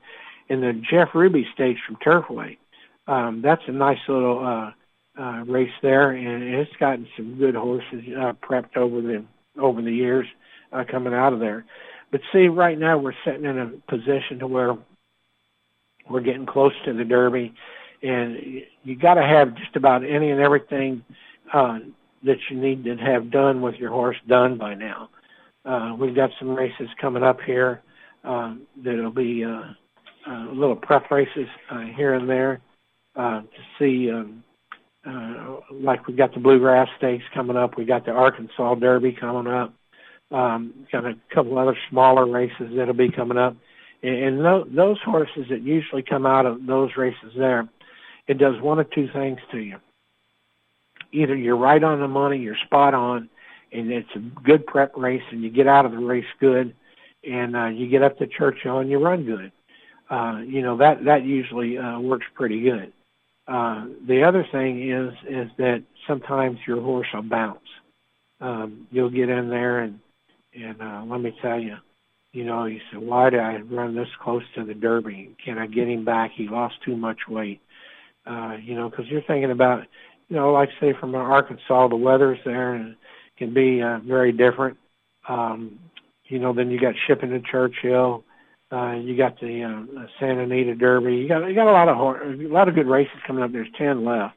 And 0.51 0.62
the 0.62 0.82
Jeff 0.91 1.09
Ruby 1.14 1.47
Stakes 1.55 1.80
from 1.87 1.97
Turfway. 1.97 2.59
Um, 3.07 3.41
that's 3.43 3.62
a 3.66 3.72
nice 3.72 3.99
little 4.07 4.45
uh, 4.45 5.20
uh, 5.20 5.45
race 5.45 5.72
there, 5.82 6.11
and 6.11 6.43
it's 6.43 6.70
gotten 6.78 7.07
some 7.16 7.37
good 7.39 7.55
horses 7.55 8.03
uh, 8.18 8.32
prepped 8.43 8.76
over 8.76 9.01
the 9.01 9.24
over 9.59 9.80
the 9.80 9.93
years 9.93 10.26
uh, 10.72 10.85
coming 10.91 11.14
out 11.14 11.32
of 11.32 11.41
there. 11.41 11.64
But 12.14 12.20
see, 12.32 12.46
right 12.46 12.78
now 12.78 12.96
we're 12.96 13.16
sitting 13.24 13.44
in 13.44 13.58
a 13.58 13.66
position 13.90 14.38
to 14.38 14.46
where 14.46 14.76
we're 16.08 16.20
getting 16.20 16.46
close 16.46 16.70
to 16.84 16.92
the 16.92 17.02
Derby, 17.02 17.52
and 18.04 18.62
you 18.84 18.94
got 18.94 19.14
to 19.14 19.22
have 19.24 19.56
just 19.56 19.74
about 19.74 20.04
any 20.04 20.30
and 20.30 20.40
everything 20.40 21.04
uh, 21.52 21.80
that 22.22 22.36
you 22.48 22.56
need 22.56 22.84
to 22.84 22.94
have 22.94 23.32
done 23.32 23.62
with 23.62 23.74
your 23.80 23.90
horse 23.90 24.16
done 24.28 24.56
by 24.56 24.74
now. 24.74 25.08
Uh, 25.64 25.96
we've 25.98 26.14
got 26.14 26.30
some 26.38 26.54
races 26.54 26.86
coming 27.00 27.24
up 27.24 27.40
here 27.40 27.82
uh, 28.22 28.54
that'll 28.76 29.10
be 29.10 29.44
uh, 29.44 29.72
uh, 30.30 30.52
little 30.52 30.76
prep 30.76 31.10
races 31.10 31.48
uh, 31.68 31.80
here 31.96 32.14
and 32.14 32.30
there 32.30 32.60
uh, 33.16 33.40
to 33.40 33.46
see. 33.76 34.08
Um, 34.08 34.44
uh, 35.04 35.56
like 35.72 36.06
we've 36.06 36.16
got 36.16 36.32
the 36.32 36.38
Bluegrass 36.38 36.88
Stakes 36.96 37.24
coming 37.34 37.56
up. 37.56 37.76
We 37.76 37.84
got 37.84 38.06
the 38.06 38.12
Arkansas 38.12 38.76
Derby 38.76 39.10
coming 39.10 39.52
up. 39.52 39.74
Um, 40.35 40.74
got 40.91 41.05
a 41.05 41.14
couple 41.32 41.57
other 41.59 41.76
smaller 41.91 42.26
races 42.26 42.72
that'll 42.74 42.93
be 42.93 43.11
coming 43.11 43.39
up. 43.39 43.57
And, 44.03 44.14
and 44.14 44.39
th- 44.39 44.76
those 44.76 44.99
horses 45.05 45.47
that 45.51 45.62
usually 45.62 46.03
come 46.03 46.26
out 46.26 46.45
of 46.45 46.66
those 46.66 46.91
races 46.97 47.32
there, 47.37 47.68
it 48.26 48.39
does 48.39 48.61
one 48.61 48.80
of 48.80 48.91
two 48.91 49.09
things 49.12 49.39
to 49.53 49.59
you. 49.59 49.76
Either 51.12 51.37
you're 51.37 51.57
right 51.57 51.82
on 51.82 52.01
the 52.01 52.09
money, 52.09 52.39
you're 52.39 52.57
spot 52.66 52.95
on, 52.95 53.28
and 53.72 53.93
it's 53.93 54.09
a 54.16 54.18
good 54.18 54.66
prep 54.66 54.97
race, 54.97 55.22
and 55.30 55.43
you 55.45 55.51
get 55.51 55.68
out 55.68 55.87
of 55.87 55.93
the 55.93 55.99
race 55.99 56.24
good, 56.41 56.74
and 57.22 57.55
uh, 57.55 57.66
you 57.66 57.89
get 57.89 58.03
up 58.03 58.18
to 58.18 58.26
Churchill 58.26 58.78
and 58.78 58.91
you 58.91 58.99
run 58.99 59.24
good. 59.24 59.53
Uh, 60.11 60.41
you 60.45 60.62
know 60.62 60.76
that 60.76 61.05
that 61.05 61.24
usually 61.24 61.78
uh, 61.78 61.99
works 61.99 62.26
pretty 62.35 62.61
good. 62.61 62.93
Uh, 63.49 63.87
the 64.07 64.22
other 64.22 64.47
thing 64.53 64.91
is 64.91 65.12
is 65.28 65.51
that 65.59 65.82
sometimes 66.07 66.59
your 66.66 66.80
horse 66.80 67.07
will 67.14 67.22
bounce. 67.22 67.59
Um, 68.41 68.87
you'll 68.91 69.11
get 69.11 69.28
in 69.28 69.49
there 69.49 69.80
and 69.80 70.01
and 70.55 70.80
uh, 70.80 71.05
let 71.07 71.20
me 71.20 71.32
tell 71.42 71.59
you, 71.59 71.76
you 72.32 72.44
know, 72.44 72.64
you 72.64 72.80
said, 72.90 73.00
why 73.00 73.30
did 73.30 73.40
I 73.40 73.59
run 73.59 73.94
this 73.94 74.09
close 74.22 74.42
to 74.57 74.64
the 74.64 74.74
Derby? 74.74 75.36
Can 75.44 75.59
I 75.59 75.66
get 75.66 75.88
him 75.88 76.05
back? 76.05 76.32
He 76.34 76.48
lost 76.48 76.74
too 76.84 76.96
much 76.96 77.18
weight. 77.28 77.61
Uh, 78.26 78.57
you 78.62 78.74
know, 78.74 78.88
because 78.88 79.07
you're 79.09 79.22
thinking 79.22 79.50
about, 79.50 79.82
you 80.28 80.36
know, 80.36 80.52
like 80.52 80.70
say 80.80 80.94
from 80.98 81.14
Arkansas, 81.14 81.88
the 81.88 81.96
weather's 81.96 82.38
there 82.44 82.74
and 82.74 82.96
can 83.38 83.52
be 83.52 83.82
uh, 83.82 83.98
very 84.07 84.32
different. 84.32 84.78
Um, 85.28 85.78
you 86.24 86.38
know, 86.38 86.52
then 86.55 86.70
you 86.70 86.80
got 86.80 86.94
shipping 87.07 87.30
to 87.30 87.40
Churchill. 87.40 88.24
Uh, 88.72 88.94
you 88.94 89.16
got 89.16 89.38
the 89.40 89.62
uh, 89.62 90.07
Santa 90.18 90.42
Anita 90.42 90.74
Derby. 90.74 91.14
You 91.14 91.28
got 91.28 91.46
you 91.46 91.55
got 91.55 91.68
a 91.68 91.72
lot 91.72 91.88
of 91.88 91.96
a 91.96 92.48
lot 92.48 92.68
of 92.68 92.74
good 92.74 92.86
races 92.86 93.14
coming 93.26 93.44
up. 93.44 93.52
There's 93.52 93.68
ten 93.78 94.05
left, 94.05 94.34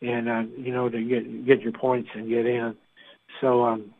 and 0.00 0.28
uh, 0.28 0.42
you 0.56 0.72
know 0.72 0.88
to 0.88 1.00
get 1.02 1.46
get 1.46 1.60
your 1.60 1.72
points 1.72 2.08
and 2.14 2.28
get 2.28 2.46
in. 2.46 2.74
So 3.40 3.62
um, 3.64 3.94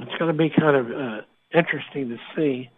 it's 0.00 0.18
going 0.18 0.30
to 0.30 0.36
be 0.36 0.50
kind 0.50 0.76
of 0.76 0.90
uh, 0.90 1.20
interesting 1.54 2.08
to 2.10 2.18
see 2.34 2.70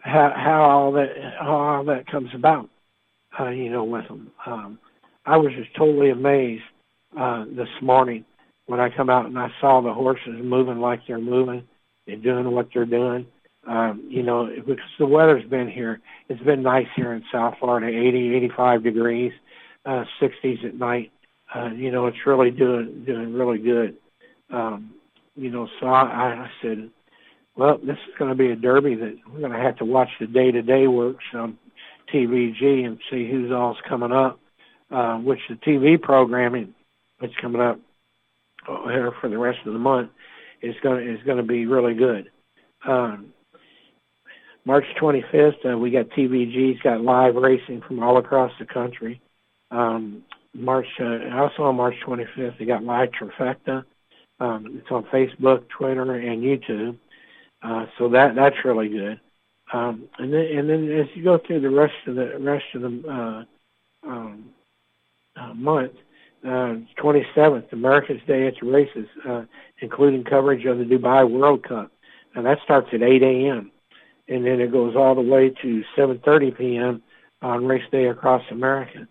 how 0.00 0.32
how 0.34 0.62
all 0.62 0.92
that 0.92 1.08
how 1.40 1.56
all 1.56 1.84
that 1.84 2.06
comes 2.06 2.30
about. 2.34 2.68
Uh, 3.38 3.50
you 3.50 3.70
know, 3.70 3.84
with 3.84 4.08
them. 4.08 4.30
Um, 4.46 4.78
I 5.26 5.36
was 5.36 5.52
just 5.54 5.74
totally 5.76 6.08
amazed 6.08 6.62
uh, 7.18 7.44
this 7.54 7.68
morning 7.82 8.24
when 8.66 8.80
I 8.80 8.88
come 8.88 9.10
out 9.10 9.26
and 9.26 9.38
I 9.38 9.50
saw 9.60 9.82
the 9.82 9.92
horses 9.92 10.40
moving 10.42 10.78
like 10.78 11.00
they're 11.06 11.18
moving 11.18 11.62
and 12.06 12.22
doing 12.22 12.50
what 12.50 12.68
they're 12.72 12.86
doing. 12.86 13.26
Um, 13.66 14.06
you 14.08 14.22
know, 14.22 14.48
because 14.64 14.84
the 14.98 15.06
weather's 15.06 15.44
been 15.50 15.68
here. 15.68 16.00
It's 16.28 16.42
been 16.42 16.62
nice 16.62 16.86
here 16.94 17.12
in 17.12 17.24
South 17.32 17.54
Florida, 17.58 17.88
80, 17.88 18.36
85 18.36 18.84
degrees, 18.84 19.32
uh, 19.84 20.04
60s 20.20 20.64
at 20.64 20.76
night. 20.76 21.10
Uh, 21.52 21.70
you 21.70 21.90
know, 21.90 22.06
it's 22.06 22.26
really 22.26 22.50
doing 22.50 23.04
doing 23.04 23.34
really 23.34 23.58
good. 23.58 23.96
Um, 24.50 24.94
you 25.36 25.50
know, 25.50 25.68
so 25.80 25.86
I, 25.86 26.02
I 26.02 26.50
said, 26.62 26.90
well, 27.56 27.78
this 27.78 27.96
is 28.08 28.14
going 28.18 28.30
to 28.30 28.36
be 28.36 28.50
a 28.50 28.56
derby 28.56 28.94
that 28.96 29.16
we're 29.32 29.40
going 29.40 29.52
to 29.52 29.58
have 29.58 29.76
to 29.78 29.84
watch 29.84 30.08
the 30.20 30.26
day-to-day 30.26 30.86
works 30.86 31.24
on 31.34 31.58
TVG 32.12 32.84
and 32.84 32.98
see 33.10 33.30
who's 33.30 33.52
all's 33.52 33.78
coming 33.88 34.12
up. 34.12 34.40
Uh, 34.88 35.18
which 35.18 35.40
the 35.48 35.56
TV 35.56 36.00
programming 36.00 36.72
that's 37.20 37.32
coming 37.42 37.60
up 37.60 37.80
here 38.84 39.10
for 39.20 39.28
the 39.28 39.36
rest 39.36 39.58
of 39.66 39.72
the 39.72 39.78
month 39.80 40.10
is 40.62 40.76
going 40.80 41.04
to, 41.04 41.12
is 41.12 41.20
going 41.24 41.38
to 41.38 41.42
be 41.42 41.66
really 41.66 41.94
good. 41.94 42.30
Um, 42.86 43.32
March 44.64 44.84
25th, 45.02 45.74
uh, 45.74 45.76
we 45.76 45.90
got 45.90 46.08
TVG's 46.10 46.80
got 46.82 47.00
live 47.00 47.34
racing 47.34 47.82
from 47.84 48.00
all 48.00 48.16
across 48.18 48.52
the 48.60 48.64
country. 48.64 49.20
Um, 49.72 50.22
March 50.54 50.86
uh, 51.00 51.34
also 51.34 51.64
on 51.64 51.74
March 51.74 51.96
25th, 52.06 52.56
they 52.60 52.64
got 52.64 52.84
live 52.84 53.08
trifecta. 53.10 53.84
Um, 54.38 54.78
it's 54.78 54.90
on 54.90 55.04
Facebook, 55.04 55.68
Twitter, 55.68 56.14
and 56.14 56.42
YouTube. 56.42 56.98
Uh, 57.62 57.86
so 57.98 58.08
that 58.10 58.34
that's 58.34 58.56
really 58.64 58.88
good. 58.88 59.20
Um, 59.72 60.08
and 60.18 60.32
then 60.32 60.46
and 60.56 60.70
then 60.70 60.92
as 60.92 61.06
you 61.14 61.24
go 61.24 61.38
through 61.38 61.60
the 61.60 61.70
rest 61.70 61.94
of 62.06 62.14
the 62.14 62.38
rest 62.38 62.64
of 62.74 62.82
the 62.82 63.44
uh, 64.06 64.08
um, 64.08 64.50
uh, 65.36 65.54
month, 65.54 65.92
uh, 66.44 66.76
27th, 67.02 67.72
America's 67.72 68.20
Day 68.26 68.46
at 68.46 68.54
the 68.60 68.70
races, 68.70 69.08
uh, 69.28 69.44
including 69.80 70.22
coverage 70.24 70.64
of 70.66 70.78
the 70.78 70.84
Dubai 70.84 71.28
World 71.28 71.66
Cup, 71.66 71.90
and 72.34 72.46
that 72.46 72.58
starts 72.64 72.88
at 72.92 73.02
8 73.02 73.22
a.m. 73.22 73.72
and 74.28 74.46
then 74.46 74.60
it 74.60 74.70
goes 74.70 74.94
all 74.96 75.14
the 75.14 75.20
way 75.20 75.50
to 75.62 75.82
7:30 75.96 76.56
p.m. 76.56 77.02
on 77.42 77.66
race 77.66 77.82
day 77.90 78.06
across 78.06 78.42
America. 78.50 79.08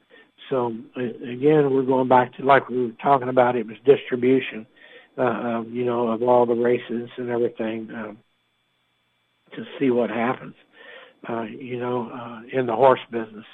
So 0.50 0.76
again, 0.96 1.74
we're 1.74 1.84
going 1.84 2.08
back 2.08 2.36
to 2.38 2.44
like 2.44 2.70
we 2.70 2.86
were 2.86 2.92
talking 3.02 3.30
about. 3.30 3.56
It 3.56 3.68
was 3.68 3.78
distribution, 3.86 4.66
uh, 5.18 5.60
of, 5.60 5.72
you 5.72 5.86
know, 5.86 6.10
of 6.10 6.24
all 6.24 6.46
the 6.46 6.54
races 6.54 7.10
and 7.18 7.30
everything 7.30 7.90
um, 7.96 8.18
to 9.56 9.66
see 9.80 9.90
what 9.90 10.10
happens. 10.10 10.56
Uh, 11.28 11.44
you 11.44 11.80
know, 11.80 12.12
uh, 12.14 12.42
in 12.52 12.68
the 12.68 12.76
horse 12.76 13.00
business. 13.10 13.46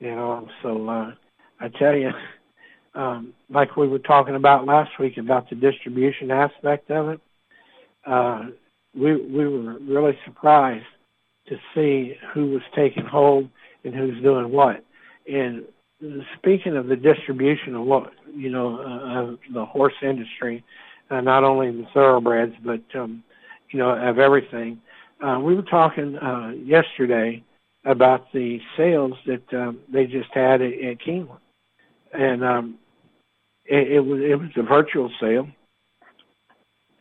You 0.00 0.14
know, 0.14 0.48
so 0.62 0.86
uh, 0.88 1.12
I 1.60 1.68
tell 1.68 1.96
you, 1.96 2.10
um, 2.94 3.32
like 3.48 3.76
we 3.76 3.88
were 3.88 3.98
talking 3.98 4.34
about 4.34 4.66
last 4.66 4.98
week 4.98 5.16
about 5.16 5.48
the 5.48 5.56
distribution 5.56 6.30
aspect 6.30 6.90
of 6.90 7.08
it. 7.08 7.20
Uh, 8.04 8.46
we 8.94 9.16
we 9.16 9.46
were 9.46 9.78
really 9.78 10.18
surprised 10.24 10.86
to 11.48 11.56
see 11.74 12.16
who 12.34 12.50
was 12.50 12.62
taking 12.74 13.04
hold 13.04 13.48
and 13.84 13.94
who's 13.94 14.22
doing 14.22 14.50
what. 14.50 14.84
And 15.30 15.64
speaking 16.36 16.76
of 16.76 16.86
the 16.86 16.96
distribution 16.96 17.74
of 17.74 17.86
what 17.86 18.12
you 18.34 18.50
know 18.50 18.78
uh, 18.78 19.22
of 19.22 19.38
the 19.52 19.64
horse 19.64 19.94
industry, 20.02 20.62
uh, 21.10 21.20
not 21.20 21.44
only 21.44 21.70
the 21.70 21.86
thoroughbreds 21.92 22.54
but 22.64 22.82
um, 22.94 23.22
you 23.70 23.78
know 23.78 23.90
of 23.90 24.18
everything. 24.18 24.80
Uh, 25.22 25.38
we 25.40 25.54
were 25.54 25.62
talking 25.62 26.16
uh, 26.18 26.52
yesterday 26.62 27.42
about 27.84 28.32
the 28.32 28.60
sales 28.76 29.14
that 29.26 29.54
um, 29.54 29.78
they 29.90 30.06
just 30.06 30.30
had 30.32 30.60
at, 30.60 30.72
at 30.72 30.98
Keeneland, 30.98 31.38
and 32.12 32.44
um, 32.44 32.78
it, 33.64 33.92
it 33.92 34.00
was 34.00 34.20
it 34.20 34.38
was 34.38 34.50
a 34.56 34.62
virtual 34.62 35.10
sale. 35.20 35.48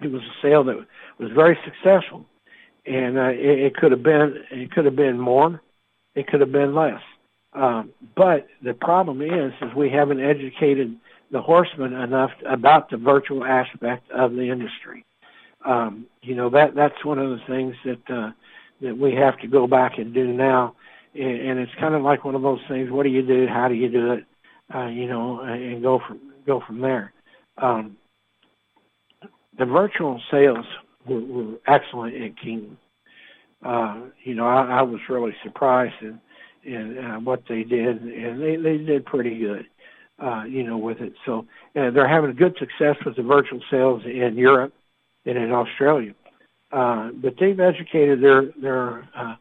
It 0.02 0.12
was 0.12 0.22
a 0.22 0.42
sale 0.42 0.64
that 0.66 0.78
was 1.20 1.32
very 1.32 1.58
successful, 1.64 2.26
and 2.86 3.18
uh, 3.18 3.30
it, 3.30 3.60
it 3.60 3.76
could 3.76 3.92
have 3.92 4.04
been 4.04 4.36
it 4.52 4.72
could 4.72 4.86
have 4.86 4.96
been 4.96 5.20
more, 5.20 5.62
it 6.16 6.28
could 6.28 6.42
have 6.42 6.52
been 6.52 6.76
less. 6.76 7.02
Um, 7.54 7.92
but 8.16 8.48
the 8.62 8.74
problem 8.74 9.22
is, 9.22 9.54
is 9.62 9.74
we 9.76 9.90
haven't 9.90 10.20
educated 10.20 10.96
the 11.32 11.42
horsemen 11.42 11.94
enough 11.94 12.32
about 12.46 12.90
the 12.90 12.98
virtual 12.98 13.44
aspect 13.44 14.10
of 14.12 14.34
the 14.34 14.50
industry. 14.50 15.06
Um, 15.66 16.06
you 16.22 16.36
know 16.36 16.50
that 16.52 16.76
that's 16.76 17.04
one 17.04 17.18
of 17.18 17.30
the 17.30 17.40
things 17.48 17.76
that 17.86 18.16
uh, 18.16 18.32
that 18.82 18.98
we 18.98 19.14
have 19.16 19.40
to 19.40 19.48
go 19.48 19.68
back 19.68 19.98
and 19.98 20.14
do 20.14 20.28
now, 20.28 20.76
and, 21.16 21.60
it's 21.60 21.72
kind 21.80 21.96
of 21.96 22.04
like 22.04 22.24
one 22.24 22.36
of 22.36 22.42
those 22.42 22.60
things. 22.68 22.92
What 22.92 23.04
do 23.04 23.10
you 23.10 23.24
do? 23.24 23.48
How 23.48 23.68
do 23.68 23.74
you 23.74 23.90
do 23.90 24.12
it? 24.14 24.26
Uh, 24.74 24.88
you 24.88 25.08
know, 25.08 25.42
and 25.42 25.82
go 25.82 26.00
from 26.08 26.20
go 26.46 26.62
from 26.66 26.82
there. 26.82 27.14
Um, 27.58 27.98
the 29.58 29.66
virtual 29.66 30.22
sales 30.30 30.66
were, 31.08 31.22
were 31.22 31.54
excellent 31.68 32.16
at 32.16 32.38
King. 32.38 32.78
Uh, 33.64 34.02
you 34.24 34.36
know, 34.36 34.46
I, 34.46 34.80
I 34.80 34.82
was 34.82 35.00
really 35.10 35.36
surprised 35.44 35.96
in 36.02 36.20
in 36.64 36.98
uh, 36.98 37.20
what 37.20 37.44
they 37.48 37.64
did, 37.64 38.02
and 38.02 38.42
they 38.42 38.56
they 38.56 38.78
did 38.78 39.06
pretty 39.06 39.40
good, 39.40 39.66
uh, 40.20 40.44
you 40.48 40.64
know, 40.64 40.78
with 40.78 41.02
it. 41.02 41.14
So 41.26 41.46
uh, 41.76 41.92
they're 41.92 42.08
having 42.08 42.36
good 42.36 42.56
success 42.58 42.96
with 43.06 43.16
the 43.16 43.24
virtual 43.24 43.62
sales 43.70 44.04
in 44.06 44.38
Europe 44.38 44.74
and 45.26 45.38
in 45.38 45.52
Australia. 45.52 46.14
Uh, 46.72 47.12
but 47.12 47.36
they've 47.40 47.60
educated 47.60 48.22
their 48.22 48.52
their 48.62 49.08
uh, 49.16 49.36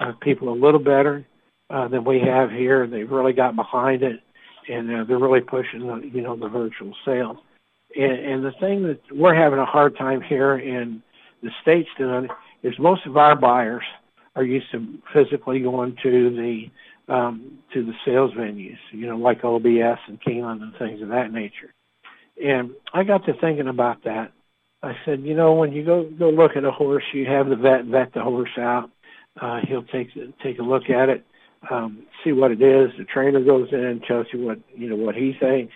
uh, 0.00 0.12
people 0.20 0.48
a 0.48 0.54
little 0.54 0.80
better 0.80 1.26
uh, 1.70 1.88
than 1.88 2.04
we 2.04 2.20
have 2.20 2.50
here. 2.50 2.86
They've 2.86 3.10
really 3.10 3.32
got 3.32 3.56
behind 3.56 4.02
it, 4.02 4.20
and 4.68 4.90
uh, 4.90 5.04
they're 5.04 5.18
really 5.18 5.40
pushing 5.40 5.86
the 5.86 6.10
you 6.12 6.22
know 6.22 6.36
the 6.36 6.48
virtual 6.48 6.94
sales. 7.04 7.38
And, 7.96 8.12
and 8.12 8.44
the 8.44 8.52
thing 8.60 8.82
that 8.84 9.00
we're 9.10 9.34
having 9.34 9.58
a 9.58 9.64
hard 9.64 9.96
time 9.96 10.20
here 10.20 10.58
in 10.58 11.02
the 11.42 11.50
states 11.62 11.88
doing 11.96 12.28
is 12.62 12.78
most 12.78 13.06
of 13.06 13.16
our 13.16 13.36
buyers 13.36 13.84
are 14.34 14.44
used 14.44 14.70
to 14.72 14.98
physically 15.12 15.60
going 15.60 15.96
to 16.02 16.30
the 16.30 16.70
um, 17.08 17.58
to 17.72 17.84
the 17.84 17.92
sales 18.04 18.32
venues, 18.32 18.78
you 18.92 19.06
know, 19.06 19.16
like 19.16 19.44
OBS 19.44 20.00
and 20.08 20.20
Keeneland 20.20 20.62
and 20.62 20.72
things 20.78 21.02
of 21.02 21.08
that 21.08 21.32
nature. 21.32 21.72
And 22.42 22.72
I 22.92 23.04
got 23.04 23.24
to 23.26 23.32
thinking 23.40 23.68
about 23.68 24.04
that. 24.04 24.32
I 24.82 24.94
said, 25.04 25.22
you 25.22 25.34
know, 25.34 25.54
when 25.54 25.72
you 25.72 25.84
go 25.84 26.08
go 26.18 26.30
look 26.30 26.52
at 26.56 26.64
a 26.64 26.70
horse, 26.70 27.04
you 27.12 27.26
have 27.26 27.48
the 27.48 27.56
vet 27.56 27.86
vet 27.86 28.12
the 28.12 28.22
horse 28.22 28.56
out. 28.58 28.90
Uh, 29.40 29.60
he'll 29.66 29.84
take 29.84 30.08
take 30.42 30.58
a 30.58 30.62
look 30.62 30.90
at 30.90 31.08
it, 31.08 31.24
um, 31.70 32.02
see 32.22 32.32
what 32.32 32.50
it 32.50 32.60
is. 32.62 32.90
The 32.98 33.04
trainer 33.04 33.42
goes 33.42 33.68
in 33.72 33.84
and 33.84 34.02
tells 34.02 34.26
you 34.32 34.44
what 34.44 34.58
you 34.74 34.88
know 34.88 34.96
what 34.96 35.14
he 35.14 35.34
thinks. 35.38 35.72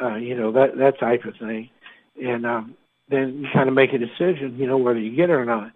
Uh, 0.00 0.16
you 0.16 0.36
know 0.36 0.52
that 0.52 0.76
that 0.76 1.00
type 1.00 1.24
of 1.24 1.34
thing, 1.38 1.70
and 2.22 2.44
um, 2.44 2.74
then 3.08 3.40
you 3.42 3.48
kind 3.52 3.68
of 3.68 3.74
make 3.74 3.92
a 3.92 3.98
decision, 3.98 4.56
you 4.58 4.66
know, 4.66 4.76
whether 4.76 4.98
you 4.98 5.14
get 5.16 5.30
it 5.30 5.34
or 5.34 5.44
not. 5.44 5.72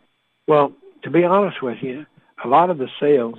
Well, 0.47 0.73
to 1.05 1.11
be 1.11 1.25
honest 1.25 1.63
with 1.63 1.79
you, 1.81 2.05
a 2.45 2.49
lot 2.49 2.71
of 2.71 2.79
the 2.79 2.89
sales 3.01 3.39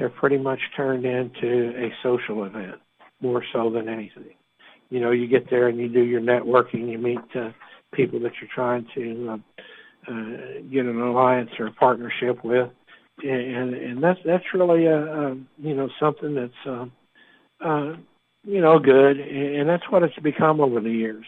have 0.00 0.14
pretty 0.14 0.38
much 0.38 0.60
turned 0.76 1.04
into 1.04 1.72
a 1.76 1.92
social 2.02 2.44
event 2.44 2.76
more 3.20 3.42
so 3.52 3.70
than 3.70 3.88
anything. 3.88 4.34
You 4.90 5.00
know, 5.00 5.10
you 5.10 5.26
get 5.26 5.50
there 5.50 5.68
and 5.68 5.78
you 5.78 5.88
do 5.88 6.02
your 6.02 6.20
networking, 6.20 6.90
you 6.90 6.98
meet 6.98 7.18
uh, 7.34 7.50
people 7.92 8.20
that 8.20 8.32
you're 8.40 8.50
trying 8.54 8.86
to 8.94 9.30
uh, 9.30 10.12
uh, 10.12 10.60
get 10.72 10.86
an 10.86 11.00
alliance 11.00 11.50
or 11.58 11.66
a 11.66 11.72
partnership 11.72 12.42
with, 12.44 12.70
and 13.22 13.74
and 13.74 14.02
that's 14.02 14.20
that's 14.24 14.44
really 14.54 14.86
a, 14.86 14.96
a 14.96 15.34
you 15.58 15.74
know 15.74 15.88
something 16.00 16.34
that's 16.34 16.66
uh, 16.66 16.86
uh, 17.64 17.96
you 18.44 18.60
know 18.60 18.78
good, 18.78 19.18
and 19.20 19.68
that's 19.68 19.90
what 19.90 20.02
it's 20.02 20.18
become 20.20 20.60
over 20.60 20.80
the 20.80 20.90
years. 20.90 21.24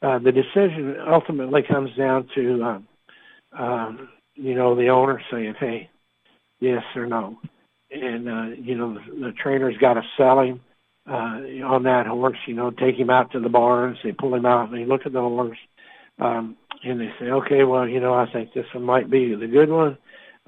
Uh, 0.00 0.18
the 0.18 0.32
decision 0.32 0.96
ultimately 1.06 1.62
comes 1.62 1.90
down 1.96 2.28
to 2.34 2.62
um, 2.62 2.88
um, 3.58 4.08
you 4.34 4.54
know 4.54 4.74
the 4.74 4.88
owner 4.88 5.20
saying, 5.30 5.54
"Hey, 5.58 5.90
yes 6.60 6.82
or 6.96 7.06
no. 7.06 7.38
And 7.92 8.28
uh, 8.28 8.56
you 8.58 8.76
know, 8.76 8.94
the, 8.94 9.00
the 9.20 9.32
trainer's 9.32 9.76
got 9.78 9.94
to 9.94 10.02
sell 10.16 10.40
him 10.40 10.60
uh, 11.06 11.38
on 11.66 11.82
that 11.84 12.06
horse. 12.06 12.38
You 12.46 12.54
know, 12.54 12.70
take 12.70 12.96
him 12.96 13.10
out 13.10 13.32
to 13.32 13.40
the 13.40 13.48
barns. 13.48 13.98
They 14.02 14.12
pull 14.12 14.34
him 14.34 14.46
out 14.46 14.68
and 14.70 14.78
they 14.78 14.86
look 14.86 15.02
at 15.04 15.12
the 15.12 15.20
horse, 15.20 15.58
um, 16.18 16.56
and 16.82 17.00
they 17.00 17.10
say, 17.20 17.26
okay, 17.26 17.64
well, 17.64 17.86
you 17.86 18.00
know, 18.00 18.14
I 18.14 18.30
think 18.32 18.54
this 18.54 18.66
one 18.72 18.84
might 18.84 19.10
be 19.10 19.34
the 19.34 19.46
good 19.46 19.68
one. 19.68 19.98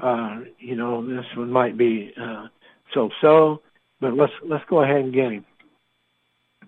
Uh, 0.03 0.41
you 0.59 0.75
know, 0.75 1.07
this 1.07 1.27
one 1.37 1.51
might 1.51 1.77
be 1.77 2.13
uh, 2.21 2.49
so-so, 2.93 3.61
but 4.01 4.15
let's 4.15 4.33
let's 4.45 4.65
go 4.69 4.83
ahead 4.83 4.97
and 4.97 5.15
get 5.15 5.33
him. 5.33 5.45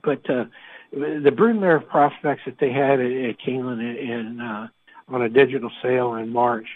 But 0.04 0.28
uh, 0.30 0.44
the 0.92 1.32
broodmare 1.34 1.86
prospects 1.86 2.42
that 2.46 2.58
they 2.60 2.70
had 2.70 3.00
at, 3.00 3.06
at 3.06 3.36
in 3.46 4.40
uh, 4.40 4.68
on 5.08 5.22
a 5.22 5.28
digital 5.28 5.70
sale 5.82 6.14
in 6.14 6.32
March 6.32 6.66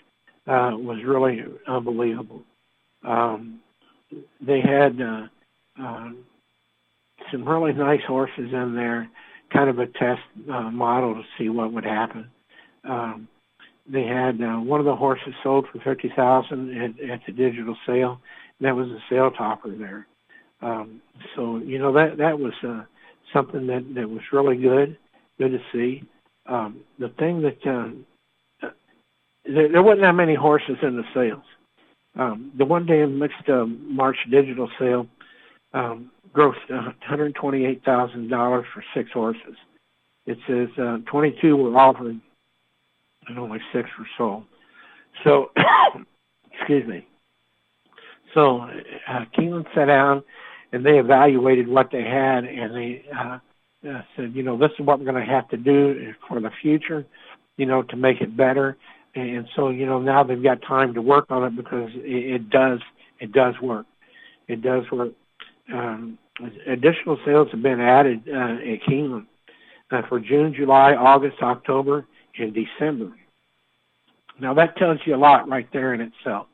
uh, 0.46 0.72
was 0.72 1.04
really 1.04 1.44
unbelievable. 1.66 2.42
Um, 3.04 3.60
they 4.40 4.60
had 4.60 5.00
uh, 5.00 5.26
uh, 5.82 6.10
some 7.30 7.48
really 7.48 7.72
nice 7.72 8.02
horses 8.06 8.52
in 8.52 8.74
there, 8.74 9.08
kind 9.52 9.70
of 9.70 9.78
a 9.78 9.86
test 9.86 10.22
uh, 10.52 10.70
model 10.70 11.14
to 11.14 11.22
see 11.38 11.48
what 11.48 11.72
would 11.72 11.84
happen. 11.84 12.30
Um, 12.84 13.28
they 13.90 14.04
had 14.04 14.40
uh, 14.40 14.58
one 14.58 14.80
of 14.80 14.86
the 14.86 14.94
horses 14.96 15.34
sold 15.42 15.66
for 15.72 15.80
fifty 15.80 16.12
thousand 16.14 16.70
at, 16.76 17.10
at 17.10 17.20
the 17.26 17.32
digital 17.32 17.76
sale. 17.86 18.20
And 18.58 18.68
that 18.68 18.76
was 18.76 18.88
a 18.88 18.98
sale 19.08 19.30
topper 19.30 19.74
there. 19.74 20.06
Um, 20.62 21.00
so 21.34 21.58
you 21.58 21.78
know 21.78 21.92
that 21.92 22.18
that 22.18 22.38
was 22.38 22.52
uh, 22.62 22.84
something 23.32 23.66
that 23.66 23.84
that 23.94 24.08
was 24.08 24.20
really 24.32 24.56
good, 24.56 24.96
good 25.38 25.52
to 25.52 25.60
see. 25.72 26.04
Um, 26.46 26.80
the 26.98 27.08
thing 27.18 27.42
that 27.42 27.66
uh, 27.66 28.68
there, 29.44 29.72
there 29.72 29.82
wasn't 29.82 30.02
that 30.02 30.12
many 30.12 30.34
horses 30.34 30.76
in 30.82 30.96
the 30.96 31.04
sales. 31.14 31.44
Um, 32.18 32.52
the 32.58 32.64
one 32.64 32.86
day 32.86 33.04
mixed 33.06 33.48
uh, 33.48 33.66
March 33.66 34.16
digital 34.30 34.68
sale 34.78 35.06
um, 35.72 36.10
grossed 36.34 36.68
$128,000 37.08 38.64
for 38.74 38.84
six 38.94 39.10
horses. 39.12 39.56
It 40.26 40.38
says 40.46 40.68
uh, 40.78 40.98
22 41.10 41.56
were 41.56 41.76
offered 41.76 42.20
and 43.28 43.38
only 43.38 43.58
six 43.72 43.88
were 43.98 44.06
sold. 44.18 44.44
So, 45.24 45.50
excuse 46.52 46.86
me. 46.86 47.06
So 48.34 48.60
uh, 49.08 49.24
Keeneland 49.36 49.66
sat 49.74 49.86
down 49.86 50.22
and 50.72 50.84
they 50.84 50.98
evaluated 50.98 51.66
what 51.68 51.90
they 51.90 52.02
had 52.02 52.44
and 52.44 52.74
they 52.74 53.04
uh, 53.16 53.38
uh, 53.88 54.02
said, 54.16 54.34
you 54.34 54.42
know, 54.42 54.56
this 54.56 54.70
is 54.78 54.86
what 54.86 54.98
we're 54.98 55.10
going 55.10 55.24
to 55.24 55.32
have 55.32 55.48
to 55.48 55.56
do 55.56 56.12
for 56.28 56.40
the 56.40 56.50
future, 56.62 57.04
you 57.56 57.66
know, 57.66 57.82
to 57.82 57.96
make 57.96 58.20
it 58.20 58.36
better 58.36 58.76
and 59.14 59.48
so 59.56 59.70
you 59.70 59.86
know 59.86 59.98
now 59.98 60.22
they've 60.22 60.42
got 60.42 60.62
time 60.62 60.94
to 60.94 61.02
work 61.02 61.26
on 61.30 61.44
it 61.44 61.56
because 61.56 61.90
it, 61.94 62.34
it 62.34 62.50
does 62.50 62.80
it 63.18 63.32
does 63.32 63.54
work. 63.60 63.86
It 64.48 64.62
does 64.62 64.84
work. 64.90 65.12
Um, 65.72 66.18
additional 66.66 67.18
sales 67.24 67.48
have 67.52 67.62
been 67.62 67.80
added 67.80 68.22
uh, 68.28 68.56
at 68.56 68.82
Keeneland 68.88 69.26
uh, 69.90 70.02
for 70.08 70.18
June, 70.18 70.54
July, 70.54 70.94
August, 70.94 71.36
October, 71.42 72.06
and 72.38 72.54
December. 72.54 73.12
Now 74.40 74.54
that 74.54 74.76
tells 74.76 74.98
you 75.04 75.14
a 75.14 75.18
lot 75.18 75.48
right 75.48 75.68
there 75.72 75.94
in 75.94 76.00
itself. 76.00 76.46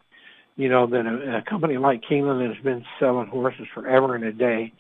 You 0.57 0.69
know 0.69 0.87
that 0.87 1.07
a, 1.07 1.39
a 1.39 1.43
company 1.43 1.77
like 1.77 2.03
Keeneland 2.03 2.41
that 2.41 2.55
has 2.55 2.65
been 2.65 2.85
selling 2.99 3.29
horses 3.29 3.67
forever 3.75 4.15
and 4.15 4.25
a 4.25 4.33
day, 4.33 4.73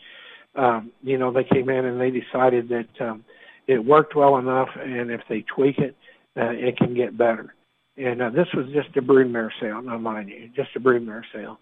um, 0.54 0.90
you 1.02 1.18
know 1.18 1.30
they 1.30 1.44
came 1.44 1.68
in 1.68 1.84
and 1.84 2.00
they 2.00 2.10
decided 2.10 2.68
that 2.70 3.06
um, 3.06 3.24
it 3.66 3.84
worked 3.84 4.14
well 4.14 4.38
enough, 4.38 4.68
and 4.76 5.10
if 5.10 5.20
they 5.28 5.42
tweak 5.42 5.78
it, 5.78 5.94
uh, 6.36 6.50
it 6.50 6.76
can 6.76 6.94
get 6.94 7.16
better. 7.16 7.54
And 7.97 8.20
uh, 8.20 8.30
this 8.30 8.49
was 8.55 8.66
just 8.72 8.97
a 8.97 9.03
broodmare 9.03 9.51
sale, 9.61 9.80
not 9.82 10.03
mind 10.03 10.28
you, 10.28 10.51
just 10.55 10.76
a 10.76 10.80
broodmare 10.80 11.22
sale. 11.32 11.59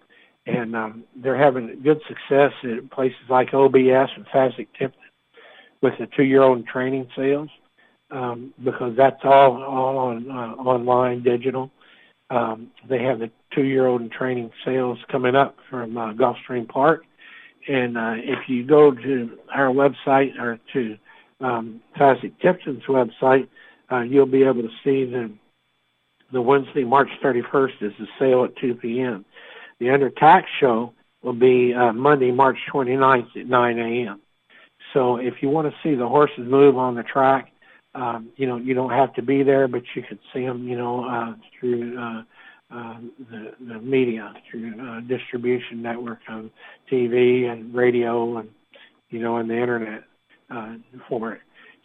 And 0.46 0.74
um, 0.74 1.04
they're 1.16 1.38
having 1.38 1.80
good 1.82 2.00
success 2.08 2.52
at 2.64 2.90
places 2.90 3.16
like 3.28 3.54
OBS 3.54 4.10
and 4.16 4.26
Fasig 4.34 4.66
Tipton 4.78 5.00
with 5.80 5.94
the 5.98 6.06
two-year-old 6.16 6.66
training 6.66 7.08
sales 7.16 7.48
um, 8.10 8.52
because 8.62 8.96
that's 8.96 9.20
all 9.24 9.62
all 9.62 9.98
on 9.98 10.30
uh, 10.30 10.54
online 10.62 11.22
digital. 11.22 11.70
Um, 12.30 12.70
they 12.88 13.02
have 13.02 13.18
the 13.18 13.30
two-year-old 13.54 14.02
in 14.02 14.10
training 14.10 14.50
sales 14.64 14.98
coming 15.10 15.34
up 15.34 15.56
from 15.70 15.96
uh, 15.96 16.12
Gulfstream 16.14 16.68
Park, 16.68 17.04
and 17.68 17.96
uh, 17.96 18.14
if 18.16 18.48
you 18.48 18.64
go 18.64 18.90
to 18.92 19.38
our 19.52 19.68
website 19.68 20.38
or 20.38 20.58
to 20.72 20.96
um, 21.40 21.80
Fasig 21.98 22.32
Tipton's 22.40 22.84
website, 22.84 23.48
uh, 23.92 24.00
you'll 24.00 24.26
be 24.26 24.42
able 24.42 24.62
to 24.62 24.70
see 24.82 25.04
the 25.04 25.30
the 26.34 26.42
Wednesday, 26.42 26.84
March 26.84 27.08
31st 27.22 27.82
is 27.82 27.92
the 27.98 28.06
sale 28.18 28.44
at 28.44 28.56
2 28.56 28.74
p.m. 28.74 29.24
The 29.78 29.90
under 29.90 30.10
tack 30.10 30.46
show 30.60 30.92
will 31.22 31.32
be 31.32 31.72
uh, 31.72 31.92
Monday, 31.92 32.32
March 32.32 32.58
29th 32.72 33.36
at 33.36 33.46
9 33.46 33.78
a.m. 33.78 34.20
So 34.92 35.16
if 35.16 35.34
you 35.40 35.48
want 35.48 35.72
to 35.72 35.74
see 35.82 35.94
the 35.94 36.08
horses 36.08 36.46
move 36.46 36.76
on 36.76 36.94
the 36.94 37.02
track, 37.02 37.52
um, 37.94 38.30
you 38.36 38.46
know 38.46 38.56
you 38.56 38.74
don't 38.74 38.90
have 38.90 39.14
to 39.14 39.22
be 39.22 39.42
there, 39.42 39.68
but 39.68 39.82
you 39.94 40.02
can 40.02 40.18
see 40.32 40.44
them, 40.44 40.66
you 40.66 40.76
know, 40.76 41.04
uh, 41.04 41.34
through 41.58 41.96
uh, 41.98 42.22
uh, 42.72 42.96
the, 43.30 43.52
the 43.66 43.78
media, 43.78 44.34
through 44.50 44.74
uh, 44.80 45.00
distribution 45.00 45.80
network 45.80 46.18
of 46.28 46.50
TV 46.90 47.50
and 47.50 47.72
radio, 47.72 48.38
and 48.38 48.48
you 49.10 49.20
know, 49.20 49.36
and 49.36 49.48
the 49.48 49.54
internet 49.54 50.02
uh, 50.50 50.74
for 51.08 51.32
it. 51.32 51.40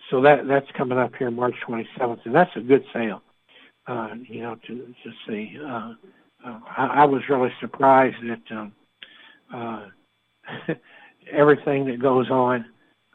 So 0.09 0.21
that 0.21 0.47
that's 0.47 0.69
coming 0.75 0.97
up 0.97 1.15
here 1.15 1.29
March 1.29 1.55
27th, 1.67 2.25
and 2.25 2.33
that's 2.33 2.55
a 2.55 2.61
good 2.61 2.83
sale 2.91 3.21
uh, 3.89 4.09
you 4.27 4.41
know, 4.41 4.55
to 4.67 4.75
to 5.03 5.11
see. 5.27 5.57
Uh, 5.59 5.93
uh, 6.45 6.59
I, 6.77 6.85
I 6.85 7.05
was 7.05 7.21
really 7.27 7.51
surprised 7.59 8.17
that 8.23 8.55
um, 8.55 8.73
uh, 9.53 9.85
everything 11.31 11.85
that 11.85 12.01
goes 12.01 12.29
on 12.29 12.65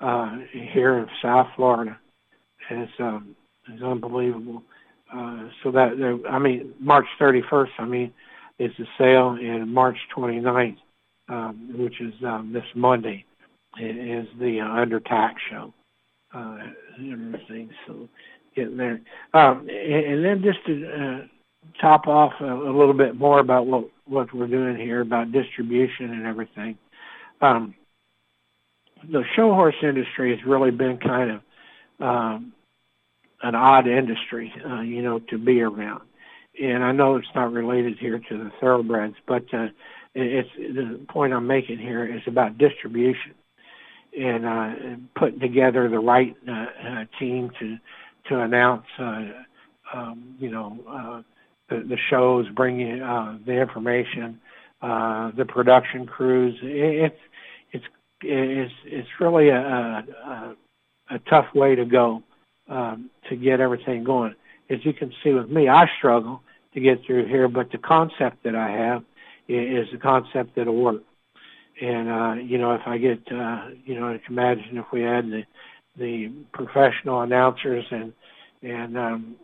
uh, 0.01 0.39
here 0.53 0.99
in 0.99 1.07
South 1.22 1.47
Florida 1.57 1.99
is 2.70 2.89
um, 2.99 3.37
is 3.72 3.83
unbelievable. 3.83 4.62
Uh, 5.14 5.49
so 5.62 5.70
that 5.70 6.20
I 6.29 6.39
mean, 6.39 6.75
March 6.81 7.07
31st, 7.20 7.68
I 7.79 7.85
mean, 7.85 8.12
is 8.59 8.72
the 8.79 8.87
sale, 8.99 9.31
and 9.41 9.72
March 9.72 9.99
29th, 10.16 10.77
um, 11.29 11.70
which 11.79 12.01
is 12.01 12.14
um, 12.27 12.53
this 12.53 12.64
Monday, 12.75 13.25
is 13.81 14.27
the 14.41 14.61
uh, 14.61 14.68
under 14.68 14.99
tack 15.01 15.37
show. 15.51 15.72
Uh, 16.35 16.59
everything. 16.99 17.70
So 17.87 18.09
getting 18.55 18.76
there. 18.76 19.00
Um, 19.32 19.68
and, 19.68 20.24
then 20.24 20.42
just 20.42 20.64
to 20.66 20.88
uh, 20.88 21.26
top 21.80 22.07
off 22.07 22.32
a, 22.40 22.44
a 22.44 22.74
little 22.76 22.94
bit 22.94 23.16
more 23.16 23.38
about 23.38 23.66
what 23.66 23.88
what 24.07 24.32
we're 24.34 24.46
doing 24.46 24.76
here 24.76 25.00
about 25.00 25.32
distribution 25.32 26.11
and 26.11 26.26
everything. 26.26 26.76
Um, 27.40 27.74
the 29.11 29.24
show 29.34 29.52
horse 29.55 29.74
industry 29.82 30.36
has 30.36 30.44
really 30.46 30.70
been 30.70 30.98
kind 30.98 31.30
of 31.30 31.40
um, 32.00 32.52
an 33.42 33.55
odd 33.55 33.86
industry, 33.86 34.52
uh, 34.68 34.80
you 34.80 35.02
know, 35.02 35.20
to 35.30 35.38
be 35.38 35.61
around. 35.61 36.02
And 36.61 36.84
I 36.84 36.92
know 36.92 37.16
it's 37.16 37.26
not 37.34 37.52
related 37.52 37.98
here 37.98 38.18
to 38.18 38.38
the 38.38 38.50
thoroughbreds, 38.61 39.16
but 39.26 39.44
uh, 39.52 39.68
it's 40.14 40.48
the 40.57 41.00
point 41.09 41.32
I'm 41.32 41.46
making 41.46 41.78
here 41.78 42.05
is 42.07 42.22
about 42.26 42.59
distribution 42.59 43.34
and 44.18 44.46
uh, 44.46 44.72
putting 45.18 45.40
together 45.40 45.88
the 45.88 45.98
right 45.98 46.36
uh, 46.48 46.52
uh, 46.52 47.05
team 47.18 47.50
to 47.59 47.76
to 48.29 48.41
announce, 48.41 48.87
uh, 48.99 49.22
um, 49.93 50.37
you 50.39 50.51
know, 50.51 50.79
uh, 50.89 51.22
the, 51.68 51.87
the 51.87 51.99
shows, 52.11 52.47
bringing 52.51 53.01
uh, 53.01 53.39
the 53.47 53.53
information, 53.53 54.41
uh, 54.83 55.31
the 55.37 55.45
production 55.45 56.07
crews. 56.07 56.59
It, 56.62 57.12
it's 57.12 57.20
it's 57.72 57.85
it's 58.22 58.72
it's 58.85 59.09
really 59.20 59.49
a, 59.49 59.59
a, 59.59 60.57
a 61.11 61.18
tough 61.31 61.47
way 61.55 61.75
to 61.75 61.85
go 61.85 62.22
um, 62.68 63.11
to 63.29 63.37
get 63.37 63.61
everything 63.61 64.05
going. 64.05 64.35
As 64.70 64.79
you 64.85 64.93
can 64.93 65.12
see 65.22 65.31
with 65.31 65.51
me, 65.51 65.68
I 65.68 65.87
struggle 65.99 66.43
to 66.75 66.81
get 66.81 67.05
through 67.07 67.27
here, 67.29 67.49
but 67.49 67.70
the 67.70 67.79
concept 67.79 68.43
that 68.45 68.55
I 68.55 68.70
have 68.70 69.05
is 69.49 69.89
the 69.93 69.99
concept 69.99 70.57
that'll 70.57 70.75
work. 70.75 71.03
And 71.81 72.09
uh, 72.09 72.35
you 72.43 72.59
know, 72.59 72.72
if 72.72 72.83
I 72.87 72.99
get, 72.99 73.20
uh, 73.33 73.68
you 73.85 73.99
know, 73.99 74.18
imagine 74.29 74.79
if 74.79 74.87
we 74.93 75.03
had 75.03 75.27
the 75.27 75.43
the 75.97 76.30
professional 76.53 77.22
announcers 77.22 77.84
and 77.90 78.12
and 78.62 78.97
um, 78.97 79.36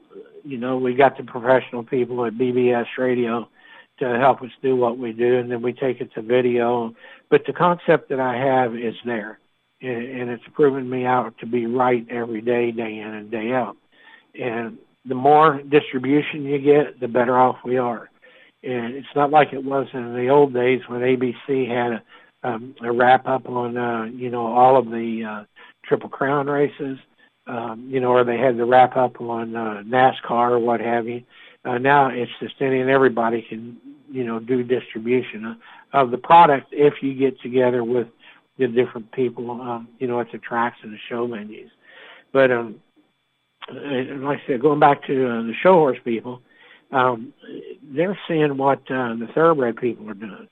you 0.45 0.59
know 0.59 0.79
we 0.79 0.95
got 0.95 1.17
the 1.17 1.25
professional 1.25 1.85
people 1.85 2.25
at 2.25 2.35
BBS 2.35 2.87
Radio 2.99 3.49
to 4.01 4.19
help 4.19 4.43
us 4.43 4.51
do 4.63 4.75
what 4.75 4.99
we 4.99 5.13
do, 5.13 5.39
and 5.39 5.51
then 5.51 5.63
we 5.63 5.73
take 5.73 6.01
it 6.01 6.13
to 6.15 6.23
video. 6.23 6.95
But 7.29 7.43
the 7.47 7.53
concept 7.53 8.09
that 8.09 8.19
I 8.19 8.35
have 8.37 8.75
is 8.75 8.95
there, 9.05 9.39
and 9.83 10.31
it's 10.31 10.43
proven 10.55 10.89
me 10.89 11.05
out 11.05 11.37
to 11.39 11.47
be 11.47 11.67
right 11.67 12.07
every 12.11 12.41
day, 12.41 12.73
day 12.73 12.99
in 12.99 13.09
and 13.15 13.31
day 13.31 13.53
out. 13.53 13.77
And 14.41 14.79
the 15.05 15.15
more 15.15 15.61
distribution 15.63 16.45
you 16.45 16.59
get, 16.59 17.01
the 17.01 17.09
better 17.09 17.39
off 17.39 17.57
we 17.65 17.79
are. 17.79 18.11
And 18.63 18.95
it's 18.95 19.15
not 19.17 19.31
like 19.31 19.53
it 19.53 19.65
was 19.65 19.87
in 19.95 20.15
the 20.15 20.29
old 20.29 20.53
days 20.53 20.81
when 20.87 21.01
ABC 21.01 21.69
had 21.69 21.93
a, 21.93 22.03
um, 22.43 22.75
a 22.83 22.93
wrap 22.93 23.27
up 23.27 23.49
on, 23.49 23.77
uh, 23.77 24.05
you 24.05 24.31
know, 24.31 24.47
all 24.47 24.77
of 24.77 24.87
the 24.87 25.25
uh, 25.25 25.45
Triple 25.91 26.09
Crown 26.09 26.47
races, 26.47 27.01
um, 27.49 27.89
you 27.91 27.99
know, 27.99 28.13
or 28.13 28.23
they 28.23 28.39
had 28.39 28.57
the 28.57 28.65
wrap 28.65 28.97
up 28.97 29.21
on 29.21 29.57
uh, 29.57 29.83
NASCAR 29.85 30.53
or 30.53 30.59
what 30.61 30.81
have 30.81 31.09
you. 31.09 31.25
Uh, 31.65 31.79
now 31.79 32.07
it's 32.07 32.31
just 32.39 32.55
any 32.61 32.81
and 32.81 32.89
everybody 32.89 33.43
can, 33.43 33.77
you 34.09 34.23
know, 34.23 34.39
do 34.39 34.63
distribution 34.63 35.59
of 35.93 36.13
the 36.13 36.17
product 36.17 36.69
if 36.71 37.03
you 37.03 37.13
get 37.13 37.41
together 37.41 37.83
with 37.83 38.07
the 38.57 38.69
different 38.69 39.11
people, 39.11 39.51
um, 39.61 39.89
you 39.99 40.07
know, 40.07 40.21
at 40.21 40.31
the 40.31 40.39
tracks 40.39 40.77
and 40.85 40.93
the 40.93 40.99
show 41.09 41.27
venues. 41.27 41.71
But 42.31 42.53
um, 42.53 42.81
like 43.69 44.39
I 44.39 44.43
said, 44.47 44.61
going 44.61 44.79
back 44.79 45.05
to 45.09 45.29
uh, 45.29 45.43
the 45.43 45.55
show 45.61 45.73
horse 45.73 45.99
people, 46.05 46.41
um, 46.93 47.35
they're 47.83 48.17
seeing 48.29 48.57
what 48.57 48.79
uh, 48.89 49.15
the 49.17 49.29
thoroughbred 49.35 49.77
people 49.77 50.09
are 50.09 50.15
doing. 50.15 50.47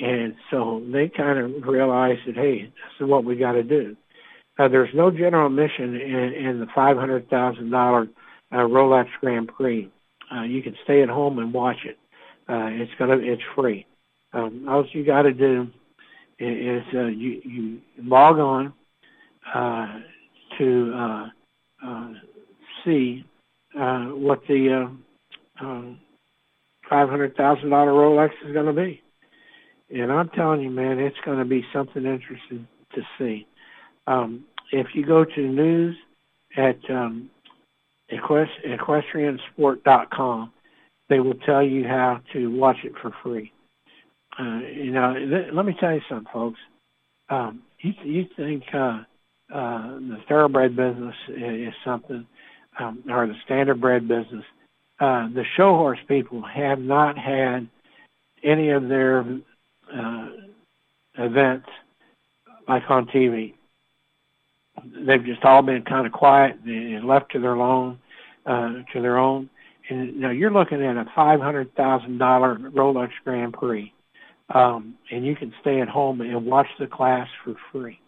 And 0.00 0.34
so 0.50 0.82
they 0.90 1.10
kind 1.10 1.38
of 1.38 1.68
realize 1.68 2.18
that, 2.24 2.36
hey, 2.36 2.62
this 2.62 3.00
is 3.00 3.06
what 3.06 3.24
we 3.24 3.36
got 3.36 3.52
to 3.52 3.62
do. 3.62 3.98
Uh, 4.58 4.68
there's 4.68 4.94
no 4.94 5.10
general 5.10 5.46
admission 5.46 5.96
in, 5.96 6.32
in 6.32 6.60
the 6.60 6.66
$500,000 6.66 8.08
uh, 8.52 8.56
Rolex 8.56 9.06
Grand 9.20 9.48
Prix. 9.48 9.90
Uh, 10.34 10.42
you 10.42 10.62
can 10.62 10.74
stay 10.84 11.02
at 11.02 11.08
home 11.08 11.38
and 11.38 11.52
watch 11.52 11.84
it. 11.84 11.98
Uh, 12.48 12.68
it's 12.70 12.92
gonna, 12.98 13.18
it's 13.18 13.42
free. 13.54 13.86
Um, 14.32 14.66
all 14.68 14.84
you 14.92 15.04
got 15.04 15.22
to 15.22 15.32
do 15.32 15.68
is 16.38 16.82
uh, 16.94 17.06
you, 17.06 17.40
you 17.44 17.80
log 17.98 18.38
on 18.38 18.72
uh, 19.54 20.00
to 20.58 20.92
uh, 20.94 21.26
uh, 21.84 22.08
see 22.84 23.24
uh, 23.78 24.06
what 24.06 24.40
the 24.48 24.88
uh, 25.60 25.64
um, 25.64 26.00
$500,000 26.90 27.34
Rolex 27.36 28.30
is 28.46 28.52
going 28.52 28.66
to 28.66 28.72
be. 28.72 29.02
And 29.90 30.12
I'm 30.12 30.28
telling 30.30 30.62
you, 30.62 30.70
man, 30.70 30.98
it's 30.98 31.16
going 31.24 31.38
to 31.38 31.44
be 31.44 31.64
something 31.72 32.04
interesting 32.04 32.66
to 32.94 33.02
see. 33.18 33.46
Um, 34.06 34.44
if 34.72 34.88
you 34.94 35.04
go 35.04 35.24
to 35.24 35.42
the 35.42 35.48
news 35.48 35.96
at 36.56 36.78
um, 36.90 37.30
equest- 38.12 38.66
equestriansport.com, 38.66 40.52
they 41.08 41.20
will 41.20 41.34
tell 41.34 41.62
you 41.62 41.84
how 41.84 42.20
to 42.32 42.48
watch 42.48 42.78
it 42.84 42.92
for 43.00 43.12
free. 43.22 43.52
Uh, 44.38 44.60
you 44.60 44.90
know, 44.90 45.14
th- 45.14 45.52
let 45.52 45.64
me 45.64 45.74
tell 45.78 45.92
you 45.92 46.00
something, 46.08 46.26
folks. 46.32 46.58
Um, 47.28 47.62
you, 47.80 47.92
you 48.04 48.26
think 48.36 48.64
uh, 48.74 49.02
uh, 49.52 49.98
the 49.98 50.18
thoroughbred 50.28 50.76
business 50.76 51.14
is, 51.28 51.68
is 51.68 51.74
something, 51.84 52.26
um, 52.78 53.02
or 53.08 53.26
the 53.26 53.34
standardbred 53.48 54.08
business? 54.08 54.44
Uh, 55.00 55.28
the 55.28 55.44
show 55.56 55.74
horse 55.74 55.98
people 56.08 56.42
have 56.42 56.78
not 56.78 57.18
had 57.18 57.68
any 58.42 58.70
of 58.70 58.88
their 58.88 59.20
uh, 59.94 60.28
events 61.18 61.68
like 62.68 62.82
on 62.88 63.06
TV 63.06 63.54
they've 65.06 65.24
just 65.24 65.44
all 65.44 65.62
been 65.62 65.82
kind 65.82 66.06
of 66.06 66.12
quiet 66.12 66.56
and 66.64 67.04
left 67.04 67.32
to 67.32 67.40
their 67.40 67.56
own, 67.56 67.98
uh, 68.44 68.82
to 68.92 69.00
their 69.00 69.18
own. 69.18 69.50
And 69.88 70.20
now 70.20 70.30
you're 70.30 70.52
looking 70.52 70.82
at 70.84 70.96
a 70.96 71.06
five 71.14 71.40
hundred 71.40 71.74
thousand 71.74 72.18
dollar 72.18 72.56
Rolex 72.56 73.10
Grand 73.24 73.52
Prix, 73.52 73.92
um, 74.54 74.94
and 75.10 75.24
you 75.24 75.36
can 75.36 75.52
stay 75.60 75.80
at 75.80 75.88
home 75.88 76.20
and 76.20 76.46
watch 76.46 76.68
the 76.78 76.86
class 76.86 77.28
for 77.44 77.54
free. 77.72 77.98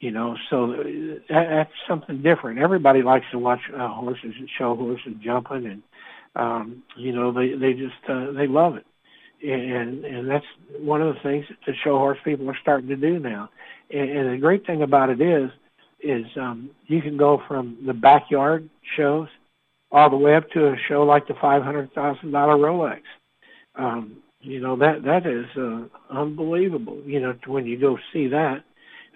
You 0.00 0.10
know, 0.10 0.36
so 0.50 0.68
that, 0.68 1.22
that's 1.28 1.72
something 1.88 2.22
different. 2.22 2.58
Everybody 2.58 3.02
likes 3.02 3.26
to 3.32 3.38
watch 3.38 3.60
uh, 3.74 3.88
horses 3.88 4.34
and 4.38 4.48
show 4.58 4.74
horses 4.76 5.14
jumping 5.22 5.66
and 5.66 5.82
Um, 6.34 6.82
you 6.96 7.12
know, 7.12 7.30
they 7.30 7.54
they 7.62 7.74
just 7.74 8.02
uh, 8.08 8.32
they 8.32 8.46
love 8.46 8.76
it, 8.76 8.86
and 9.42 10.04
and 10.04 10.30
that's 10.30 10.46
one 10.78 11.02
of 11.02 11.14
the 11.14 11.20
things 11.20 11.46
that 11.48 11.58
the 11.66 11.74
show 11.82 11.98
horse 11.98 12.18
people 12.24 12.48
are 12.48 12.58
starting 12.60 12.88
to 12.88 12.96
do 12.96 13.18
now. 13.18 13.50
And, 13.90 14.10
and 14.10 14.32
the 14.32 14.38
great 14.38 14.66
thing 14.66 14.82
about 14.82 15.10
it 15.10 15.20
is, 15.20 15.50
is 16.00 16.26
um, 16.36 16.70
you 16.86 17.02
can 17.02 17.16
go 17.16 17.42
from 17.46 17.78
the 17.86 17.94
backyard 17.94 18.68
shows 18.96 19.28
all 19.90 20.10
the 20.10 20.16
way 20.16 20.34
up 20.34 20.50
to 20.50 20.68
a 20.68 20.76
show 20.88 21.02
like 21.02 21.28
the 21.28 21.34
five 21.34 21.62
hundred 21.62 21.92
thousand 21.92 22.30
dollar 22.30 22.54
Rolex. 22.54 23.02
Um, 23.74 24.16
you 24.40 24.60
know 24.60 24.76
that 24.76 25.02
that 25.04 25.26
is 25.26 25.46
uh, 25.56 25.84
unbelievable. 26.10 27.00
You 27.04 27.20
know 27.20 27.34
when 27.46 27.66
you 27.66 27.78
go 27.78 27.98
see 28.12 28.28
that, 28.28 28.64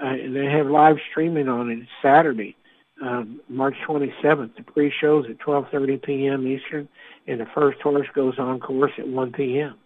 uh, 0.03 0.13
they 0.33 0.47
have 0.47 0.67
live 0.67 0.97
streaming 1.11 1.49
on 1.49 1.71
it 1.71 1.87
Saturday, 2.03 2.57
um, 3.03 3.41
March 3.49 3.77
27th. 3.89 4.57
The 4.57 4.63
pre-shows 4.63 5.27
at 5.29 5.39
12:30 5.39 6.03
p.m. 6.03 6.47
Eastern, 6.47 6.89
and 7.27 7.41
the 7.41 7.47
first 7.55 7.81
horse 7.81 8.09
goes 8.15 8.39
on 8.39 8.61
course 8.61 8.93
at 8.99 9.09
1 9.09 9.33
p.m. 9.33 9.77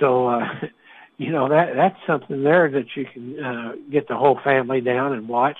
So, 0.00 0.28
uh, 0.28 0.48
you 1.18 1.32
know 1.32 1.48
that 1.48 1.74
that's 1.74 1.98
something 2.06 2.42
there 2.42 2.70
that 2.70 2.86
you 2.94 3.06
can 3.06 3.42
uh, 3.42 3.72
get 3.90 4.08
the 4.08 4.16
whole 4.16 4.38
family 4.44 4.80
down 4.80 5.14
and 5.14 5.28
watch, 5.28 5.58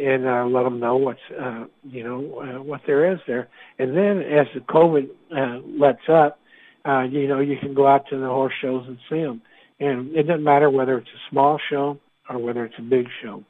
and 0.00 0.26
uh, 0.26 0.46
let 0.46 0.64
them 0.64 0.80
know 0.80 0.96
what's 0.96 1.20
uh, 1.38 1.66
you 1.84 2.02
know 2.02 2.40
uh, 2.40 2.62
what 2.62 2.80
there 2.86 3.12
is 3.12 3.20
there. 3.26 3.48
And 3.78 3.96
then 3.96 4.22
as 4.22 4.46
the 4.54 4.60
COVID 4.60 5.08
uh, 5.36 5.60
lets 5.78 6.08
up 6.08 6.40
uh, 6.86 7.02
you 7.02 7.28
know, 7.28 7.40
you 7.40 7.56
can 7.58 7.74
go 7.74 7.86
out 7.86 8.06
to 8.08 8.18
the 8.18 8.26
horse 8.26 8.54
shows 8.60 8.84
and 8.86 8.98
see 9.08 9.20
them. 9.20 9.42
And 9.80 10.14
it 10.14 10.24
doesn't 10.24 10.44
matter 10.44 10.70
whether 10.70 10.98
it's 10.98 11.08
a 11.08 11.30
small 11.30 11.58
show 11.70 11.98
or 12.28 12.38
whether 12.38 12.64
it's 12.64 12.78
a 12.78 12.82
big 12.82 13.06
show. 13.22 13.44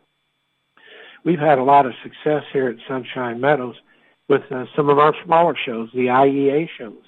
We've 1.25 1.39
had 1.39 1.59
a 1.59 1.65
lot 1.65 1.87
of 1.87 1.93
success 2.03 2.45
here 2.53 2.69
at 2.69 2.77
Sunshine 2.89 3.41
Meadows 3.41 3.77
with 4.29 4.43
uh, 4.51 4.65
some 4.75 4.89
of 4.89 4.99
our 4.99 5.15
smaller 5.25 5.55
shows, 5.67 5.91
the 5.93 6.07
IEA 6.07 6.69
shows. 6.79 7.03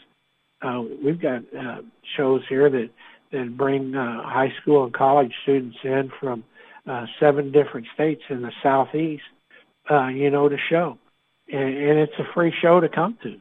Uh, 0.63 0.83
we've 1.03 1.21
got 1.21 1.43
uh, 1.59 1.83
shows 2.17 2.43
here 2.49 2.71
that, 2.71 2.91
that 3.33 3.57
bring 3.57 3.95
uh, 3.95 4.23
high 4.23 4.53
school 4.61 4.85
and 4.85 4.95
college 4.95 5.33
students 5.43 5.79
in 5.83 6.11
from 6.21 6.45
uh, 6.87 7.07
seven 7.19 7.51
different 7.53 7.87
states 7.95 8.23
in 8.29 8.43
the 8.43 8.53
southeast, 8.63 9.23
uh, 9.91 10.07
you 10.07 10.31
know, 10.31 10.49
to 10.49 10.57
show. 10.71 10.99
And, 11.53 11.77
and 11.77 11.99
it's 11.99 12.19
a 12.19 12.33
free 12.33 12.55
show 12.61 12.81
to 12.81 12.89
come 12.89 13.19
to 13.23 13.41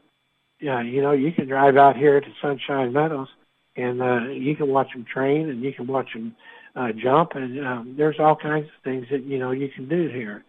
yeah, 0.62 0.82
you 0.82 1.02
know, 1.02 1.12
you 1.12 1.32
can 1.32 1.48
drive 1.48 1.76
out 1.76 1.98
here 1.98 2.22
to 2.22 2.28
Sunshine 2.42 2.94
Meadows 2.94 3.28
and 3.76 4.02
uh, 4.02 4.28
you 4.30 4.56
can 4.56 4.68
watch 4.68 4.94
them 4.94 5.06
train 5.12 5.50
and 5.50 5.64
you 5.64 5.74
can 5.74 5.88
watch 5.88 6.14
them 6.14 6.36
uh, 6.76 6.92
jump 6.92 7.36
and 7.36 7.66
um, 7.66 7.96
there's 7.98 8.20
all 8.20 8.36
kinds 8.36 8.66
of 8.66 8.84
things 8.84 9.08
that 9.12 9.24
you 9.24 9.38
know 9.38 9.52
you 9.52 9.68
can 9.70 9.90
do 9.90 10.08
here. 10.08 10.44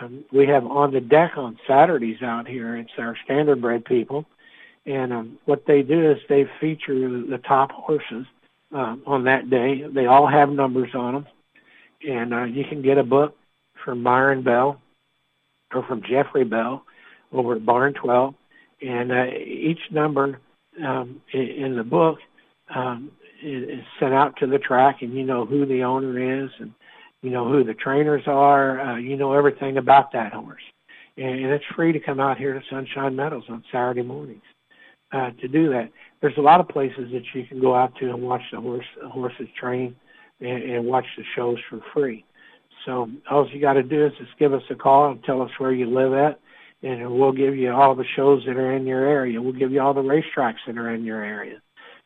Um, 0.00 0.24
we 0.32 0.46
have 0.46 0.64
on 0.64 0.92
the 0.92 1.00
deck 1.00 1.32
on 1.36 1.58
Saturdays 1.66 2.22
out 2.22 2.46
here. 2.46 2.76
It's 2.76 2.92
our 2.96 3.16
standardbred 3.28 3.84
people, 3.84 4.24
and 4.86 5.12
um, 5.12 5.38
what 5.44 5.64
they 5.66 5.82
do 5.82 6.10
is 6.10 6.18
they 6.28 6.46
feature 6.60 6.94
the 7.08 7.40
top 7.46 7.70
horses 7.70 8.26
um, 8.72 9.02
on 9.06 9.24
that 9.24 9.50
day. 9.50 9.84
They 9.92 10.06
all 10.06 10.26
have 10.26 10.50
numbers 10.50 10.90
on 10.94 11.14
them, 11.14 11.26
and 12.08 12.34
uh, 12.34 12.44
you 12.44 12.64
can 12.64 12.82
get 12.82 12.98
a 12.98 13.04
book 13.04 13.36
from 13.84 14.02
Byron 14.02 14.42
Bell 14.42 14.80
or 15.74 15.84
from 15.84 16.02
Jeffrey 16.02 16.44
Bell 16.44 16.84
over 17.32 17.54
at 17.54 17.64
Barn 17.64 17.94
12 17.94 18.34
and 18.82 19.12
uh, 19.12 19.26
each 19.26 19.80
number 19.90 20.40
um, 20.84 21.20
in, 21.32 21.76
the 21.76 21.84
book 21.84 22.18
um, 22.74 23.10
is 23.42 23.80
sent 23.98 24.14
out 24.14 24.36
to 24.38 24.46
the 24.46 24.58
track, 24.58 25.02
and 25.02 25.12
you 25.12 25.24
know 25.24 25.44
who 25.44 25.66
the 25.66 25.82
owner 25.82 26.44
is, 26.44 26.50
and 26.58 26.72
you 27.22 27.30
know 27.30 27.48
who 27.48 27.64
the 27.64 27.74
trainers 27.74 28.22
are. 28.26 28.80
Uh, 28.80 28.96
you 28.96 29.16
know 29.16 29.32
everything 29.32 29.76
about 29.76 30.12
that 30.12 30.32
horse, 30.32 30.62
and 31.16 31.40
it's 31.46 31.64
free 31.76 31.92
to 31.92 32.00
come 32.00 32.20
out 32.20 32.38
here 32.38 32.54
to 32.54 32.62
Sunshine 32.70 33.16
Meadows 33.16 33.44
on 33.48 33.64
Saturday 33.70 34.02
mornings 34.02 34.42
uh, 35.12 35.30
to 35.40 35.48
do 35.48 35.70
that. 35.70 35.90
There's 36.20 36.36
a 36.36 36.42
lot 36.42 36.60
of 36.60 36.68
places 36.68 37.10
that 37.12 37.22
you 37.34 37.46
can 37.46 37.60
go 37.60 37.74
out 37.74 37.94
to 37.96 38.10
and 38.10 38.22
watch 38.22 38.42
the 38.52 38.60
horse 38.60 38.86
horses 39.02 39.48
train 39.58 39.96
and, 40.40 40.62
and 40.62 40.84
watch 40.84 41.06
the 41.16 41.24
shows 41.34 41.58
for 41.68 41.80
free. 41.92 42.24
So 42.84 43.10
all 43.30 43.48
you 43.50 43.60
got 43.60 43.74
to 43.74 43.82
do 43.82 44.06
is 44.06 44.12
just 44.18 44.38
give 44.38 44.54
us 44.54 44.62
a 44.70 44.74
call 44.74 45.10
and 45.10 45.22
tell 45.24 45.42
us 45.42 45.50
where 45.58 45.72
you 45.72 45.86
live 45.86 46.14
at, 46.14 46.40
and 46.82 47.10
we'll 47.10 47.32
give 47.32 47.56
you 47.56 47.70
all 47.72 47.94
the 47.94 48.06
shows 48.16 48.44
that 48.46 48.56
are 48.56 48.72
in 48.72 48.86
your 48.86 49.04
area. 49.04 49.40
We'll 49.40 49.52
give 49.52 49.72
you 49.72 49.80
all 49.80 49.94
the 49.94 50.02
racetracks 50.02 50.64
that 50.66 50.78
are 50.78 50.90
in 50.90 51.04
your 51.04 51.22
area. 51.22 51.60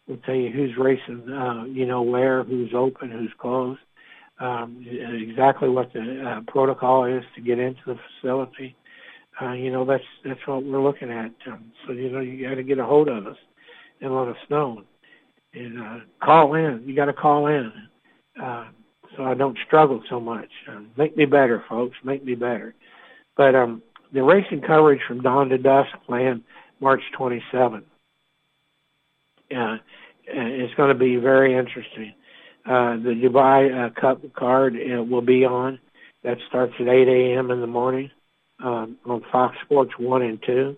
We'll 0.07 0.18
tell 0.18 0.34
you 0.34 0.50
who's 0.50 0.76
racing, 0.76 1.30
uh, 1.30 1.64
you 1.64 1.86
know, 1.86 2.02
where, 2.02 2.42
who's 2.42 2.74
open, 2.74 3.11
who's 3.11 3.32
closed, 3.38 3.80
um, 4.40 4.84
exactly 4.86 5.68
what 5.68 5.92
the 5.92 6.24
uh, 6.28 6.40
protocol 6.50 7.05
is 7.05 7.22
to 7.36 7.40
get 7.40 7.59
into 7.59 7.80
the 7.86 7.98
facility. 8.20 8.74
Uh, 9.41 9.53
you 9.53 9.70
know, 9.70 9.85
that's 9.85 10.05
that's 10.24 10.41
what 10.47 10.64
we're 10.64 10.82
looking 10.82 11.11
at. 11.11 11.32
Um, 11.47 11.72
so 11.87 11.93
you 11.93 12.11
know, 12.11 12.20
you 12.20 12.49
got 12.49 12.55
to 12.55 12.62
get 12.62 12.78
a 12.78 12.85
hold 12.85 13.09
of 13.09 13.26
us 13.26 13.37
and 14.01 14.14
let 14.14 14.28
us 14.28 14.37
know, 14.49 14.82
and 15.53 15.80
uh, 15.80 15.99
call 16.22 16.55
in. 16.55 16.82
You 16.87 16.95
got 16.95 17.07
to 17.07 17.12
call 17.12 17.49
in, 17.49 17.72
uh, 18.41 18.66
so 19.16 19.24
I 19.24 19.35
don't 19.35 19.59
struggle 19.66 20.03
so 20.09 20.20
much. 20.20 20.49
Um, 20.68 20.91
make 20.97 21.16
me 21.16 21.24
better, 21.24 21.64
folks. 21.68 21.97
Make 22.05 22.24
me 22.24 22.35
better. 22.37 22.74
But 23.37 23.57
um, 23.57 23.82
the 24.12 24.22
racing 24.22 24.61
coverage 24.61 25.01
from 25.09 25.20
dawn 25.20 25.49
to 25.49 25.59
dusk 25.59 25.91
planned 26.07 26.43
March 26.80 27.03
27th. 27.18 27.82
Uh, 29.55 29.76
it's 30.26 30.74
going 30.74 30.89
to 30.89 30.99
be 30.99 31.16
very 31.16 31.57
interesting. 31.57 32.14
Uh, 32.64 32.97
the 32.97 33.20
Dubai 33.22 33.87
uh, 33.87 34.01
Cup 34.01 34.22
card 34.35 34.74
uh, 34.76 35.03
will 35.03 35.22
be 35.22 35.45
on. 35.45 35.80
That 36.22 36.39
starts 36.49 36.72
at 36.80 36.89
8 36.89 37.09
a.m. 37.09 37.51
in 37.51 37.61
the 37.61 37.66
morning 37.66 38.11
um, 38.62 38.96
on 39.07 39.22
Fox 39.32 39.57
Sports 39.64 39.92
1 39.98 40.22
and 40.22 40.42
2. 40.44 40.76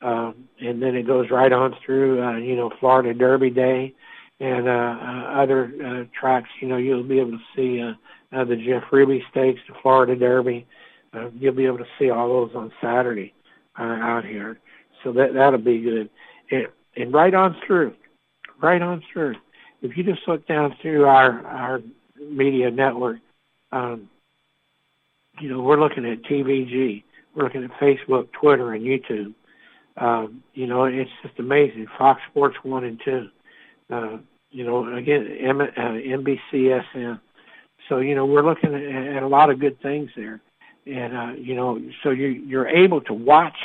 Um, 0.00 0.48
and 0.60 0.80
then 0.80 0.94
it 0.94 1.06
goes 1.06 1.30
right 1.30 1.52
on 1.52 1.74
through, 1.84 2.22
uh, 2.22 2.36
you 2.36 2.54
know, 2.54 2.70
Florida 2.78 3.12
Derby 3.14 3.50
Day 3.50 3.94
and 4.40 4.68
uh, 4.68 4.70
uh, 4.70 5.42
other 5.42 5.72
uh, 5.84 6.04
tracks. 6.18 6.48
You 6.60 6.68
know, 6.68 6.76
you'll 6.76 7.02
be 7.02 7.18
able 7.18 7.32
to 7.32 7.38
see 7.56 7.82
uh, 7.82 7.94
uh, 8.36 8.44
the 8.44 8.56
Jeff 8.56 8.84
Ruby 8.92 9.24
Stakes, 9.30 9.60
the 9.68 9.74
Florida 9.82 10.14
Derby, 10.14 10.66
uh, 11.14 11.30
you'll 11.38 11.54
be 11.54 11.66
able 11.66 11.78
to 11.78 11.86
see 11.98 12.10
all 12.10 12.28
those 12.28 12.54
on 12.54 12.72
Saturday 12.80 13.32
uh, 13.78 13.82
out 13.82 14.24
here. 14.24 14.58
So 15.02 15.12
that 15.12 15.34
that'll 15.34 15.58
be 15.58 15.80
good. 15.80 16.10
And, 16.50 16.66
and 16.96 17.12
right 17.12 17.34
on 17.34 17.56
through, 17.66 17.94
right 18.60 18.82
on 18.82 19.02
through. 19.12 19.36
If 19.80 19.96
you 19.96 20.02
just 20.02 20.26
look 20.26 20.46
down 20.46 20.74
through 20.82 21.06
our 21.06 21.46
our 21.46 21.80
media 22.20 22.70
network, 22.70 23.18
um, 23.72 24.10
you 25.40 25.48
know 25.48 25.60
we're 25.60 25.80
looking 25.80 26.04
at 26.04 26.22
TVG, 26.22 27.04
looking 27.42 27.64
at 27.64 27.70
Facebook, 27.80 28.30
Twitter, 28.32 28.72
and 28.72 28.84
YouTube. 28.84 29.34
Um, 29.96 30.42
you 30.54 30.66
know 30.66 30.84
it's 30.84 31.10
just 31.22 31.38
amazing. 31.38 31.86
Fox 31.98 32.20
Sports 32.30 32.56
one 32.62 32.84
and 32.84 33.00
two. 33.04 33.28
Uh, 33.90 34.18
you 34.50 34.64
know 34.64 34.94
again 34.94 35.26
M- 35.40 35.60
uh, 35.60 35.66
NBCSN. 35.76 37.20
So 37.88 37.98
you 37.98 38.14
know 38.14 38.26
we're 38.26 38.44
looking 38.44 38.74
at, 38.74 39.16
at 39.16 39.22
a 39.22 39.28
lot 39.28 39.50
of 39.50 39.58
good 39.58 39.80
things 39.80 40.10
there 40.16 40.40
and 40.88 41.16
uh, 41.16 41.32
you 41.38 41.54
know, 41.54 41.80
so 42.02 42.10
you 42.10 42.28
you're 42.28 42.68
able 42.68 43.00
to 43.02 43.12
watch 43.12 43.56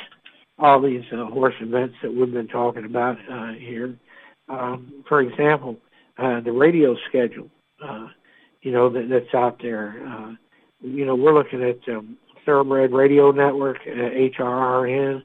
all 0.60 0.82
these 0.82 1.04
uh, 1.12 1.26
horse 1.26 1.56
events 1.62 1.96
that 2.04 2.14
we've 2.14 2.32
been 2.32 2.48
talking 2.48 2.86
about 2.86 3.18
uh, 3.32 3.54
here. 3.54 3.96
Um, 4.50 5.04
for 5.08 5.22
example, 5.22 5.78
uh, 6.18 6.42
the 6.42 6.52
radio 6.52 6.96
schedule, 7.08 7.50
uh, 7.84 8.08
you 8.62 8.72
know, 8.72 8.90
that, 8.90 9.08
that's 9.10 9.34
out 9.34 9.62
there. 9.62 10.06
Uh, 10.06 10.34
you 10.82 11.06
know, 11.06 11.16
we're 11.16 11.34
looking 11.34 11.64
at 11.64 11.80
um, 11.90 12.18
Thoroughbred 12.46 12.92
Radio 12.92 13.32
Network, 13.32 13.78
uh, 13.88 13.92
HRRN. 13.92 15.24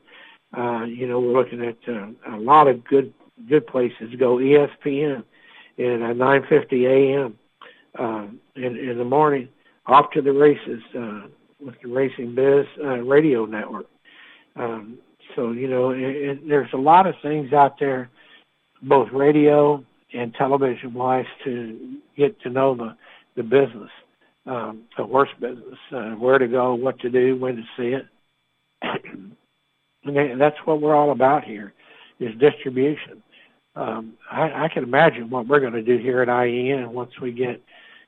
Uh, 0.57 0.85
you 0.85 1.07
know, 1.07 1.21
we're 1.21 1.33
looking 1.33 1.65
at 1.65 1.77
uh, 1.89 2.09
a 2.35 2.39
lot 2.39 2.69
of 2.69 2.85
good 2.85 3.13
good 3.49 3.67
places 3.67 4.11
to 4.11 4.17
go. 4.17 4.37
ESPN 4.37 5.25
at 5.79 6.03
uh, 6.03 6.15
9:50 6.15 6.87
a.m. 6.87 7.39
Uh, 7.99 8.27
in 8.57 8.77
in 8.77 8.99
the 8.99 9.05
morning, 9.05 9.49
off 9.87 10.11
to 10.13 10.23
the 10.23 10.33
races. 10.33 10.83
Uh, 10.99 11.29
with 11.61 11.75
the 11.83 11.89
Racing 11.89 12.35
Biz 12.35 12.67
uh, 12.83 12.99
radio 12.99 13.45
network. 13.45 13.87
Um, 14.57 14.99
so 15.35 15.53
you 15.53 15.69
know, 15.69 15.91
it, 15.91 16.01
it, 16.01 16.49
there's 16.49 16.73
a 16.73 16.79
lot 16.79 17.07
of 17.07 17.15
things 17.23 17.53
out 17.53 17.79
there, 17.79 18.11
both 18.83 19.11
radio 19.13 19.85
and 20.15 20.35
television 20.35 20.95
wise, 20.95 21.27
to 21.45 21.99
get 22.17 22.41
to 22.43 22.51
know 22.51 22.75
the 22.75 22.97
the 23.37 23.43
business, 23.43 23.91
um, 24.49 24.85
the 24.97 25.05
horse 25.05 25.29
business, 25.41 25.79
uh, 25.93 26.13
where 26.13 26.39
to 26.39 26.49
go, 26.49 26.75
what 26.75 26.99
to 27.01 27.11
do, 27.11 27.37
when 27.37 27.57
to 27.57 27.63
see 27.77 27.95
it. 27.95 28.07
and 30.05 30.41
that's 30.41 30.57
what 30.65 30.81
we're 30.81 30.95
all 30.95 31.13
about 31.13 31.45
here, 31.45 31.73
is 32.19 32.35
distribution. 32.39 33.23
Um, 33.77 34.15
I, 34.31 34.65
I 34.65 34.69
can 34.73 34.83
imagine 34.83 35.31
what 35.31 35.47
we're 35.47 35.61
going 35.61 35.75
to 35.75 35.83
do 35.83 35.99
here 35.99 36.23
at 36.23 36.29
IEN 36.29 36.93
once 36.93 37.13
we 37.21 37.33
get, 37.33 37.63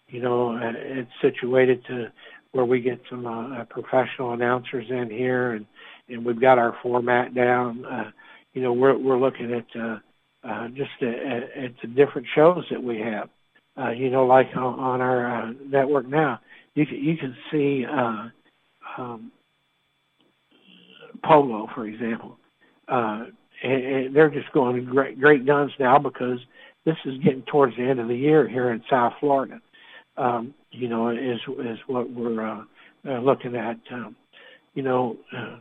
you 0.08 0.20
know, 0.20 0.56
uh, 0.56 0.72
it's 0.74 1.10
situated 1.20 1.84
to 1.86 2.10
where 2.52 2.64
we 2.64 2.80
get 2.80 3.00
some 3.08 3.26
uh, 3.26 3.60
uh, 3.60 3.64
professional 3.64 4.32
announcers 4.32 4.86
in 4.90 5.08
here, 5.10 5.52
and 5.52 5.66
and 6.08 6.24
we've 6.24 6.40
got 6.40 6.58
our 6.58 6.76
format 6.82 7.34
down. 7.34 7.84
Uh, 7.84 8.10
you 8.52 8.62
know, 8.62 8.72
we're 8.72 8.98
we're 8.98 9.18
looking 9.18 9.52
at 9.52 9.80
uh, 9.80 9.98
uh, 10.42 10.68
just 10.68 10.90
at, 11.02 11.44
at 11.56 11.72
the 11.82 11.88
different 11.88 12.26
shows 12.34 12.64
that 12.70 12.82
we 12.82 12.98
have. 12.98 13.28
Uh, 13.78 13.90
you 13.90 14.10
know, 14.10 14.26
like 14.26 14.48
on, 14.56 14.78
on 14.78 15.00
our 15.00 15.42
uh, 15.42 15.52
network 15.66 16.06
now, 16.06 16.40
you 16.74 16.84
can 16.86 16.96
you 16.96 17.16
can 17.16 17.34
see 17.50 17.84
uh, 17.86 18.28
um, 18.98 19.32
polo, 21.24 21.68
for 21.74 21.86
example, 21.86 22.36
uh, 22.88 23.24
and, 23.62 23.84
and 23.84 24.16
they're 24.16 24.30
just 24.30 24.50
going 24.52 24.84
great 24.84 25.20
great 25.20 25.46
guns 25.46 25.72
now 25.78 25.98
because 25.98 26.38
this 26.84 26.96
is 27.04 27.18
getting 27.18 27.42
towards 27.42 27.76
the 27.76 27.82
end 27.82 28.00
of 28.00 28.08
the 28.08 28.16
year 28.16 28.48
here 28.48 28.72
in 28.72 28.82
South 28.90 29.12
Florida. 29.20 29.60
Um, 30.16 30.54
you 30.70 30.88
know, 30.88 31.10
is 31.10 31.40
is 31.64 31.78
what 31.86 32.10
we're 32.10 32.46
uh, 32.46 32.62
uh, 33.08 33.20
looking 33.20 33.56
at. 33.56 33.78
Um, 33.92 34.16
you 34.74 34.82
know, 34.82 35.16
uh, 35.36 35.56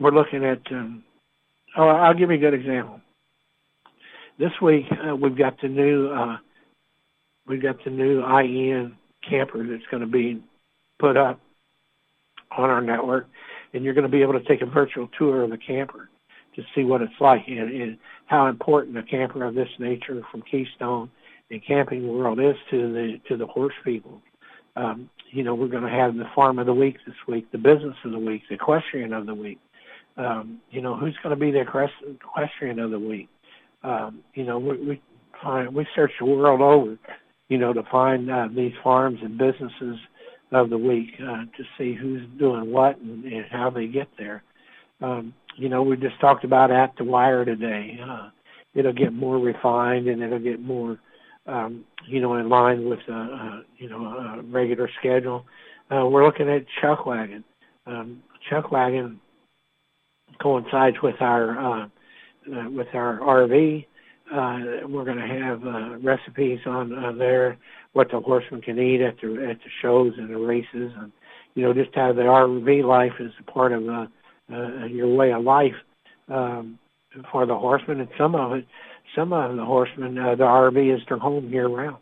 we're 0.00 0.10
looking 0.10 0.44
at. 0.44 0.60
Um, 0.70 1.04
oh, 1.76 1.88
I'll 1.88 2.14
give 2.14 2.30
you 2.30 2.36
a 2.36 2.40
good 2.40 2.54
example. 2.54 3.00
This 4.38 4.52
week 4.60 4.86
uh, 4.92 5.14
we've 5.14 5.36
got 5.36 5.60
the 5.60 5.68
new 5.68 6.08
uh, 6.08 6.36
we've 7.52 7.62
got 7.62 7.84
the 7.84 7.90
new 7.90 8.22
IEN 8.22 8.96
camper 9.28 9.62
that's 9.62 9.84
going 9.90 10.00
to 10.00 10.06
be 10.06 10.42
put 10.98 11.18
up 11.18 11.38
on 12.56 12.70
our 12.70 12.80
network, 12.80 13.28
and 13.74 13.84
you're 13.84 13.92
going 13.92 14.06
to 14.06 14.10
be 14.10 14.22
able 14.22 14.32
to 14.32 14.44
take 14.44 14.62
a 14.62 14.66
virtual 14.66 15.06
tour 15.18 15.42
of 15.42 15.50
the 15.50 15.58
camper 15.58 16.08
to 16.56 16.62
see 16.74 16.82
what 16.82 17.02
it's 17.02 17.12
like 17.20 17.42
and, 17.46 17.70
and 17.70 17.98
how 18.24 18.46
important 18.46 18.96
a 18.96 19.02
camper 19.02 19.44
of 19.44 19.54
this 19.54 19.68
nature 19.78 20.22
from 20.30 20.42
Keystone 20.50 21.10
and 21.50 21.64
Camping 21.66 22.08
World 22.08 22.40
is 22.40 22.56
to 22.70 22.90
the 22.90 23.20
to 23.28 23.36
the 23.36 23.46
horse 23.46 23.74
people. 23.84 24.22
Um, 24.74 25.10
you 25.30 25.42
know, 25.42 25.54
we're 25.54 25.68
going 25.68 25.82
to 25.82 25.90
have 25.90 26.14
the 26.14 26.24
farm 26.34 26.58
of 26.58 26.64
the 26.64 26.74
week 26.74 26.96
this 27.06 27.14
week, 27.28 27.50
the 27.52 27.58
business 27.58 27.96
of 28.04 28.12
the 28.12 28.18
week, 28.18 28.42
the 28.48 28.54
equestrian 28.54 29.12
of 29.12 29.26
the 29.26 29.34
week. 29.34 29.58
Um, 30.16 30.60
you 30.70 30.80
know, 30.80 30.96
who's 30.96 31.16
going 31.22 31.36
to 31.36 31.40
be 31.40 31.50
the 31.50 31.60
equestrian 31.60 32.78
of 32.78 32.90
the 32.90 32.98
week? 32.98 33.28
Um, 33.82 34.22
you 34.34 34.44
know, 34.44 34.58
we, 34.58 34.76
we 34.78 35.02
find 35.42 35.74
we 35.74 35.86
search 35.94 36.12
the 36.18 36.26
world 36.26 36.60
over, 36.60 36.98
you 37.52 37.58
know, 37.58 37.74
to 37.74 37.82
find 37.92 38.30
uh, 38.30 38.48
these 38.56 38.72
farms 38.82 39.18
and 39.22 39.36
businesses 39.36 39.98
of 40.52 40.70
the 40.70 40.78
week 40.78 41.10
uh, 41.20 41.44
to 41.54 41.64
see 41.76 41.92
who's 41.92 42.22
doing 42.38 42.72
what 42.72 42.96
and, 42.96 43.26
and 43.26 43.44
how 43.50 43.68
they 43.68 43.86
get 43.86 44.08
there. 44.16 44.42
Um, 45.02 45.34
you 45.58 45.68
know, 45.68 45.82
we 45.82 45.98
just 45.98 46.18
talked 46.18 46.44
about 46.44 46.70
at 46.70 46.94
the 46.96 47.04
wire 47.04 47.44
today. 47.44 48.00
Uh, 48.02 48.30
it'll 48.74 48.94
get 48.94 49.12
more 49.12 49.38
refined 49.38 50.08
and 50.08 50.22
it'll 50.22 50.38
get 50.38 50.62
more, 50.62 50.98
um, 51.46 51.84
you 52.08 52.22
know, 52.22 52.36
in 52.36 52.48
line 52.48 52.88
with 52.88 53.00
a, 53.06 53.12
a 53.12 53.62
you 53.76 53.90
know 53.90 54.06
a 54.06 54.42
regular 54.44 54.88
schedule. 54.98 55.44
Uh, 55.90 56.06
we're 56.06 56.24
looking 56.24 56.48
at 56.48 56.64
chuck 56.80 57.04
wagon. 57.04 57.44
Um, 57.86 58.22
chuck 58.48 58.72
wagon 58.72 59.20
coincides 60.40 60.96
with 61.02 61.20
our 61.20 61.58
uh, 61.58 61.84
uh, 62.50 62.70
with 62.70 62.88
our 62.94 63.18
RV. 63.18 63.84
Uh, 64.32 64.86
we're 64.88 65.04
going 65.04 65.18
to 65.18 65.26
have 65.26 65.66
uh, 65.66 65.98
recipes 65.98 66.60
on, 66.66 66.92
on 66.94 67.18
there, 67.18 67.58
what 67.92 68.10
the 68.10 68.18
horsemen 68.20 68.62
can 68.62 68.78
eat 68.78 69.02
at 69.02 69.16
the 69.20 69.46
at 69.50 69.58
the 69.58 69.70
shows 69.82 70.14
and 70.16 70.30
the 70.30 70.38
races, 70.38 70.92
and 70.98 71.12
you 71.54 71.62
know 71.62 71.74
just 71.74 71.94
how 71.94 72.12
the 72.12 72.22
RV 72.22 72.84
life 72.84 73.12
is 73.20 73.32
a 73.38 73.50
part 73.50 73.72
of 73.72 73.86
uh, 73.88 74.06
uh, 74.52 74.84
your 74.86 75.14
way 75.14 75.32
of 75.32 75.44
life 75.44 75.74
um, 76.28 76.78
for 77.30 77.44
the 77.44 77.54
horsemen, 77.54 78.00
and 78.00 78.08
some 78.16 78.34
of 78.34 78.52
it, 78.52 78.66
some 79.14 79.32
of 79.32 79.56
the 79.56 79.64
horsemen, 79.64 80.18
uh, 80.18 80.34
the 80.34 80.44
RV 80.44 80.96
is 80.96 81.02
their 81.08 81.18
home 81.18 81.50
year 81.50 81.68
round. 81.68 81.98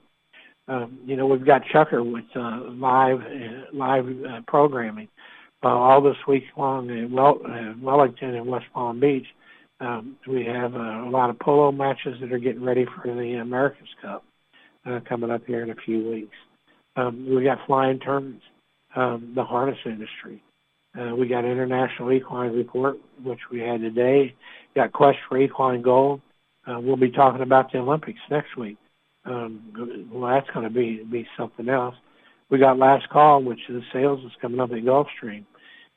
Um, 0.68 1.01
you 1.05 1.16
know, 1.16 1.26
we've 1.26 1.45
got 1.45 1.64
Chucker 1.64 2.05
with 2.05 2.24
uh, 2.37 2.61
live 2.70 3.20
uh, 3.22 3.76
live 3.76 4.07
uh, 4.24 4.41
programming 4.47 5.09
uh, 5.64 5.68
all 5.68 6.01
this 6.01 6.16
week 6.28 6.45
long 6.57 6.91
in 6.91 7.11
well, 7.12 7.41
uh, 7.45 7.72
Wellington 7.81 8.35
and 8.35 8.47
West 8.47 8.66
Palm 8.72 9.01
Beach. 9.01 9.26
Um, 9.81 10.16
we 10.28 10.45
have 10.45 10.74
uh, 10.74 11.05
a 11.05 11.11
lot 11.11 11.31
of 11.31 11.39
polo 11.39 11.72
matches 11.72 12.18
that 12.20 12.33
are 12.33 12.39
getting 12.39 12.62
ready 12.62 12.85
for 12.85 13.14
the 13.14 13.41
America's 13.41 13.89
Cup 14.03 14.24
uh, 14.87 15.01
coming 15.09 15.31
up 15.31 15.43
here 15.47 15.62
in 15.62 15.70
a 15.70 15.74
few 15.87 16.09
weeks. 16.09 16.37
Um, 16.97 17.26
we 17.35 17.45
got 17.45 17.59
flying 17.66 17.99
turns, 17.99 18.43
um, 18.95 19.33
the 19.35 19.45
harness 19.45 19.78
industry. 19.87 20.43
Uh, 20.99 21.14
we 21.14 21.28
got 21.28 21.45
International 21.45 22.12
Equine 22.12 22.53
Report, 22.53 22.97
which 23.22 23.39
we 23.51 23.61
had 23.61 23.81
today. 23.81 24.35
We 24.74 24.81
Got 24.81 24.93
Quest 24.93 25.18
for 25.28 25.39
Equine 25.39 25.83
Gold. 25.83 26.20
Uh, 26.66 26.81
we'll 26.81 26.97
be 26.97 27.11
talking 27.11 27.43
about 27.43 27.72
the 27.72 27.78
Olympics 27.78 28.20
next 28.31 28.57
week. 28.57 28.76
Um, 29.24 30.09
well, 30.12 30.31
that's 30.33 30.51
going 30.51 30.66
to 30.66 30.74
be 30.74 31.05
be 31.05 31.26
something 31.37 31.68
else. 31.68 31.95
We 32.51 32.59
got 32.59 32.78
Last 32.78 33.09
Call, 33.11 33.43
which 33.43 33.61
is 33.68 33.83
the 33.83 33.85
sales 33.93 34.24
is 34.24 34.33
coming 34.41 34.61
up 34.61 34.72
at 34.72 34.78
Gulfstream, 34.78 35.45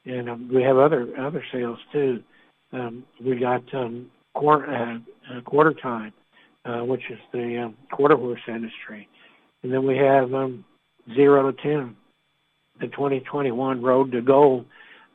and 0.05 0.29
um, 0.29 0.49
we 0.53 0.61
have 0.61 0.77
other 0.77 1.07
other 1.17 1.43
sales 1.51 1.79
too. 1.91 2.21
Um, 2.73 3.03
we 3.23 3.37
got 3.37 3.63
um, 3.73 4.09
quarter, 4.33 4.67
uh, 4.67 4.97
uh, 5.31 5.41
quarter 5.41 5.73
time, 5.73 6.11
uh, 6.65 6.79
which 6.79 7.03
is 7.09 7.19
the 7.31 7.65
um, 7.65 7.77
quarter 7.91 8.15
horse 8.15 8.41
industry, 8.47 9.07
and 9.61 9.71
then 9.71 9.85
we 9.85 9.95
have 9.97 10.33
um, 10.33 10.65
zero 11.13 11.51
to 11.51 11.61
ten, 11.61 11.95
the 12.79 12.87
2021 12.87 13.81
Road 13.81 14.11
to 14.11 14.21
Gold 14.21 14.65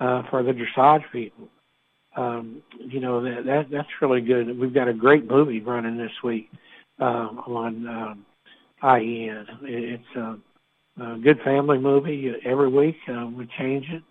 uh, 0.01 0.23
for 0.31 0.43
the 0.43 0.53
dressage 0.53 1.03
people. 1.13 1.49
Um, 2.17 2.63
you 2.79 3.01
know 3.01 3.23
that, 3.23 3.45
that 3.45 3.71
that's 3.71 3.89
really 4.01 4.21
good. 4.21 4.59
We've 4.59 4.75
got 4.75 4.89
a 4.89 4.95
great 4.95 5.29
movie 5.29 5.61
running 5.61 5.99
this 5.99 6.13
week 6.23 6.49
uh, 7.01 7.29
on 7.47 7.87
um, 7.87 8.27
IEN. 8.83 9.47
It's 9.63 10.17
a, 10.17 10.39
a 11.03 11.19
good 11.19 11.41
family 11.45 11.79
movie. 11.79 12.33
Every 12.45 12.69
week 12.69 12.97
uh, 13.09 13.27
we 13.27 13.49
change 13.59 13.87
it, 13.91 14.03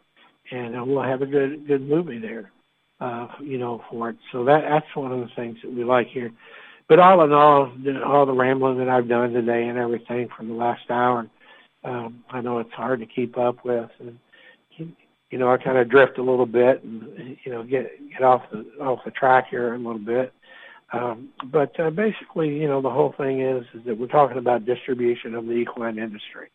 and 0.52 0.78
uh, 0.78 0.84
we'll 0.86 1.04
have 1.04 1.22
a 1.22 1.26
good 1.26 1.68
good 1.68 1.88
movie 1.88 2.20
there. 2.20 2.52
Uh, 3.00 3.28
you 3.42 3.60
know 3.60 3.84
for 3.92 4.10
it. 4.10 4.16
So 4.32 4.44
that 4.46 4.62
that's 4.68 4.96
one 4.96 5.12
of 5.12 5.20
the 5.20 5.30
things 5.36 5.58
that 5.64 5.72
we 5.72 5.84
like 5.84 6.08
here. 6.08 6.32
But 6.90 7.00
all 7.00 7.24
in 7.24 7.32
all, 7.32 7.72
all 8.04 8.26
the 8.26 8.34
rambling 8.34 8.80
that 8.80 8.90
I've 8.90 9.08
done 9.08 9.34
today 9.34 9.68
and 9.68 9.78
everything 9.78 10.30
from 10.36 10.48
the 10.48 10.56
last 10.56 10.90
hour, 10.90 11.28
um, 11.84 12.24
I 12.32 12.42
know 12.42 12.60
it's 12.60 12.74
hard 12.74 13.02
to 13.02 13.06
keep 13.06 13.38
up 13.38 13.64
with. 13.64 13.90
And 14.00 14.18
you 15.30 15.38
know, 15.38 15.52
I 15.52 15.58
kind 15.58 15.78
of 15.78 15.90
drift 15.90 16.18
a 16.18 16.24
little 16.24 16.46
bit 16.46 16.84
and 16.84 17.38
you 17.44 17.52
know 17.52 17.64
get 17.64 17.92
get 18.12 18.24
off 18.24 18.44
the 18.52 18.66
off 18.82 19.00
the 19.06 19.12
track 19.12 19.48
here 19.50 19.74
a 19.74 19.78
little 19.78 20.00
bit. 20.00 20.34
Um, 20.94 21.30
but 21.52 21.78
uh, 21.80 21.90
basically, 21.90 22.50
you 22.50 22.68
know, 22.68 22.82
the 22.82 22.90
whole 22.90 23.14
thing 23.18 23.42
is 23.42 23.66
is 23.74 23.86
that 23.86 23.98
we're 23.98 24.08
talking 24.08 24.38
about 24.38 24.66
distribution 24.66 25.36
of 25.36 25.46
the 25.46 25.54
equine 25.54 26.00
industry. 26.00 26.50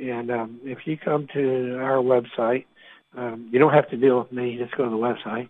And 0.00 0.30
um, 0.30 0.60
if 0.62 0.86
you 0.86 0.96
come 0.96 1.26
to 1.34 1.78
our 1.80 1.96
website, 1.96 2.66
um, 3.16 3.48
you 3.50 3.58
don't 3.58 3.72
have 3.72 3.88
to 3.90 3.96
deal 3.96 4.18
with 4.18 4.32
me. 4.32 4.58
Just 4.58 4.76
go 4.76 4.84
to 4.84 4.90
the 4.90 4.96
website. 4.96 5.48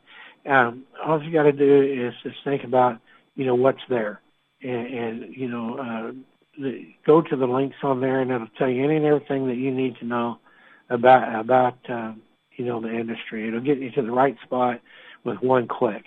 Um, 0.48 0.84
all 1.04 1.22
you 1.22 1.32
got 1.32 1.44
to 1.44 1.52
do 1.52 1.82
is 1.82 2.14
just 2.22 2.42
think 2.44 2.64
about, 2.64 3.00
you 3.34 3.44
know, 3.44 3.54
what's 3.54 3.82
there, 3.88 4.20
and, 4.62 4.86
and 4.86 5.36
you 5.36 5.48
know, 5.48 5.78
uh, 5.78 6.12
the, 6.60 6.86
go 7.04 7.20
to 7.20 7.36
the 7.36 7.46
links 7.46 7.76
on 7.82 8.00
there, 8.00 8.20
and 8.20 8.30
it'll 8.30 8.46
tell 8.58 8.68
you 8.68 8.84
any 8.84 8.96
and 8.96 9.04
everything 9.04 9.48
that 9.48 9.56
you 9.56 9.72
need 9.72 9.96
to 9.98 10.06
know 10.06 10.38
about 10.88 11.40
about 11.40 11.78
um, 11.88 12.22
you 12.56 12.64
know, 12.64 12.80
the 12.80 12.90
industry. 12.92 13.46
It'll 13.46 13.60
get 13.60 13.78
you 13.78 13.90
to 13.92 14.02
the 14.02 14.10
right 14.10 14.36
spot 14.44 14.80
with 15.24 15.40
one 15.40 15.68
click. 15.68 16.04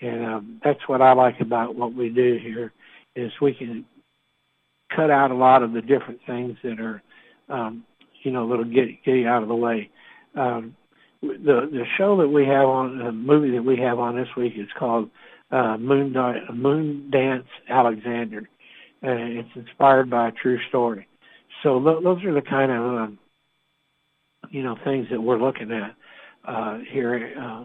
And 0.00 0.24
um, 0.24 0.60
that's 0.62 0.86
what 0.88 1.00
I 1.00 1.12
like 1.12 1.40
about 1.40 1.76
what 1.76 1.94
we 1.94 2.08
do 2.08 2.38
here 2.42 2.72
is 3.14 3.32
we 3.40 3.54
can 3.54 3.84
cut 4.94 5.10
out 5.10 5.30
a 5.30 5.34
lot 5.34 5.62
of 5.62 5.72
the 5.72 5.80
different 5.80 6.20
things 6.26 6.56
that 6.62 6.80
are, 6.80 7.02
um, 7.48 7.84
you 8.22 8.32
know, 8.32 8.48
that'll 8.48 8.64
get, 8.64 9.04
get 9.04 9.14
you 9.14 9.28
out 9.28 9.42
of 9.42 9.48
the 9.48 9.54
way. 9.54 9.90
Um, 10.34 10.76
the 11.44 11.68
the 11.70 11.84
show 11.96 12.16
that 12.18 12.28
we 12.28 12.46
have 12.46 12.68
on 12.68 12.98
the 12.98 13.12
movie 13.12 13.50
that 13.52 13.64
we 13.64 13.76
have 13.78 13.98
on 13.98 14.16
this 14.16 14.28
week 14.36 14.54
is 14.56 14.68
called 14.78 15.10
uh, 15.50 15.76
Moon 15.76 16.12
Di- 16.12 16.40
Moondance 16.52 17.46
Alexander. 17.68 18.48
Uh, 19.02 19.10
it's 19.10 19.48
inspired 19.54 20.08
by 20.10 20.28
a 20.28 20.32
true 20.32 20.58
story. 20.68 21.06
So 21.62 21.82
th- 21.82 22.02
those 22.02 22.24
are 22.24 22.32
the 22.32 22.42
kind 22.42 22.72
of 22.72 22.82
um, 22.82 23.18
you 24.50 24.62
know 24.62 24.76
things 24.84 25.06
that 25.10 25.20
we're 25.20 25.38
looking 25.40 25.70
at 25.72 25.94
uh, 26.46 26.78
here 26.90 27.34
uh, 27.38 27.64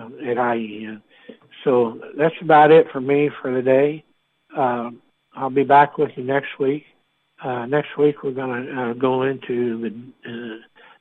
um, 0.00 0.18
at 0.26 0.36
IEN. 0.36 1.02
So 1.64 2.00
that's 2.16 2.34
about 2.40 2.70
it 2.70 2.90
for 2.92 3.00
me 3.00 3.30
for 3.40 3.52
the 3.54 3.62
day. 3.62 4.04
Um, 4.56 5.00
I'll 5.34 5.50
be 5.50 5.64
back 5.64 5.98
with 5.98 6.10
you 6.16 6.24
next 6.24 6.58
week. 6.58 6.84
Uh, 7.42 7.66
next 7.66 7.96
week 7.98 8.22
we're 8.22 8.32
going 8.32 8.66
to 8.66 8.80
uh, 8.80 8.92
go 8.94 9.22
into 9.22 9.80
the 9.80 10.30
uh, 10.30 10.56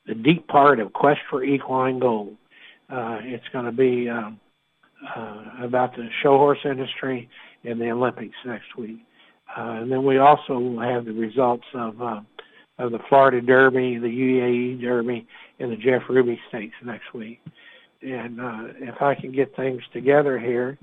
the 0.08 0.16
deep 0.16 0.48
part 0.48 0.80
of 0.80 0.94
Quest 0.94 1.20
for 1.30 1.44
Equine 1.44 2.00
Gold. 2.00 2.36
Uh, 2.90 3.20
it's 3.22 3.48
going 3.54 3.66
to 3.66 3.72
be 3.72 4.10
um, 4.10 4.40
uh, 5.16 5.44
about 5.62 5.96
the 5.96 6.08
show 6.22 6.38
horse 6.38 6.60
industry 6.66 7.30
and 7.64 7.80
the 7.80 7.90
Olympics 7.90 8.36
next 8.46 8.76
week. 8.78 8.98
Uh, 9.58 9.82
and 9.82 9.92
then 9.92 10.04
we 10.04 10.18
also 10.18 10.60
will 10.60 10.82
have 10.82 11.06
the 11.06 11.14
results 11.14 11.66
of 11.74 12.02
uh, 12.02 12.22
of 12.80 12.92
the 12.92 13.00
Florida 13.08 13.40
Derby, 13.40 14.00
the 14.00 14.08
UAE 14.08 14.82
Derby, 14.82 15.28
and 15.60 15.72
the 15.72 15.76
Jeff 15.76 16.02
Ruby 16.10 16.40
Stakes 16.50 16.76
next 16.84 17.14
week. 17.14 17.40
And 18.02 18.42
uh, 18.42 18.64
if 18.80 19.02
I 19.02 19.16
can 19.16 19.32
get 19.32 19.56
things 19.56 19.82
together 19.94 20.40
here, 20.40 20.78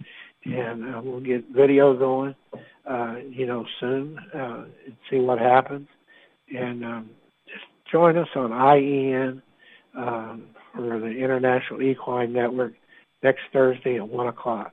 and 0.45 0.95
uh, 0.95 1.01
we'll 1.03 1.21
get 1.21 1.45
video 1.55 1.97
going, 1.97 2.35
uh, 2.89 3.17
you 3.29 3.47
know, 3.47 3.67
soon, 3.81 4.19
uh, 4.35 4.65
and 4.87 4.97
see 5.11 5.19
what 5.19 5.39
happens. 5.39 5.89
And 6.57 6.85
um, 6.85 7.11
join 7.91 8.17
us 8.17 8.29
on 8.35 8.53
IEN 8.53 9.43
um, 9.97 10.45
for 10.75 10.99
the 10.99 11.07
International 11.07 11.83
Equine 11.83 12.33
Network 12.33 12.75
next 13.23 13.43
Thursday 13.53 13.97
at 13.97 14.09
1 14.09 14.27
o'clock. 14.29 14.73